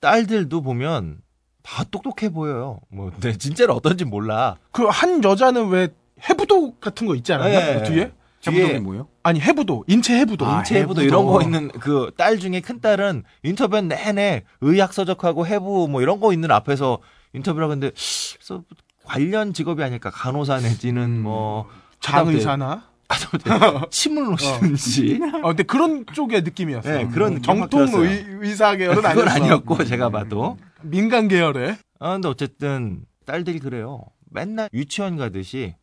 [0.00, 1.18] 딸들도 보면
[1.62, 2.80] 다 똑똑해 보여요.
[2.90, 4.56] 뭐 근데 진짜로 어떤지 몰라.
[4.72, 5.88] 그 한 여자는 왜
[6.28, 7.58] 해부도 같은 거 있지 않았나?
[7.58, 7.78] 네.
[7.80, 8.12] 그 뒤에?
[8.40, 9.08] 뒤에 뭐예요?
[9.22, 10.46] 아니 해부도, 인체 해부도.
[10.46, 11.04] 아, 인체 해부도 해부도.
[11.04, 16.20] 이런 거 있는 그 딸 중에 큰 딸은 인터뷰 내내 의학 서적하고 해부 뭐 이런
[16.20, 16.98] 거 있는 앞에서
[17.34, 18.62] 인터뷰를 하는데 그래서
[19.04, 21.66] 관련 직업이 아닐까 간호사 내지는 뭐
[22.00, 22.86] 장의사나?
[23.90, 26.88] 침을 놓시는지 어, 근데 그런 쪽의 느낌이었어.
[26.90, 28.04] 네, 그런 느낌 정통.
[28.04, 29.30] 의, 의사 계열은 그건 아니었어.
[29.44, 31.76] 아니었고 제가 봐도 민간 계열의.
[32.00, 34.02] 아, 근데 어쨌든 딸들이 그래요.
[34.30, 35.74] 맨날 유치원 가듯이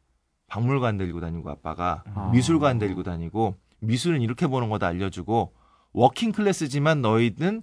[0.56, 2.30] 박물관 데리고 다니고 아빠가 아.
[2.34, 5.54] 미술관 데리고 다니고 미술은 이렇게 보는 거다 알려주고
[5.94, 7.62] working class지만 너희는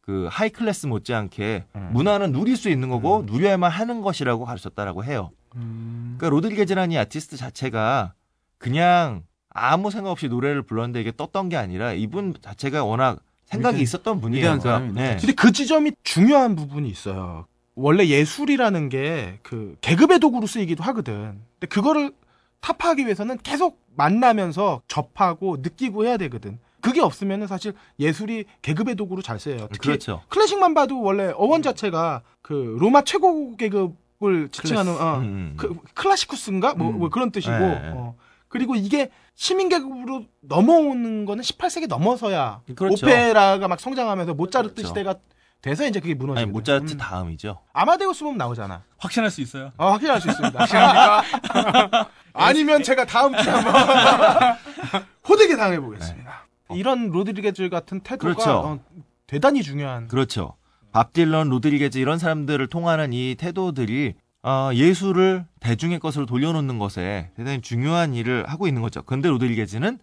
[0.00, 1.90] 그 high class 못지않게 음.
[1.92, 5.30] 문화는 누릴 수 있는 거고 누려야만 하는 것이라고 가르쳤다라고 해요.
[5.52, 8.14] 그러니까 로드리게즈라는 이 아티스트 자체가
[8.58, 13.82] 그냥 아무 생각 없이 노래를 불렀는데 이게 떴던 게 아니라 이분 자체가 워낙 생각이 위대-
[13.82, 14.42] 있었던 분이에요.
[14.44, 15.16] 그러니까, 사람이네.
[15.20, 17.46] 근데 그 지점이 중요한 부분이 있어요.
[17.78, 21.40] 원래 예술이라는 게 그 계급의 도구로 쓰이기도 하거든.
[21.58, 22.12] 근데 그거를
[22.60, 26.58] 타파하기 위해서는 계속 만나면서 접하고 느끼고 해야 되거든.
[26.80, 29.68] 그게 없으면은 사실 예술이 계급의 도구로 잘 쓰여요.
[29.72, 30.22] 특히 그렇죠.
[30.28, 35.54] 클래식만 봐도 원래 어원 자체가 그 로마 최고 계급을 지칭하는 어, 음.
[35.56, 36.98] 그 클라시쿠스인가 뭐, 음.
[36.98, 37.92] 뭐 그런 뜻이고 네, 네.
[37.94, 38.16] 어.
[38.48, 43.06] 그리고 이게 시민 계급으로 넘어오는 거는 18세기 넘어서야 그렇죠.
[43.06, 44.88] 오페라가 막 성장하면서 모차르트 그렇죠.
[44.88, 45.14] 시대가
[45.60, 47.60] 돼서 이제 그게 무너지고 아니 모차르트 다음이죠.
[47.72, 48.82] 아마데우스 보면 나오잖아.
[48.98, 49.72] 확신할 수 있어요.
[49.76, 50.58] 어, 확실할 수 있습니다.
[50.58, 52.10] 확실합니까?
[52.32, 53.74] 아니면 제가 다음 주에 한번
[55.28, 56.46] 호되게 당해 보겠습니다.
[56.74, 58.50] 이런 로드리게즈 같은 태도가 그렇죠.
[58.50, 58.78] 어,
[59.26, 60.06] 대단히 중요한.
[60.06, 60.54] 그렇죠.
[60.92, 67.60] 밥 딜런, 로드리게즈 이런 사람들을 통하는 이 태도들이 어, 예술을 대중의 것으로 돌려놓는 것에 대단히
[67.60, 69.02] 중요한 일을 하고 있는 거죠.
[69.02, 69.98] 근데 로드리게즈는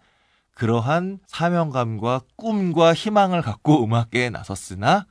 [0.54, 5.06] 그러한 사명감과 꿈과 희망을 갖고 음악계에 나섰으나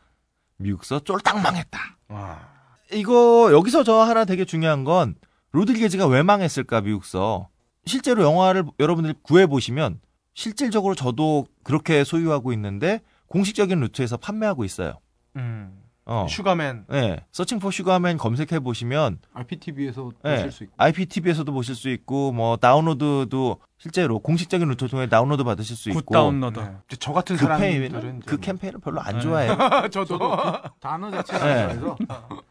[0.58, 1.98] 미국서 쫄딱 망했다.
[2.10, 2.50] 와.
[2.92, 5.16] 이거 여기서 저 하나 되게 중요한 건
[5.52, 7.50] 로드리게즈가 왜 망했을까 미국서
[7.86, 10.00] 실제로 영화를 여러분들이 구해 보시면
[10.34, 15.00] 실질적으로 저도 그렇게 소유하고 있는데 공식적인 루트에서 판매하고 있어요.
[15.36, 15.85] 음.
[16.08, 16.28] 어.
[16.30, 16.86] 슈가맨.
[16.90, 17.18] 네.
[17.32, 20.36] 서칭 포 슈가맨 검색해 보시면 IPTV에서 네.
[20.36, 20.74] 보실 수 있고.
[20.78, 26.60] IPTV에서도 보실 수 있고 뭐 다운로드도 실제로 공식적인 루트 통해 다운로드 받으실 수 있고 다운로드.
[26.60, 26.72] 네.
[27.00, 29.22] 저 같은 그 사람들은 그 뭐- 캠페인을 별로 안 네.
[29.22, 29.58] 좋아해요.
[29.92, 30.18] 저도
[30.80, 31.80] 단어 자체가 네.
[31.80, 31.98] 좋아해서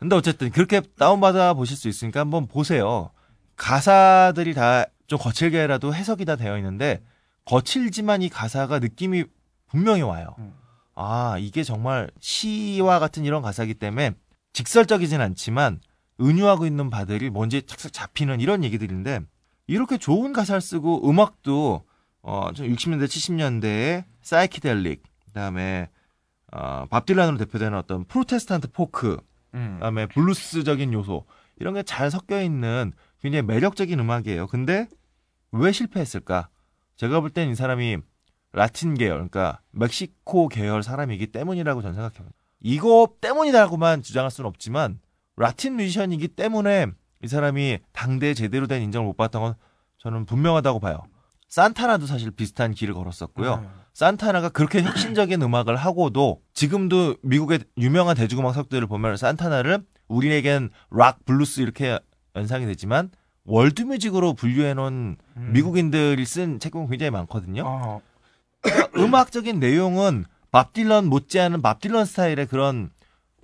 [0.00, 3.10] 근데 어쨌든 그렇게 다운 받아 보실 수 있으니까 한번 보세요.
[3.56, 7.02] 가사들이 다 좀 거칠게라도 해석이 다 되어 있는데
[7.44, 9.24] 거칠지만 이 가사가 느낌이
[9.68, 10.34] 분명히 와요.
[10.38, 10.54] 음.
[10.94, 14.12] 아 이게 정말 시와 같은 이런 가사기 때문에
[14.52, 15.80] 직설적이진 않지만
[16.20, 19.20] 은유하고 있는 바들이 뭔지 착착 잡히는 이런 얘기들인데
[19.66, 21.84] 이렇게 좋은 가사를 쓰고 음악도
[22.22, 25.90] 어 60년대 70년대에 사이키델릭 그다음에
[26.52, 29.16] 어, 밥 딜란으로 대표되는 어떤 프로테스탄트 포크
[29.54, 29.74] 음.
[29.74, 31.24] 그다음에 블루스적인 요소
[31.58, 34.46] 이런 게 잘 섞여 있는 굉장히 매력적인 음악이에요.
[34.46, 34.88] 근데
[35.50, 36.48] 왜 실패했을까?
[36.96, 37.98] 제가 볼 땐 이 사람이
[38.54, 42.36] 라틴 계열, 그러니까 멕시코 계열 사람이기 때문이라고 저는 생각합니다.
[42.60, 45.00] 이거 때문이라고만 주장할 수는 없지만
[45.36, 46.86] 라틴 뮤지션이기 때문에
[47.22, 49.54] 이 사람이 당대에 제대로 된 인정을 못 받았던 건
[49.98, 51.02] 저는 분명하다고 봐요.
[51.48, 53.56] 산타나도 사실 비슷한 길을 걸었었고요.
[53.56, 53.68] 네.
[53.92, 61.60] 산타나가 그렇게 혁신적인 음악을 하고도 지금도 미국의 유명한 대중음악 서적들을 보면 산타나를 우리에겐 락, 블루스
[61.60, 61.98] 이렇게
[62.36, 63.10] 연상이 되지만
[63.44, 65.50] 월드뮤직으로 분류해놓은 음.
[65.52, 67.62] 미국인들이 쓴 책은 굉장히 많거든요.
[67.66, 68.00] 어.
[68.96, 72.90] 음악적인 내용은 밥 딜런 못지않은 밥 딜런 스타일의 그런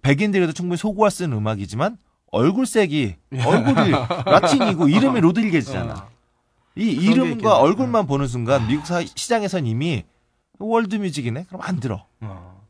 [0.03, 1.99] 백인들에도 충분히 소구할 수 있는 음악이지만
[2.33, 3.91] 얼굴색이 얼굴이
[4.27, 6.09] 라틴이고 이름이 로드리게즈잖아.
[6.77, 7.59] 이 그런 게 이름과.
[7.59, 10.05] 얼굴만 보는 순간 미국 사, 시장에선 이미
[10.59, 11.47] 월드 뮤직이네?
[11.49, 12.07] 그럼 안 들어.
[12.21, 12.61] 어.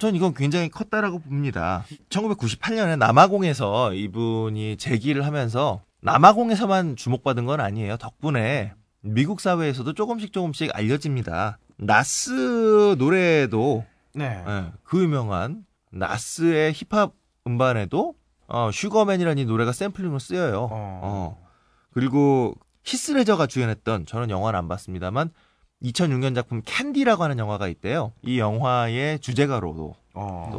[0.00, 1.84] 전 이건 굉장히 컸다라고 봅니다.
[2.10, 7.96] 1998년에 남아공에서 이분이 재기를 하면서 남아공에서만 주목받은 건 아니에요.
[7.96, 11.58] 덕분에 미국 사회에서도 조금씩 조금씩 알려집니다.
[11.78, 14.42] 나스 노래도 네.
[14.46, 17.12] 예, 그 유명한 나스의 힙합
[17.46, 18.14] 음반에도
[18.48, 20.62] 어, 슈거맨이라는 이 노래가 샘플링으로 쓰여요.
[20.62, 20.68] 어.
[20.72, 21.46] 어.
[21.92, 22.54] 그리고
[22.84, 25.30] 히스레저가 주연했던 저는 영화는 안 봤습니다만
[25.82, 28.12] 2006년 작품 캔디라고 하는 영화가 있대요.
[28.22, 30.50] 이 영화의 주제가로도 어.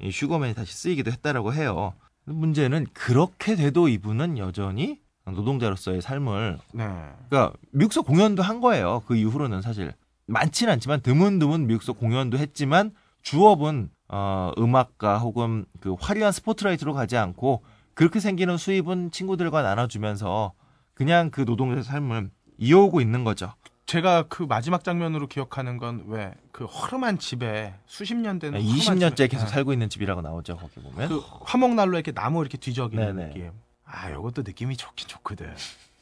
[0.00, 1.92] 또이 슈거맨이 다시 쓰이기도 했다라고 해요.
[2.24, 6.84] 문제는 그렇게 돼도 이분은 여전히 노동자로서의 삶을 네.
[7.28, 9.02] 그러니까 미국서 공연도 한 거예요.
[9.06, 9.92] 그 이후로는 사실
[10.28, 17.62] 많지는 않지만 드문드문 미국서 공연도 했지만 주업은 어, 음악가 혹은 그 화려한 스포트라이트로 가지 않고
[17.94, 20.52] 그렇게 생기는 수입은 친구들과 나눠주면서
[20.94, 23.52] 그냥 그 노동자의 삶을 이어오고 있는 거죠.
[23.86, 29.44] 제가 그 마지막 장면으로 기억하는 건 왜 그 허름한 집에 수십 년 된 20년째 계속
[29.44, 29.50] 네.
[29.50, 30.56] 살고 있는 집이라고 나오죠.
[30.56, 31.08] 거기 보면.
[31.08, 33.28] 그 화목난로 이렇게 나무 이렇게 뒤적이는 네네.
[33.28, 33.50] 느낌.
[33.84, 35.54] 아, 요것도 느낌이 좋긴 좋거든.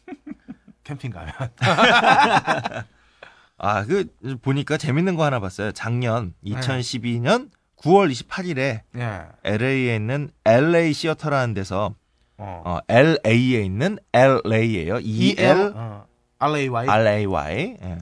[0.85, 1.33] 캠핑 가면.
[3.59, 4.07] 아, 그
[4.43, 5.73] 보니까 재밌는 거 하나 봤어요.
[5.73, 6.53] 작년 네.
[6.53, 9.23] 2012년 9월 28일에 예.
[9.45, 11.95] LA에 있는 LA 시어터라는 데서
[12.39, 12.63] 어.
[12.65, 14.99] 어, LA에 있는 LA예요.
[15.01, 16.07] E L 어.
[16.39, 16.87] RAY.
[16.89, 17.77] R A Y.
[17.83, 17.99] 예.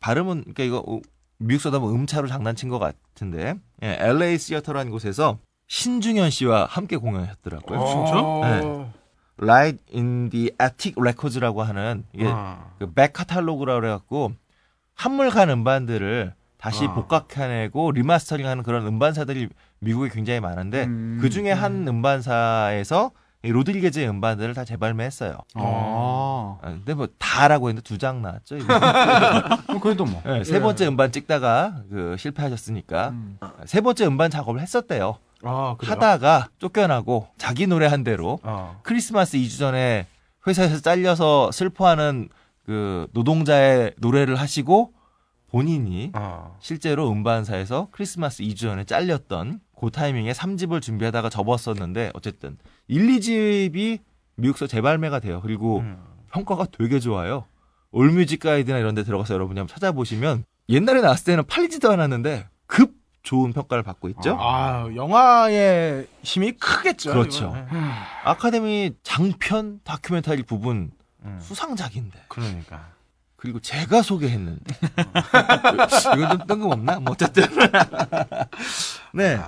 [0.00, 1.02] 발음은 그러니까 이거 우-
[1.38, 5.38] 미국 사다 보면 음차로 장난친 것 같은데 예, LA 시어터라는 곳에서
[5.68, 7.78] 신중현 씨와 함께 공연하셨더라고요.
[7.78, 8.90] 어, 네.
[9.40, 12.72] Light in the Attic Records라고 하는 이게 어.
[12.78, 14.32] 그 back catalog라고 그래갖고
[15.02, 16.92] 한물간 음반들을 다시 어.
[16.92, 21.18] 복각해내고 리마스터링하는 그런 음반사들이 미국에 굉장히 많은데 음.
[21.20, 23.12] 그 중에 한 음반사에서
[23.44, 25.38] 이 로드리게즈의 음반들을 다 재발매했어요.
[25.54, 26.58] 아.
[26.60, 28.56] 아, 근데 뭐 다라고 했는데 두 장 나왔죠.
[28.56, 30.20] 어, 그래도 뭐.
[30.26, 33.38] 네, 세 번째 음반 찍다가 그 실패하셨으니까 음.
[33.66, 35.18] 세 번째 음반 작업을 했었대요.
[35.44, 35.76] 아?
[35.80, 38.80] 하다가 쫓겨나고 자기 노래 한 대로 어.
[38.82, 40.08] 크리스마스 2주 전에
[40.48, 42.28] 회사에서 잘려서 슬퍼하는
[42.68, 44.92] 그 노동자의 노래를 하시고
[45.50, 46.54] 본인이 어.
[46.60, 52.58] 실제로 음반사에서 크리스마스 2주 전에 잘렸던 그 타이밍에 3집을 준비하다가 접었었는데 어쨌든
[52.88, 54.00] 1, 2집이
[54.34, 55.40] 미국서 재발매가 돼요.
[55.42, 55.96] 그리고 음.
[56.30, 57.46] 평가가 되게 좋아요.
[57.90, 62.92] 올뮤직 가이드나 이런 데 들어가서 여러분이 한번 찾아보시면 옛날에 나왔을 때는 팔리지도 않았는데 급
[63.22, 64.36] 좋은 평가를 받고 있죠.
[64.38, 67.12] 아, 영화의 힘이 크겠죠.
[67.12, 67.46] 그렇죠.
[67.46, 67.66] 이거는.
[68.24, 70.90] 아카데미 장편 다큐멘터리 부분
[71.28, 71.40] 음.
[71.40, 72.88] 수상작인데 그러니까.
[73.36, 74.74] 그리고 제가 소개했는데
[76.16, 76.98] 이건 좀 뜬금없나?
[77.00, 77.44] 뭐 어쨌든
[79.14, 79.38] 네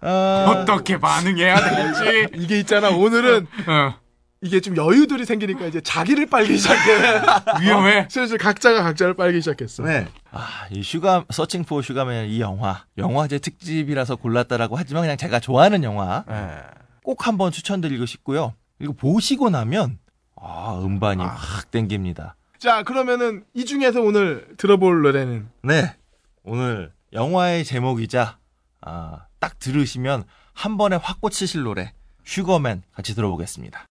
[0.00, 2.28] 어, 어떻게 반응해야 될지.
[2.38, 2.90] 이게 있잖아.
[2.90, 3.94] 오늘은 어,
[4.40, 7.20] 이게 좀 여유들이 생기니까 이제 자기를 빨기 시작해.
[7.60, 8.06] 위험해.
[8.08, 9.82] 슬슬 각자가 각자를 빨기 시작했어.
[9.82, 10.06] 네.
[10.30, 15.82] 아, 이 슈가 서칭 포 슈가맨 이 영화 영화제 특집이라서 골랐다라고 하지만 그냥 제가 좋아하는
[15.82, 16.58] 영화 네.
[17.02, 18.54] 꼭 한번 추천드리고 싶고요.
[18.78, 19.98] 그리고 보시고 나면
[20.40, 21.26] 아 음반이 아.
[21.26, 22.36] 확 땡깁니다.
[22.58, 25.94] 자, 그러면은 이 중에서 오늘 들어볼 노래는 네.
[26.42, 28.38] 오늘 영화의 제목이자
[28.80, 31.92] 아, 딱 들으시면 한 번에 확 꽂히실 노래
[32.24, 33.86] 슈거맨 같이 들어보겠습니다.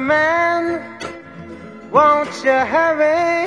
[0.00, 0.80] Man,
[1.92, 3.46] won't you hurry?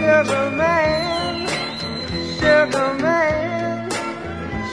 [0.00, 1.46] sugar man,
[2.38, 3.90] sugar man,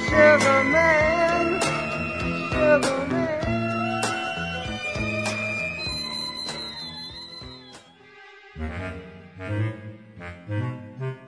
[0.07, 1.59] sugar man,
[2.49, 3.27] sugar man.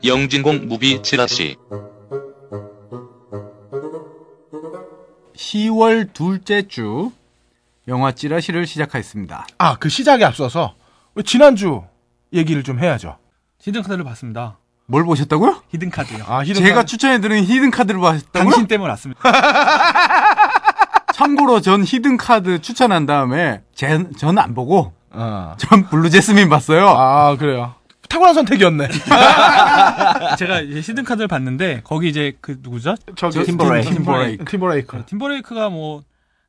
[0.06, 1.58] 영진공 movie 찌라시
[5.36, 7.12] 10월 둘째 주
[7.90, 9.48] 영화 찌라시를 시작하였습니다.
[9.58, 10.76] 아, 그 시작에 앞서서
[11.26, 11.84] 지난주
[12.32, 13.18] 얘기를 좀 해야죠.
[13.62, 14.58] 히든 카드를 봤습니다.
[14.86, 15.62] 뭘 보셨다고요?
[15.70, 16.24] 히든 카드요.
[16.28, 18.22] 아, 히든 제가 카- 추천해드린 히든 카드를 봤다고요?
[18.52, 19.22] 당신 때문에 왔습니다.
[21.14, 25.56] 참고로 전 히든 카드 추천한 다음에 제, 저는 안 보고 어.
[25.58, 26.88] 전 블루 제스민 봤어요.
[26.88, 27.76] 아, 그래요.
[28.08, 28.88] 탁월한 선택이었네.
[30.40, 32.96] 제가 이제 히든 카드를 봤는데 거기 이제 그 누구죠?
[33.16, 33.90] 저기 팀버레이크.
[33.94, 34.46] 팀버레이크.
[34.46, 35.06] 팀버레이크.
[35.06, 36.02] 팀버레이크가 뭐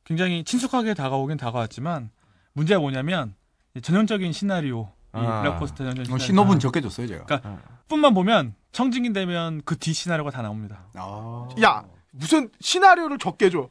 [0.05, 2.09] 굉장히 친숙하게 다가오긴 다가왔지만
[2.53, 3.35] 문제가 뭐냐면
[3.79, 5.41] 전형적인 시나리오 이 아.
[5.41, 6.25] 블랙버스터 전형적인 어, 시나리오.
[6.25, 7.25] 신호분 적게 줬어요, 제가.
[7.25, 7.57] 그러니까
[7.87, 10.85] 뿐만 보면 청진기 되면 그 뒤 시나리오가 다 나옵니다.
[10.95, 11.47] 아.
[11.61, 13.67] 야, 무슨 시나리오를 적게 줘.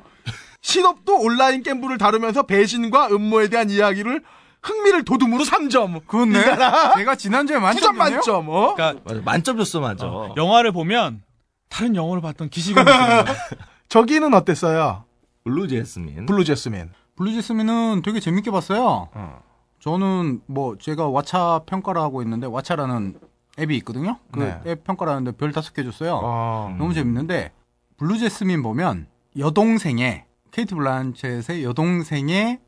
[0.63, 4.23] 신업도 온라인 게임부를 다루면서 배신과 음모에 대한 이야기를
[4.63, 6.07] 흥미를 돋움으로 3점.
[6.07, 6.43] 그렇네.
[6.43, 7.99] 제가 지난주에 9점 만점이네요.
[7.99, 8.49] 만점.
[8.51, 8.75] 어?
[8.75, 10.07] 그러니까 맞아, 만점 줬어, 맞아.
[10.07, 11.23] 어, 영화를 보면
[11.71, 12.75] 다른 영화를 봤던 거예요.
[13.89, 15.05] 저기는 어땠어요?
[15.45, 16.27] 블루 제스민.
[16.27, 16.91] 블루 제스민.
[17.17, 19.09] 블루 제스민은 되게 재밌게 봤어요.
[19.15, 19.43] 어.
[19.81, 23.19] 저는 뭐 제가 왓챠 평가를 하고 있는데 왓챠라는
[23.59, 24.19] 앱이 있거든요.
[24.31, 24.61] 그 네.
[24.67, 26.21] 앱 평가를 하는데 별 다섯 개 줬어요.
[26.23, 26.75] 어.
[26.79, 27.53] 너무 재밌는데
[27.97, 29.07] 블루 제스민 보면
[29.39, 32.61] 여동생의 케이트 블란쳇의 여동생의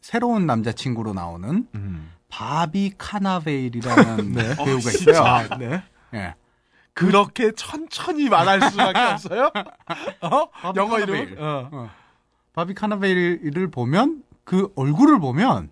[0.00, 2.10] 새로운 남자친구로 나오는 음.
[2.28, 4.56] 바비 카나베일이라는 네.
[4.56, 5.42] 배우가 어, 진짜.
[5.42, 5.58] 있어요.
[5.58, 5.82] 네.
[6.14, 6.34] 예.
[6.94, 9.50] 그렇게 천천히 말할 수밖에 없어요?
[10.22, 10.72] 어?
[10.76, 10.98] 영어.
[10.98, 11.36] 이름?
[11.38, 11.90] 어.
[12.54, 15.70] 바비 카나베일을 보면 그 얼굴을 보면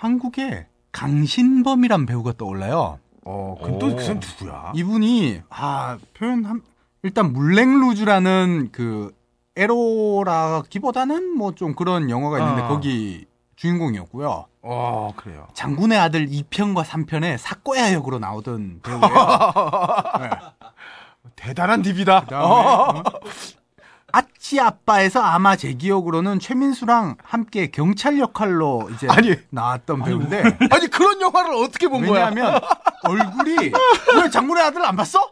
[0.00, 2.98] 한국의 강신범이란 배우가 떠올라요.
[3.24, 3.96] 어, 그럼 또 오.
[3.96, 4.72] 그 사람 누구야?
[4.74, 6.62] 이분이 아 표현
[7.02, 9.14] 일단 물랭루즈라는 그
[9.56, 12.68] 에로라기보다는 뭐 좀 그런 영화가 있는데 아.
[12.68, 14.46] 거기 주인공이었고요.
[14.62, 15.48] 어, 그래요.
[15.52, 19.02] 장군의 아들 2편과 3편에 사꼬야 역으로 나오던 배우예요.
[20.20, 20.30] 네.
[21.36, 22.20] 대단한 딥이다.
[22.24, 23.02] 그다음에 어.
[24.12, 24.18] 어?
[24.18, 29.34] 아치 아빠에서 아마 제 기억으로는 최민수랑 함께 경찰 역할로 이제 아니.
[29.50, 32.28] 나왔던 배우인데 아니, 그런 영화를 어떻게 본 거야?
[32.28, 32.60] 왜냐하면
[33.04, 33.72] 얼굴이
[34.22, 35.30] 왜 장군의 아들 안 봤어?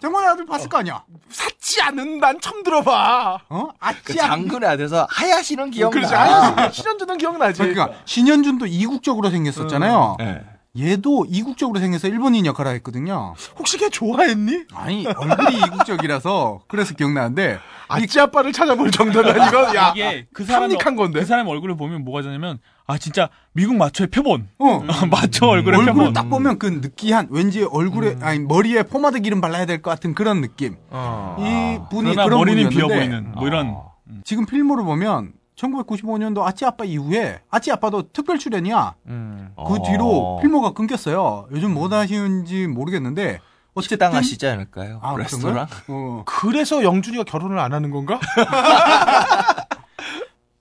[0.00, 1.04] 장군의 아들 봤을 거 아니야.
[1.30, 3.38] 샀지 않은 난 처음 들어봐.
[3.48, 3.68] 어?
[3.78, 4.28] 아치 그 아빠.
[4.28, 5.94] 장군의 아들에서 하야시는 기억나.
[5.94, 6.14] 그렇지.
[6.14, 7.58] 아니, 신현주는 기억나지.
[7.60, 10.16] 그러니까 신현준도 이국적으로 생겼었잖아요.
[10.18, 10.44] 네.
[10.78, 13.34] 얘도 이국적으로 생겨서 일본인 역할을 했거든요.
[13.58, 14.64] 혹시 걔 좋아했니?
[14.74, 17.58] 아니 얼굴이 이국적이라서 그래서 기억나는데
[17.88, 21.20] 아찌 아빠를 찾아볼 정도면 이건 야 이게 그 사람 합리한 건데.
[21.20, 24.48] 그 사람 얼굴을 보면 뭐가 되냐면 아 진짜 미국 마초의 표본.
[24.58, 26.12] 어 마초 얼굴의 얼굴을 표본.
[26.14, 30.40] 딱 보면 그 느끼한 왠지 얼굴에 아니 머리에 포마드 기름 발라야 될 것 같은 그런
[30.40, 30.76] 느낌.
[30.88, 31.36] 어.
[31.38, 33.76] 이 분이 그러나 그런 머리는 분이었는데 비어 보이는 뭐 이런
[34.24, 35.32] 지금 필모를 보면
[35.62, 38.94] 1995년도 아찌 아빠 이후에 아찌 아빠도 특별 출연이야.
[39.06, 39.52] 음.
[39.56, 39.82] 그 어.
[39.82, 41.46] 뒤로 필모가 끊겼어요.
[41.52, 43.40] 요즘 뭐 하시는지 모르겠는데
[43.74, 45.00] 어쨌든 식당하시지 않을까요?
[45.02, 45.66] 아, 레스토랑?
[45.88, 46.22] 어.
[46.26, 48.20] 그래서 영준이가 결혼을 안 하는 건가?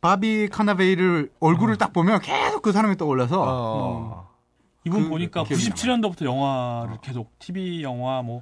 [0.02, 4.32] 바비 카나베이를 얼굴을 딱 보면 계속 그 사람이 떠올라서 어.
[4.84, 8.42] 이분 그 보니까 기억이 97년도부터 영화를 계속 TV 영화 뭐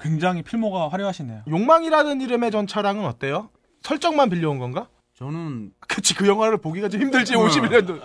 [0.00, 1.44] 굉장히 필모가 화려하시네요.
[1.48, 3.50] 욕망이라는 이름의 전차랑은 어때요?
[3.82, 4.88] 설정만 빌려온 건가?
[5.16, 7.40] 저는 그치 그 영화를 보기가 좀 힘들지 어.
[7.46, 8.00] 51년도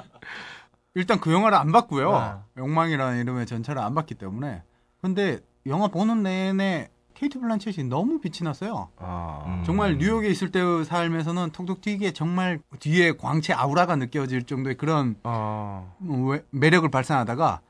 [0.95, 2.13] 일단 그 영화를 안 봤고요.
[2.15, 2.43] 아.
[2.57, 4.63] 욕망이라는 이름의 전차를 안 봤기 때문에.
[5.01, 8.89] 근데 영화 보는 내내 케이트 블란쳇이 너무 빛이 났어요.
[8.97, 9.43] 아.
[9.45, 9.63] 음.
[9.65, 15.93] 정말 뉴욕에 있을 때의 삶에서는 톡톡 튀기에 정말 뒤에 광채 아우라가 느껴질 정도의 그런 어.
[15.99, 17.61] 뭐 왜- 매력을 발산하다가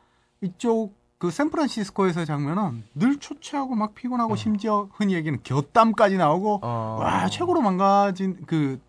[0.41, 6.97] 이쪽 그 샌프란시스코에서 장면은 늘 초췌하고 막 피곤하고 심지어 흔히 얘기는 곁땀까지 나오고 어.
[6.99, 8.79] 와 최고로 망가진 그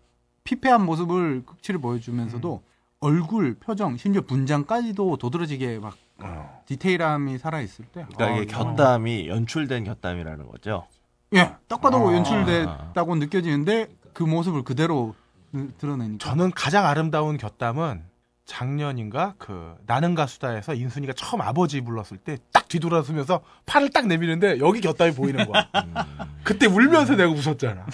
[0.43, 2.61] 피폐한 모습을 극치를 보여주면서도
[2.99, 6.61] 얼굴 표정 심지어 분장까지도 도드라지게 막 어.
[6.65, 10.87] 디테일함이 살아 있을 때 그러니까 아, 이게 곁담이 연출된 곁담이라는 거죠.
[11.33, 12.13] 예, 딱 봐도 아.
[12.15, 15.15] 연출됐다고 느껴지는데 그 모습을 그대로
[15.51, 18.03] 느- 드러내니까 저는 가장 아름다운 곁담은
[18.45, 24.81] 작년인가 그 나는 가수다에서 인순이가 처음 아버지 불렀을 때 딱 뒤돌아서면서 팔을 딱 내미는데 여기
[24.81, 25.69] 곁담이 보이는 거야.
[26.43, 27.85] 그때 울면서 내가 웃었잖아.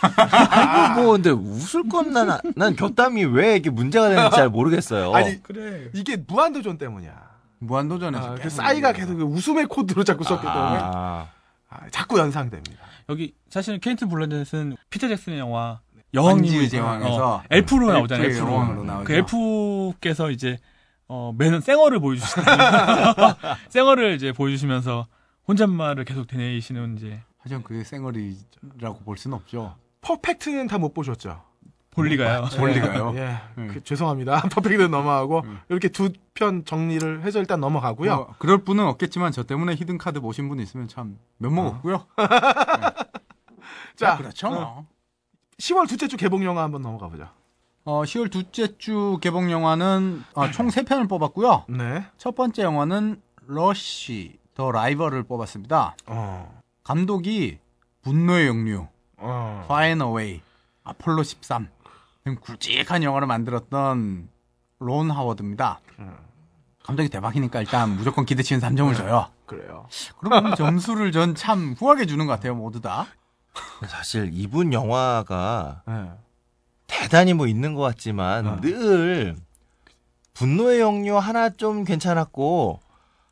[0.00, 5.12] 아이고 뭐 근데 웃을 건 난 난 곁담이 왜 이게 문제가 되는지 잘 모르겠어요.
[5.14, 5.90] 아니 그래.
[5.94, 7.32] 이게 무한도전 때문이야.
[7.58, 8.92] 무한도전에서 아, 그 싸이가.
[8.92, 11.28] 계속 그 웃음의 코드로 자꾸 썼기 때문에 아,
[11.68, 12.82] 아, 자꾸 연상됩니다.
[13.08, 15.80] 여기 사실 케이트 블란쳇은 피터 잭슨의 영화
[16.14, 18.26] 여왕님의 제왕에서 어, 엘프로 나오잖아요.
[18.28, 18.46] 엘프로.
[18.52, 19.04] 여왕으로 나오죠.
[19.04, 20.58] 그 엘프께서 이제
[21.08, 23.14] 어, 매는 쌩얼을 보여주시잖아요.
[23.70, 25.06] 쌩얼을 이제 보여주시면서
[25.48, 29.76] 혼잣말을 계속 되뇌이시는 이제 하지만 그게 쌩얼이라고 볼 수는 없죠.
[30.02, 31.42] 퍼펙트는 다 못 보셨죠?
[31.90, 32.46] 볼 리가요.
[32.56, 33.12] 볼 리가요.
[33.16, 33.68] 예, 음.
[33.72, 34.42] 그, 죄송합니다.
[34.48, 35.58] 퍼펙트는 넘어가고 음.
[35.68, 38.16] 이렇게 두 편 정리를 해서 일단 넘어가고요.
[38.16, 41.68] 뭐, 그럴 분은 없겠지만 저 때문에 히든 카드 보신 분 있으면 참 면목 어.
[41.68, 42.06] 없고요.
[43.96, 44.48] 자, 그렇죠.
[44.48, 44.58] 뭐.
[44.62, 44.86] 어,
[45.62, 47.28] 10월 둘째 주 개봉 영화 한번 넘어가 보죠.
[47.84, 51.66] 어, 10월 둘째 주 개봉 영화는 어, 총 3편을 뽑았고요.
[51.68, 52.04] 네.
[52.18, 55.94] 첫 번째 영화는 러쉬 더 라이벌을 뽑았습니다.
[56.06, 56.60] 어.
[56.82, 57.58] 감독이
[58.02, 59.60] 분노의 영류, 어.
[59.66, 60.40] Fire Away,
[60.82, 61.68] 아폴로 13
[62.24, 64.28] 등 굵직한 영화를 만들었던
[64.80, 65.80] 론 하워드입니다.
[66.00, 66.16] 음.
[66.82, 69.28] 감독이 대박이니까 일단 무조건 기대치는 3점을 줘요.
[69.46, 69.86] 그래요.
[70.18, 73.06] 그럼 점수를 전 참 후하게 주는 것 같아요, 모두 다.
[73.86, 76.10] 사실 이분 영화가 네.
[76.86, 78.60] 대단히 뭐 있는 것 같지만 어.
[78.60, 79.36] 늘
[80.34, 82.80] 분노의 영유 하나 좀 괜찮았고.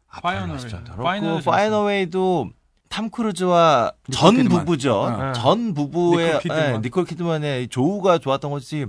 [0.09, 2.51] 그렇고 파이널 Far and Away도
[2.88, 4.59] 탐 크루즈와 전 키드만.
[4.64, 5.01] 부부죠.
[5.02, 5.32] 어.
[5.32, 6.74] 전 부부의 니콜 키드만.
[6.74, 8.86] 예, 니콜 키드만의 조우가 좋았던 것이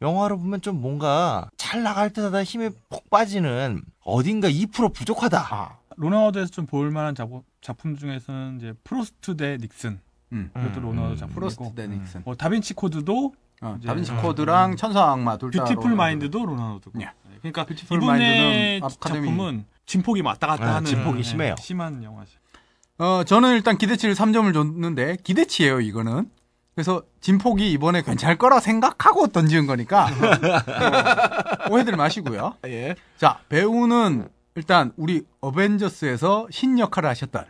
[0.00, 5.46] 영화로 보면 좀 뭔가 잘 나갈 때마다 힘이 폭 빠지는 어딘가 2% 부족하다.
[5.50, 5.76] 아.
[5.96, 10.00] 론 하워드에서 좀 볼만한 작품, 작품 중에서는 이제 프로스트 대 닉슨
[10.32, 10.50] 음.
[10.56, 11.16] 이것도 음, 음.
[11.16, 12.22] 작품이고 프로스트 대 닉슨.
[12.24, 14.22] 뭐 다빈치 코드도 어, 이제- 다빈치 음.
[14.22, 15.64] 코드랑 천사 악마 둘 다.
[15.64, 15.94] Beautiful.
[15.94, 17.10] Mind도 론 하워드고 예.
[17.40, 19.26] 그러니까 Beautiful 이분의 Mind는 아카데미.
[19.28, 21.54] 작품은 진폭이 왔다 갔다 아, 하는 진폭이 예, 심해요.
[21.58, 22.30] 심한 영화죠.
[22.98, 26.30] 어, 저는 일단 기대치를 3점을 줬는데 기대치예요, 이거는.
[26.74, 30.06] 그래서 진폭이 이번에 괜찮을 거라 생각하고 던지는 거니까
[31.68, 32.54] 어, 오해들 마시고요.
[32.66, 32.94] 예.
[33.18, 37.44] 자, 배우는 일단 우리 어벤져스에서 신 역할을 하셨던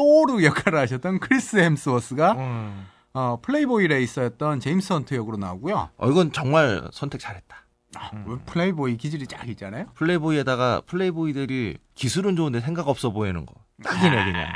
[0.00, 2.86] 또르 역할을 하셨던 크리스 햄스워스가 음.
[3.12, 5.90] 어, 플레이보이 레이서였던 제임스 헌트 역으로 나오고요.
[5.94, 7.66] 어, 이건 정말 선택 잘했다.
[7.96, 9.86] 아, 왜 플레이보이 기질이 쫙 있잖아요.
[9.94, 13.54] 플레이보이에다가 플레이보이들이 기술은 좋은데 생각 없어 보이는 거.
[13.84, 14.52] 딱이네 그냥.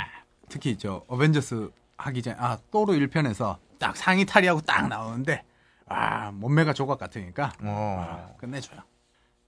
[0.48, 5.42] 특히 저 어벤져스 하기 전에 아 또르 1편에서 딱 상의 탈의하고 딱 나오는데
[5.88, 8.06] 아 몸매가 조각 같으니까 어.
[8.08, 8.80] 아, 끝내줘요.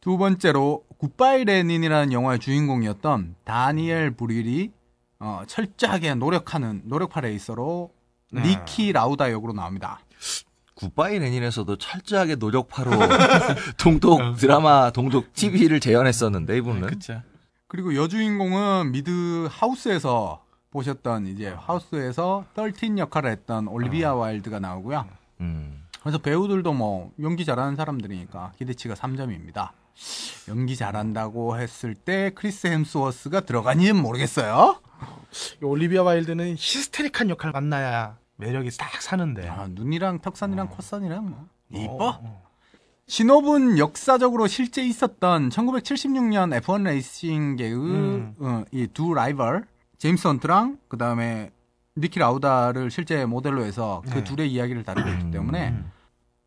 [0.00, 4.72] 두 번째로 굿바이 레닌이라는 영화의 주인공이었던 다니엘 브륄이
[5.18, 7.92] 어, 철저하게 노력하는 노력파 레이서로
[8.32, 8.42] 네.
[8.42, 10.00] 니키 라우다 역으로 나옵니다.
[10.74, 12.90] 굿바이 레닌에서도 철저하게 노력파로
[13.78, 17.22] 동독 드라마, 동독 TV를 재현했었는데 이분은 그쵸.
[17.66, 25.06] 그리고 여주인공은 미드 하우스에서 보셨던 이제 하우스에서 13 역할을 했던 올리비아 와일드가 나오고요.
[25.40, 25.82] 음.
[26.02, 29.70] 그래서 배우들도 뭐 연기 잘하는 사람들이니까 기대치가 3점입니다.
[30.48, 34.78] 연기 잘한다고 했을 때 크리스 햄스워스가 들어가니는 모르겠어요.
[35.62, 39.48] 이 올리비아 와일드는 히스테릭한 역할 만나야 매력이 딱 사는데.
[39.48, 42.08] 아, 눈이랑 턱선이랑 콧선이랑 뭐 이뻐.
[42.22, 42.46] 어.
[43.08, 48.34] 시놉은 역사적으로 실제 있었던 1976년 F1 레이싱계의 음.
[48.38, 49.64] 어, 이 두 라이벌
[49.98, 51.50] 제임스 헌트랑 그 다음에
[51.96, 54.24] 니키 라우다를 실제 모델로 해서 그 네.
[54.24, 55.90] 둘의 이야기를 다루고 있기 때문에 음.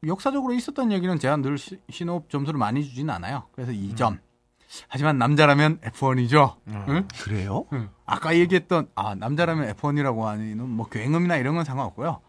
[0.06, 3.44] 역사적으로 있었던 얘기는 제가 늘 시- 시놉 점수를 많이 주진 않아요.
[3.54, 3.78] 그래서 음.
[3.78, 4.20] 2점.
[4.88, 6.56] 하지만 남자라면 F1이죠.
[6.68, 7.08] 음.
[7.22, 7.66] 그래요?
[8.06, 12.22] 아까 얘기했던 아 남자라면 F1이라고 하는 뭐 굉음이나 이런 건 상관없고요.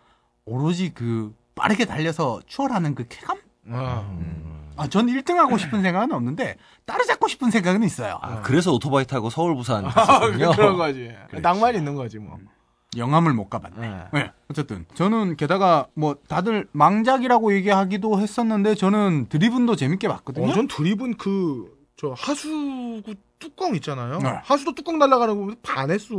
[0.44, 3.38] 오로지 그 빠르게 달려서 추월하는 그 쾌감?
[3.68, 4.06] 어.
[4.18, 4.60] 음.
[4.76, 6.56] 아, 전 1등 하고 싶은 생각은 없는데
[6.86, 8.18] 따라잡고 싶은 생각은 있어요.
[8.22, 10.52] 아, 그래서 오토바이 타고 서울 부산 아, 갔었군요.
[10.56, 11.12] 그런 거지.
[11.42, 12.38] 낭만이 있는 거지 뭐.
[12.96, 13.88] 영함을 못 가봤네.
[13.88, 14.04] 네.
[14.12, 20.48] 네, 어쨌든 저는 게다가 뭐 다들 망작이라고 얘기하기도 했었는데 저는 드리븐도 재밌게 봤거든요.
[20.48, 21.70] 어, 전 드립은 그,
[22.00, 24.18] 저, 하수구 뚜껑 있잖아요.
[24.20, 24.40] 네.
[24.44, 26.14] 하수도 뚜껑 날아가는 거 보면서 반했어.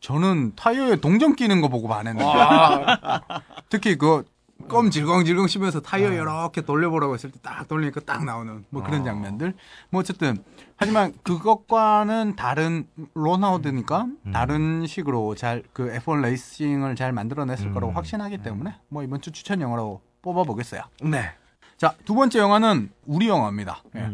[0.00, 2.24] 저는 타이어에 동전 끼는 거 보고 반했는데
[3.68, 4.24] 특히 그
[4.68, 9.52] 껌 질겅질겅 씹으면서 타이어 이렇게 돌려보라고 했을 때 딱 돌리니까 딱 나오는 뭐 그런 장면들
[9.90, 10.42] 뭐 어쨌든
[10.76, 18.74] 하지만 그것과는 다른 로나우드니까 다른 식으로 잘 그 F1 레이싱을 잘 만들어냈을 거라고 확신하기 때문에
[18.88, 20.80] 뭐 이번 주 추천 영화로 뽑아보겠어요.
[21.02, 21.32] 네.
[21.76, 23.82] 자 두 번째 영화는 우리 영화입니다.
[23.96, 24.10] 예.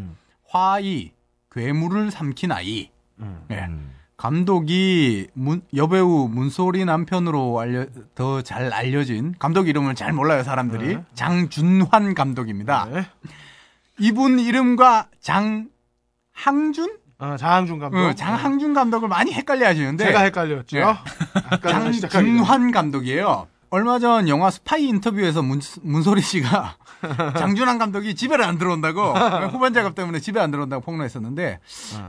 [0.53, 1.11] 화이
[1.51, 2.89] 괴물을 삼킨 아이.
[3.51, 3.55] 예.
[3.55, 3.91] 음.
[4.15, 7.85] 감독이 문- 여배우 문소리 남편으로 알려
[8.15, 11.03] 더 잘 알려진 감독 이름을 잘 몰라요 사람들이 네.
[11.15, 12.87] 장준환 감독입니다.
[12.91, 13.05] 네.
[13.99, 15.67] 이분 이름과 장
[16.31, 17.97] 항준 아, 장항준 감독.
[17.97, 20.77] 어, 장항준 감독을 많이 헷갈려 하시는데 제가 헷갈렸죠.
[20.77, 20.83] 네.
[22.09, 23.47] 장준환 감독이에요.
[23.71, 26.75] 얼마 전 영화 스파이 인터뷰에서 문, 문소리 씨가
[27.37, 29.01] 장준환 감독이 집에를 안 들어온다고
[29.49, 31.59] 후반 작업 때문에 집에 안 들어온다고 폭로했었는데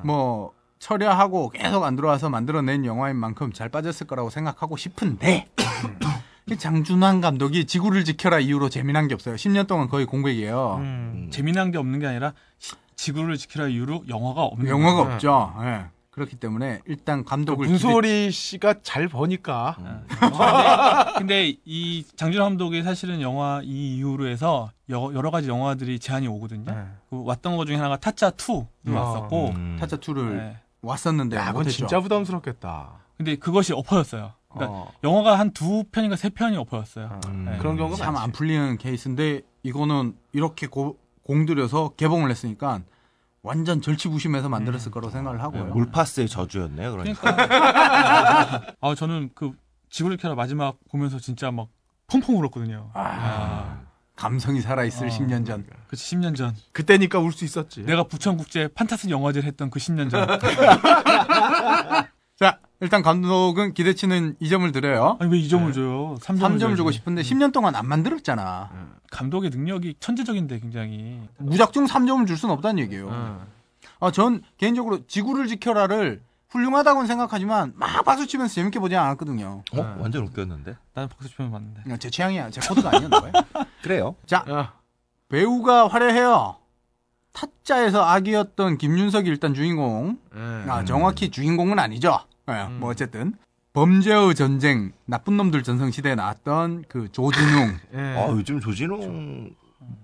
[0.05, 5.49] 뭐 철야하고 계속 안 들어와서 만들어낸 영화인 만큼 잘 빠졌을 거라고 생각하고 싶은데
[6.51, 9.35] 이 장준환 감독이 지구를 지켜라 이후로 재미난 게 없어요.
[9.37, 10.77] 10년 동안 거의 공백이에요.
[10.79, 11.29] 음.
[11.33, 15.15] 재미난 게 없는 게 아니라 시- 지구를 지키라 이후로 영화가 없는 영화가 거예요.
[15.15, 15.55] 없죠.
[15.63, 15.87] 예.
[16.15, 19.77] 그렇기 때문에 일단 감독을 문소리 씨가 잘 버니까.
[20.21, 26.29] 근데, 근데 이 장준환 감독이 사실은 영화 이 이후로 해서 여, 러 가지 영화들이 제한이
[26.29, 26.71] 오거든요.
[26.73, 26.85] 네.
[27.11, 28.95] 그 왔던 것 중에 하나가 타짜 2도 음.
[28.95, 29.77] 왔었고, 음.
[29.81, 30.57] 타짜 2를 네.
[30.83, 31.67] 왔었는데 야, 그건.
[31.69, 32.93] 진짜 부담스럽겠다.
[33.17, 34.33] 근데 그것이 엎어졌어요.
[34.53, 34.93] 그러니까 어.
[35.03, 37.19] 영화가 한 두 편인가 세 편이 엎어졌어요.
[37.27, 37.47] 음.
[37.51, 37.59] 네.
[37.59, 38.17] 그런 경우가 참.
[38.17, 42.83] 안 풀리는 케이스인데 이거는 이렇게 고- 공들여서 개봉을 했으니까
[43.45, 45.67] 완전 절치부심해서 만들었을 거라고 생각을 하고요.
[45.67, 46.91] 물파스의 저주였네요.
[46.93, 47.35] 그러니까.
[47.37, 49.53] 그러니까 아 저는 그
[49.91, 51.69] 지구를 켜라 마지막 보면서 진짜 막
[52.09, 52.91] 펑펑 울었거든요.
[52.95, 53.83] 아,
[54.17, 55.11] 감성이 살아있을 어.
[55.11, 55.67] 10년 전.
[55.89, 57.83] 그치 10년 전 그때니까 울 수 있었지.
[57.85, 60.27] 내가 부천국제 판타스 영화제를 했던 그 10년 전.
[62.37, 65.17] 자, 일단 감독은 기대치는 2점을 드려요.
[65.21, 66.17] 아니 왜 2점을 줘요?
[66.21, 68.71] 3점을, 3점 주고 싶은데 10년 동안 안 만들었잖아.
[69.11, 73.09] 감독의 능력이 천재적인데 굉장히 무작정 3점을 줄 수는 없다는 얘기예요.
[73.11, 73.41] 응.
[74.01, 79.63] 아, 전 개인적으로 지구를 지켜라를 훌륭하다고는 생각하지만 막 박수 치면서 재밌게 보지 않았거든요.
[79.73, 79.97] 어?
[79.99, 80.77] 완전 웃겼는데.
[80.95, 81.83] 나는 박수 치면 봤는데.
[81.83, 82.51] 그냥 제 취향이야.
[82.51, 83.33] 제 코드가 아니었나 봐요.
[83.83, 84.15] 그래요.
[84.27, 84.73] 자, 야,
[85.29, 86.57] 배우가 화려해요.
[87.35, 90.19] 타짜에서 아기였던 김윤석이 일단 주인공.
[90.35, 90.71] 예.
[90.71, 92.19] 아, 정확히 주인공은 아니죠.
[92.49, 93.35] 예, 뭐 어쨌든
[93.75, 97.77] 범죄의 전쟁, 나쁜 놈들 전성 시대에 나왔던 그 조진웅.
[97.95, 97.99] 예.
[98.17, 99.51] 아, 요즘 조진웅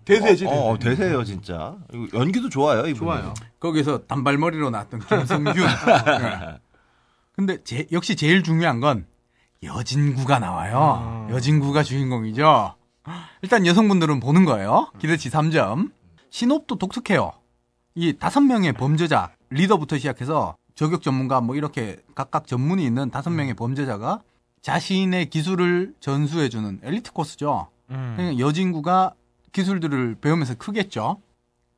[0.05, 0.45] 대세지.
[0.47, 1.77] 어, 어, 대세예요, 진짜.
[1.95, 2.95] 이거 연기도 좋아요, 이분.
[2.97, 3.33] 좋아요.
[3.61, 5.55] 거기서 단발머리로 나왔던 김성균.
[6.21, 6.59] 예.
[7.37, 9.07] 근데 제- 역시 제일 중요한 건
[9.63, 11.29] 여진구가 나와요.
[11.31, 12.75] 여진구가 주인공이죠.
[13.43, 14.91] 일단 여성분들은 보는 거예요.
[14.99, 15.93] 기대치 3점.
[16.31, 17.33] 신업도 독특해요.
[17.95, 23.55] 이 다섯 명의 범죄자 리더부터 시작해서 저격 전문가 뭐 이렇게 각각 전문이 있는 다섯 명의
[23.55, 24.23] 범죄자가
[24.63, 27.69] 자신의 기술을 전수해주는 엘리트 코스죠.
[27.91, 28.15] 음.
[28.17, 29.15] 그러니까 여진구가
[29.53, 31.21] 기술들을 배우면서 크겠죠.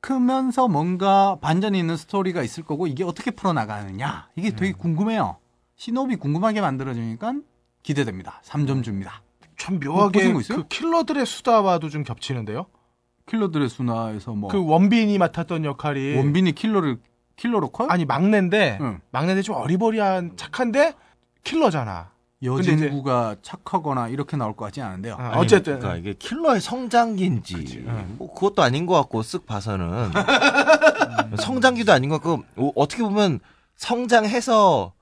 [0.00, 5.38] 크면서 뭔가 반전이 있는 스토리가 있을 거고 이게 어떻게 풀어나가느냐 이게 되게 궁금해요.
[5.76, 7.34] 신업이 궁금하게 만들어지니까
[7.82, 8.42] 기대됩니다.
[8.44, 9.22] 3점 줍니다.
[9.56, 10.58] 참 묘하게 거 있어요?
[10.58, 12.66] 그 킬러들의 수다와도 좀 겹치는데요.
[13.26, 16.98] 킬러들의 수나에서 뭐 그 원빈이 맡았던 역할이 원빈이 킬러를
[17.36, 17.88] 킬러로 커요?
[17.90, 19.00] 아니 막내인데 응.
[19.10, 20.94] 막내인데 좀 어리버리한 착한데
[21.44, 22.10] 킬러잖아.
[22.44, 25.14] 여진구가 착하거나 이렇게 나올 것 같지 않은데요.
[25.16, 27.84] 아, 아니, 어쨌든 그러니까 이게 킬러의 성장기인지
[28.18, 30.10] 뭐 그것도 아닌 것 같고 쓱 봐서는
[31.38, 33.38] 성장기도 아닌 것 같고 어, 어떻게 보면
[33.76, 34.92] 성장해서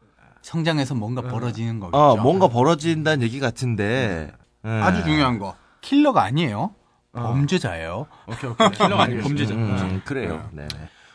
[0.43, 1.97] 성장해서 뭔가 벌어지는 거겠죠.
[1.99, 4.33] 어, 뭔가 벌어진다는 얘기 같은데
[4.65, 4.69] 예.
[4.69, 6.75] 아주 중요한 거 킬러가 아니에요.
[7.13, 8.07] 범죄자예요.
[8.29, 8.71] 오케이 오케이.
[8.71, 9.55] 킬러가 아니고 범죄자.
[9.55, 10.49] 음, 그래요.
[10.53, 10.67] 네.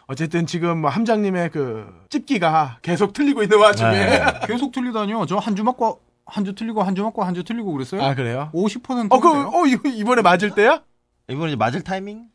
[0.07, 4.21] 어쨌든 지금 뭐 함장님의 그 찝기가 계속 틀리고 있는 와중에 네.
[4.47, 5.25] 계속 틀리다니요.
[5.25, 8.01] 저 한 주 맞고 한 주 틀리고 한 주 맞고 한 주 틀리고 그랬어요.
[8.03, 8.49] 아 그래요?
[8.53, 9.11] 50%.
[9.11, 10.81] 어, 그, 어, 이거 이번에 맞을 때야?
[11.27, 12.25] 이번에 이제 맞을 타이밍?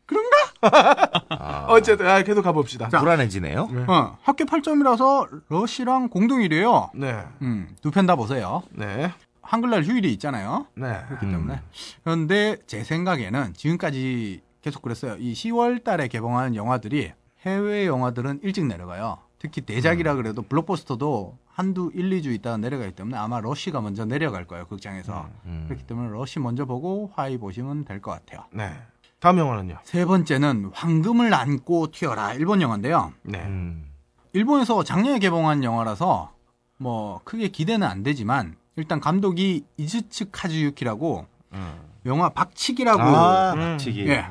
[0.63, 2.89] 아, 어쨌든, 아, 계속 가봅시다.
[2.89, 3.69] 불안해지네요.
[3.87, 6.89] 어, 합계 8점이라서 러시랑 공동 1위에요.
[6.93, 8.63] 네, 음, 두 편 다 보세요.
[8.71, 9.11] 네,
[9.51, 10.65] 한글날 휴일이 있잖아요.
[10.75, 11.01] 네.
[11.09, 11.31] 그렇기 음.
[11.31, 11.59] 때문에.
[12.05, 15.17] 그런데 제 생각에는 지금까지 계속 그랬어요.
[15.19, 17.11] 이 10월 달에 개봉하는 영화들이
[17.41, 19.17] 해외 영화들은 일찍 내려가요.
[19.39, 24.67] 특히 대작이라 그래도 블록버스터도 한두 1, 2주 있다가 내려가기 때문에 아마 러시가 먼저 내려갈 거예요,
[24.67, 25.27] 극장에서.
[25.45, 25.65] 음.
[25.67, 28.45] 그렇기 때문에 러시 먼저 보고 화이 보시면 될 것 같아요.
[28.53, 28.71] 네.
[29.19, 29.79] 다음 영화는요?
[29.83, 33.11] 세 번째는 황금을 안고 튀어라 일본 영화인데요.
[33.23, 33.39] 네.
[33.39, 33.91] 음.
[34.31, 36.31] 일본에서 작년에 개봉한 영화라서
[36.77, 41.73] 뭐 크게 기대는 안 되지만 일단 감독이 이즈츠 카즈유키라고 음.
[42.05, 43.59] 영화 박치기라고 아, 음.
[43.59, 44.07] 박치기.
[44.07, 44.11] 예.
[44.11, 44.25] 예.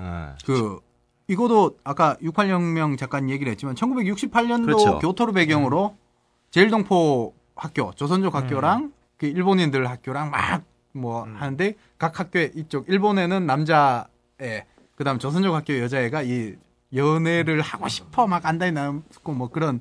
[0.45, 0.81] 그
[1.29, 4.99] 이거도 아까 68혁명 작가님 얘기를 했지만 1968년도 그렇죠.
[4.99, 5.97] 교토를 배경으로
[6.51, 14.67] 제일동포 학교, 조선족 학교랑 그 일본인들 학교랑 막 뭐 하는데 각 학교에 이쪽 일본에는 남자애
[14.97, 16.57] 그다음 조선족 학교 여자애가 이
[16.95, 19.81] 연애를 하고 싶어 막 안달이 나고 뭐 그런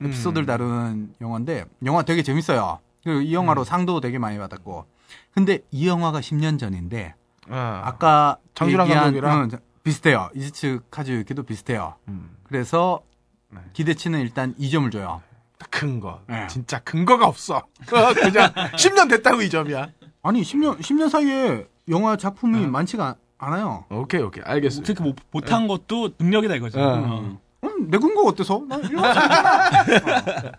[0.00, 2.78] 에피소드를 다루는 영화인데 영화 되게 재밌어요.
[3.06, 4.84] 그리고 이 영화로 상도 되게 많이 받았고.
[5.32, 7.14] 근데 이 영화가 10년 전인데
[7.48, 9.48] 아, 아까 얘기한, 감독이랑?
[9.52, 10.28] 응, 비슷해요.
[10.34, 11.94] 이즈츠 카즈유키도 비슷해요.
[12.08, 12.36] 음.
[12.42, 13.02] 그래서
[13.50, 13.60] 네.
[13.74, 15.22] 기대치는 일단 2점을 줘요.
[15.70, 16.20] 큰 거.
[16.26, 16.48] 네.
[16.48, 17.62] 진짜 근거가 없어.
[17.86, 19.88] 그냥 10년 됐다고 이 점이야.
[20.24, 23.84] 아니 10년 10년 사이에 영화 작품이 많지가 않아요.
[23.88, 24.42] 오케이, 오케이.
[24.44, 24.92] 알겠습니다.
[24.92, 26.78] 그렇게 못, 못한 것도 능력이다 이거죠.
[26.80, 26.84] 네.
[26.84, 27.38] 어.
[27.62, 28.64] 음, 내 근거 어때서?
[28.68, 29.68] 나 사람이잖아.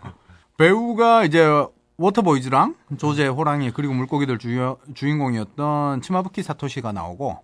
[0.00, 0.14] 어.
[0.56, 1.46] 배우가 이제
[1.98, 7.38] 워터보이즈랑 조제 호랑이 그리고 물고기들 주여, 주인공이었던 츠마부키 사토시가 나오고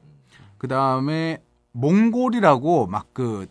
[0.59, 3.47] 그 다음에 몽골이라고 막 그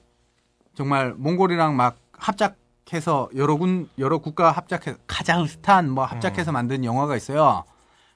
[0.76, 7.64] 정말 몽골이랑 막 합작해서 여러 군 여러 국가 합작해서 카자흐스탄 뭐 합작해서 만든 영화가 있어요.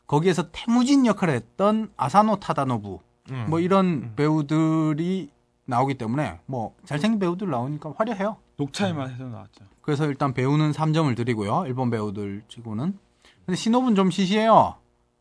[0.07, 2.99] 거기에서 태무진 역할을 했던 아사노 타다노부
[3.31, 3.45] 음.
[3.49, 5.29] 뭐 이런 배우들이
[5.65, 8.37] 나오기 때문에 뭐 잘생긴 배우들 나오니까 화려해요.
[8.55, 9.65] 녹차에만 해서 나왔죠.
[9.87, 11.63] 그래서 일단 배우는 3점을 드리고요.
[11.65, 12.99] 일본 배우들 치고는.
[13.45, 14.75] 근데 신호분 좀 시시해요.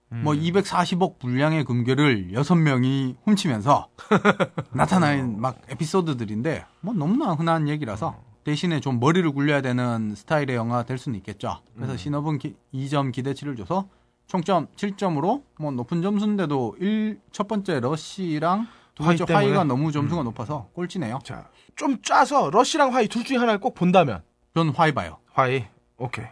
[0.08, 3.86] 뭐 240억 분량의 금괴를 6명이 훔치면서
[4.74, 10.98] 나타나는 막 에피소드들인데 뭐 너무나 흔한 얘기라서 대신에 좀 머리를 굴려야 되는 스타일의 영화 될
[10.98, 11.60] 수는 있겠죠.
[11.76, 12.40] 그래서 신호분
[12.74, 13.88] 2점 기대치를 줘서
[14.26, 18.66] 총점 7점으로 뭐 높은 점수인데도 1, 첫 번째 러시랑
[18.96, 19.46] 두 번째 화이?
[19.46, 21.20] 화이가 너무 점수가 높아서 꼴찌네요.
[21.22, 24.22] 자, 좀 짜서 러시랑 화이 둘 중에 하나를 꼭 본다면
[24.56, 25.18] 전 화이 봐요.
[25.34, 25.66] 화이.
[25.98, 26.24] 오케이.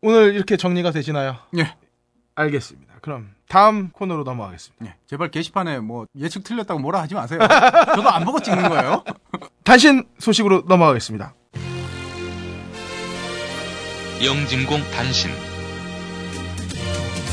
[0.00, 1.38] 오늘 이렇게 정리가 되시나요?
[1.58, 1.74] 예.
[2.36, 2.94] 알겠습니다.
[3.02, 4.86] 그럼 다음 코너로 넘어가겠습니다.
[4.86, 7.40] 예, 제발 게시판에 뭐 예측 틀렸다고 뭐라 하지 마세요.
[7.96, 9.02] 저도 안 보고 찍는 거예요.
[9.64, 11.34] 단신 소식으로 넘어가겠습니다.
[14.24, 15.32] 영진공 단신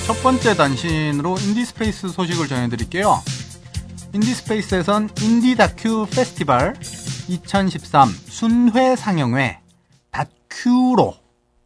[0.08, 3.14] 첫 번째 단신으로 인디스페이스 소식을 전해드릴게요.
[4.16, 6.74] 인디스페이스에선 인디 다큐 페스티벌
[7.30, 9.61] 2013 순회 상영회
[10.12, 11.16] 다큐로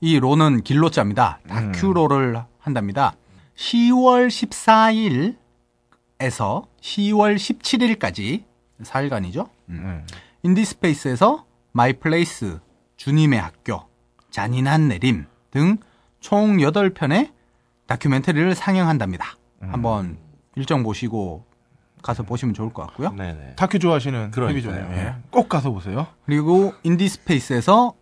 [0.02, 1.40] 이 로는 길로자입니다.
[1.48, 3.14] 다큐로를 한답니다.
[3.56, 4.28] 10월
[6.20, 8.44] 14일에서 10월 17일까지
[8.84, 9.50] 4일간이죠.
[9.70, 10.06] 음.
[10.44, 12.60] 인디스페이스에서 My Place,
[12.98, 13.82] 주님의 학교,
[14.30, 15.78] 잔인한 내림 등
[16.20, 17.30] 총 8편의
[17.86, 19.38] 다큐멘터리를 상영한답니다.
[19.62, 20.18] 한번
[20.56, 21.46] 일정 보시고
[22.02, 23.12] 가서 보시면 좋을 것 같고요.
[23.12, 23.54] 네네.
[23.58, 24.74] 다큐 좋아하시는 그러니까요.
[24.74, 24.98] 헤비존이에요.
[25.08, 25.16] 예.
[25.30, 26.08] 꼭 가서 보세요.
[26.26, 27.94] 그리고 인디스페이스에서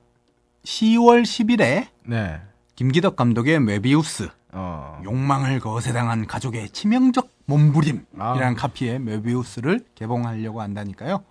[0.66, 2.42] 10월 10일에 네.
[2.76, 5.02] 김기덕 감독의 메비우스, 어.
[5.04, 8.54] 욕망을 거세당한 가족의 치명적 몸부림이라는 아.
[8.56, 11.24] 카피의 메비우스를 개봉하려고 한다니까요.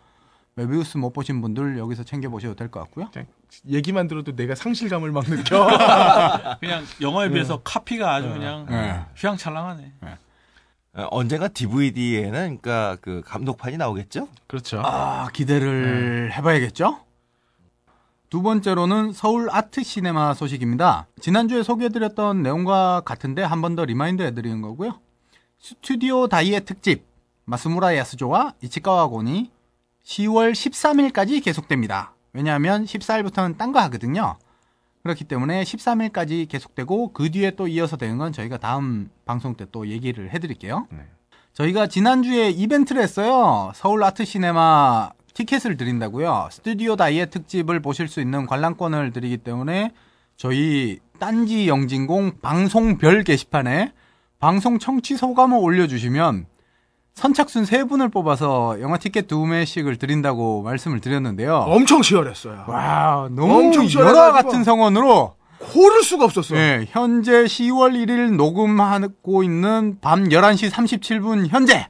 [0.54, 3.10] 메비우스 못 보신 분들 여기서 챙겨 보셔도 될 것 같고요.
[3.68, 5.66] 얘기만 들어도 내가 상실감을 막 느껴.
[6.60, 9.00] 그냥 영화에 비해서 카피가 아주 그냥 네.
[9.16, 9.92] 휘황찬란하네.
[10.94, 14.28] 어, 언젠가 DVD에는 그러니까 그 감독판이 나오겠죠?
[14.46, 14.82] 그렇죠.
[14.84, 17.00] 아, 기대를 해봐야겠죠?
[18.32, 21.06] 두 번째로는 서울 아트 시네마 소식입니다.
[21.20, 24.98] 지난주에 소개해드렸던 내용과 같은데 한 번 더 remind 해드리는 거고요.
[25.58, 27.04] 스튜디오 다이의 특집,
[27.44, 29.50] 마스무라 야스조와 이치카와 곤이
[30.06, 32.14] 10월 13일까지 계속됩니다.
[32.32, 34.38] 왜냐하면 14일부터는 딴 거 하거든요.
[35.02, 39.86] 그렇기 때문에 13일까지 계속되고 그 뒤에 또 이어서 되는 건 저희가 다음 방송 때 또
[39.88, 40.86] 얘기를 해드릴게요.
[40.90, 41.00] 네.
[41.52, 43.72] 저희가 지난주에 이벤트를 했어요.
[43.74, 46.48] 서울 아트 시네마 티켓을 드린다고요.
[46.50, 49.92] 스튜디오 다이의 특집을 보실 수 있는 관람권을 드리기 때문에
[50.36, 53.92] 저희 딴지 영진공 방송별 게시판에
[54.38, 56.46] 방송 청취 소감을 올려주시면
[57.14, 61.56] 선착순 세 분을 뽑아서 영화 티켓 두 매씩을 드린다고 말씀을 드렸는데요.
[61.58, 62.64] 엄청 치열했어요.
[62.66, 64.32] 와, 너무 엄청 열화.
[64.32, 66.54] 같은 성원으로 고를 수가 없었어.
[66.54, 71.86] 네, 현재 10월 1일 녹음하고 있는 밤 11시 37분 현재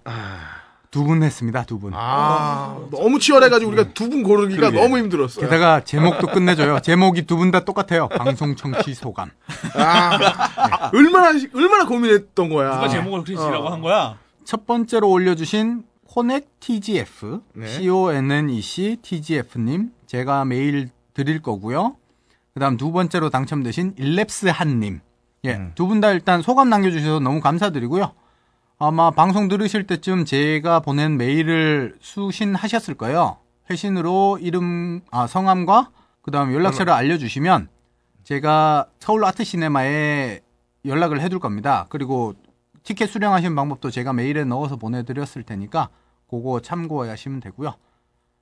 [0.93, 1.64] 두 분 했습니다.
[1.64, 1.93] 두 분.
[1.97, 4.81] 아, 너무 치열해가지고 우리가 두분 고르기가 그러게.
[4.81, 5.48] 너무 힘들었어요.
[5.48, 6.78] 게다가 제목도 끝내줘요.
[6.81, 8.09] 제목이 두 분 다 똑같아요.
[8.09, 9.31] 방송 청취 소감.
[9.74, 12.74] 아, 얼마나 얼마나 고민했던 거야.
[12.74, 14.19] 누가 제목을 그렇게 지라고 한 거야?
[14.44, 17.66] 첫 번째로 올려주신 코넥 TGF, 네.
[17.69, 21.97] C-O-N-N-E-C TGF님, 제가 메일 드릴 거고요.
[22.52, 25.01] 그 다음 두 번째로 당첨되신 일랩스 한님.
[25.44, 25.73] 예, 음.
[25.74, 28.12] 두분 다 일단 소감 남겨주셔서 너무 감사드리고요.
[28.85, 33.37] 아마 방송 들으실 때쯤 제가 보낸 메일을 수신하셨을 거예요.
[33.71, 37.69] 회신으로 이름, 아, 성함과 그 다음 연락처를 알려주시면
[38.25, 40.41] 제가 서울 아트 시네마에
[40.85, 41.87] 연락을 해둘 겁니다.
[41.91, 42.35] 그리고
[42.83, 45.89] 티켓 수령하시는 방법도 제가 메일에 넣어서 보내드렸을 테니까
[46.29, 47.75] 그거 참고하시면 되고요.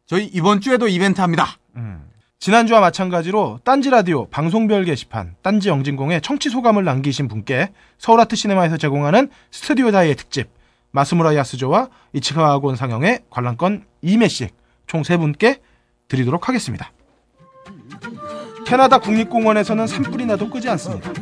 [0.07, 1.59] 저희 이번 주에도 이벤트 합니다.
[2.41, 8.79] 지난주와 마찬가지로 딴지 라디오 방송별 게시판 딴지 영진공에 청취 소감을 남기신 분께 서울 아트 시네마에서
[8.79, 10.49] 제공하는 스튜디오 다이의 특집
[10.91, 14.49] 마스무라 야스조와 이치카와 학원 상영의 관람권 2매씩
[14.87, 15.61] 총 3분께
[16.09, 16.91] 드리도록 하겠습니다.
[18.67, 21.13] 캐나다 국립공원에서는 산불이 나도 끄지 않습니다.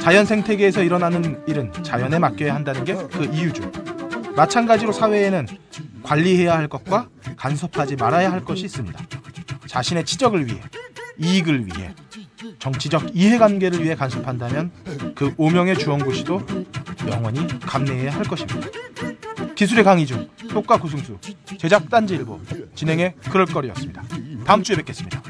[0.00, 3.70] 자연 생태계에서 일어나는 일은 자연에 맡겨야 한다는 게 그 이유죠.
[4.34, 5.46] 마찬가지로 사회에는
[6.04, 8.98] 관리해야 할 것과 간섭하지 말아야 할 것이 있습니다.
[9.68, 10.60] 자신의 치적을 위해,
[11.18, 11.94] 이익을 위해,
[12.58, 14.72] 정치적 이해관계를 위해 간섭한다면
[15.14, 16.40] 그 오명의 주원고시도
[17.08, 18.68] 영원히 감내해야 할 것입니다.
[19.54, 21.18] 기술의 강의 중 효과 구승수,
[21.58, 22.40] 제작 딴지일보,
[22.74, 24.02] 진행의 그럴거리였습니다.
[24.44, 25.22] 다음 주에 뵙겠습니다.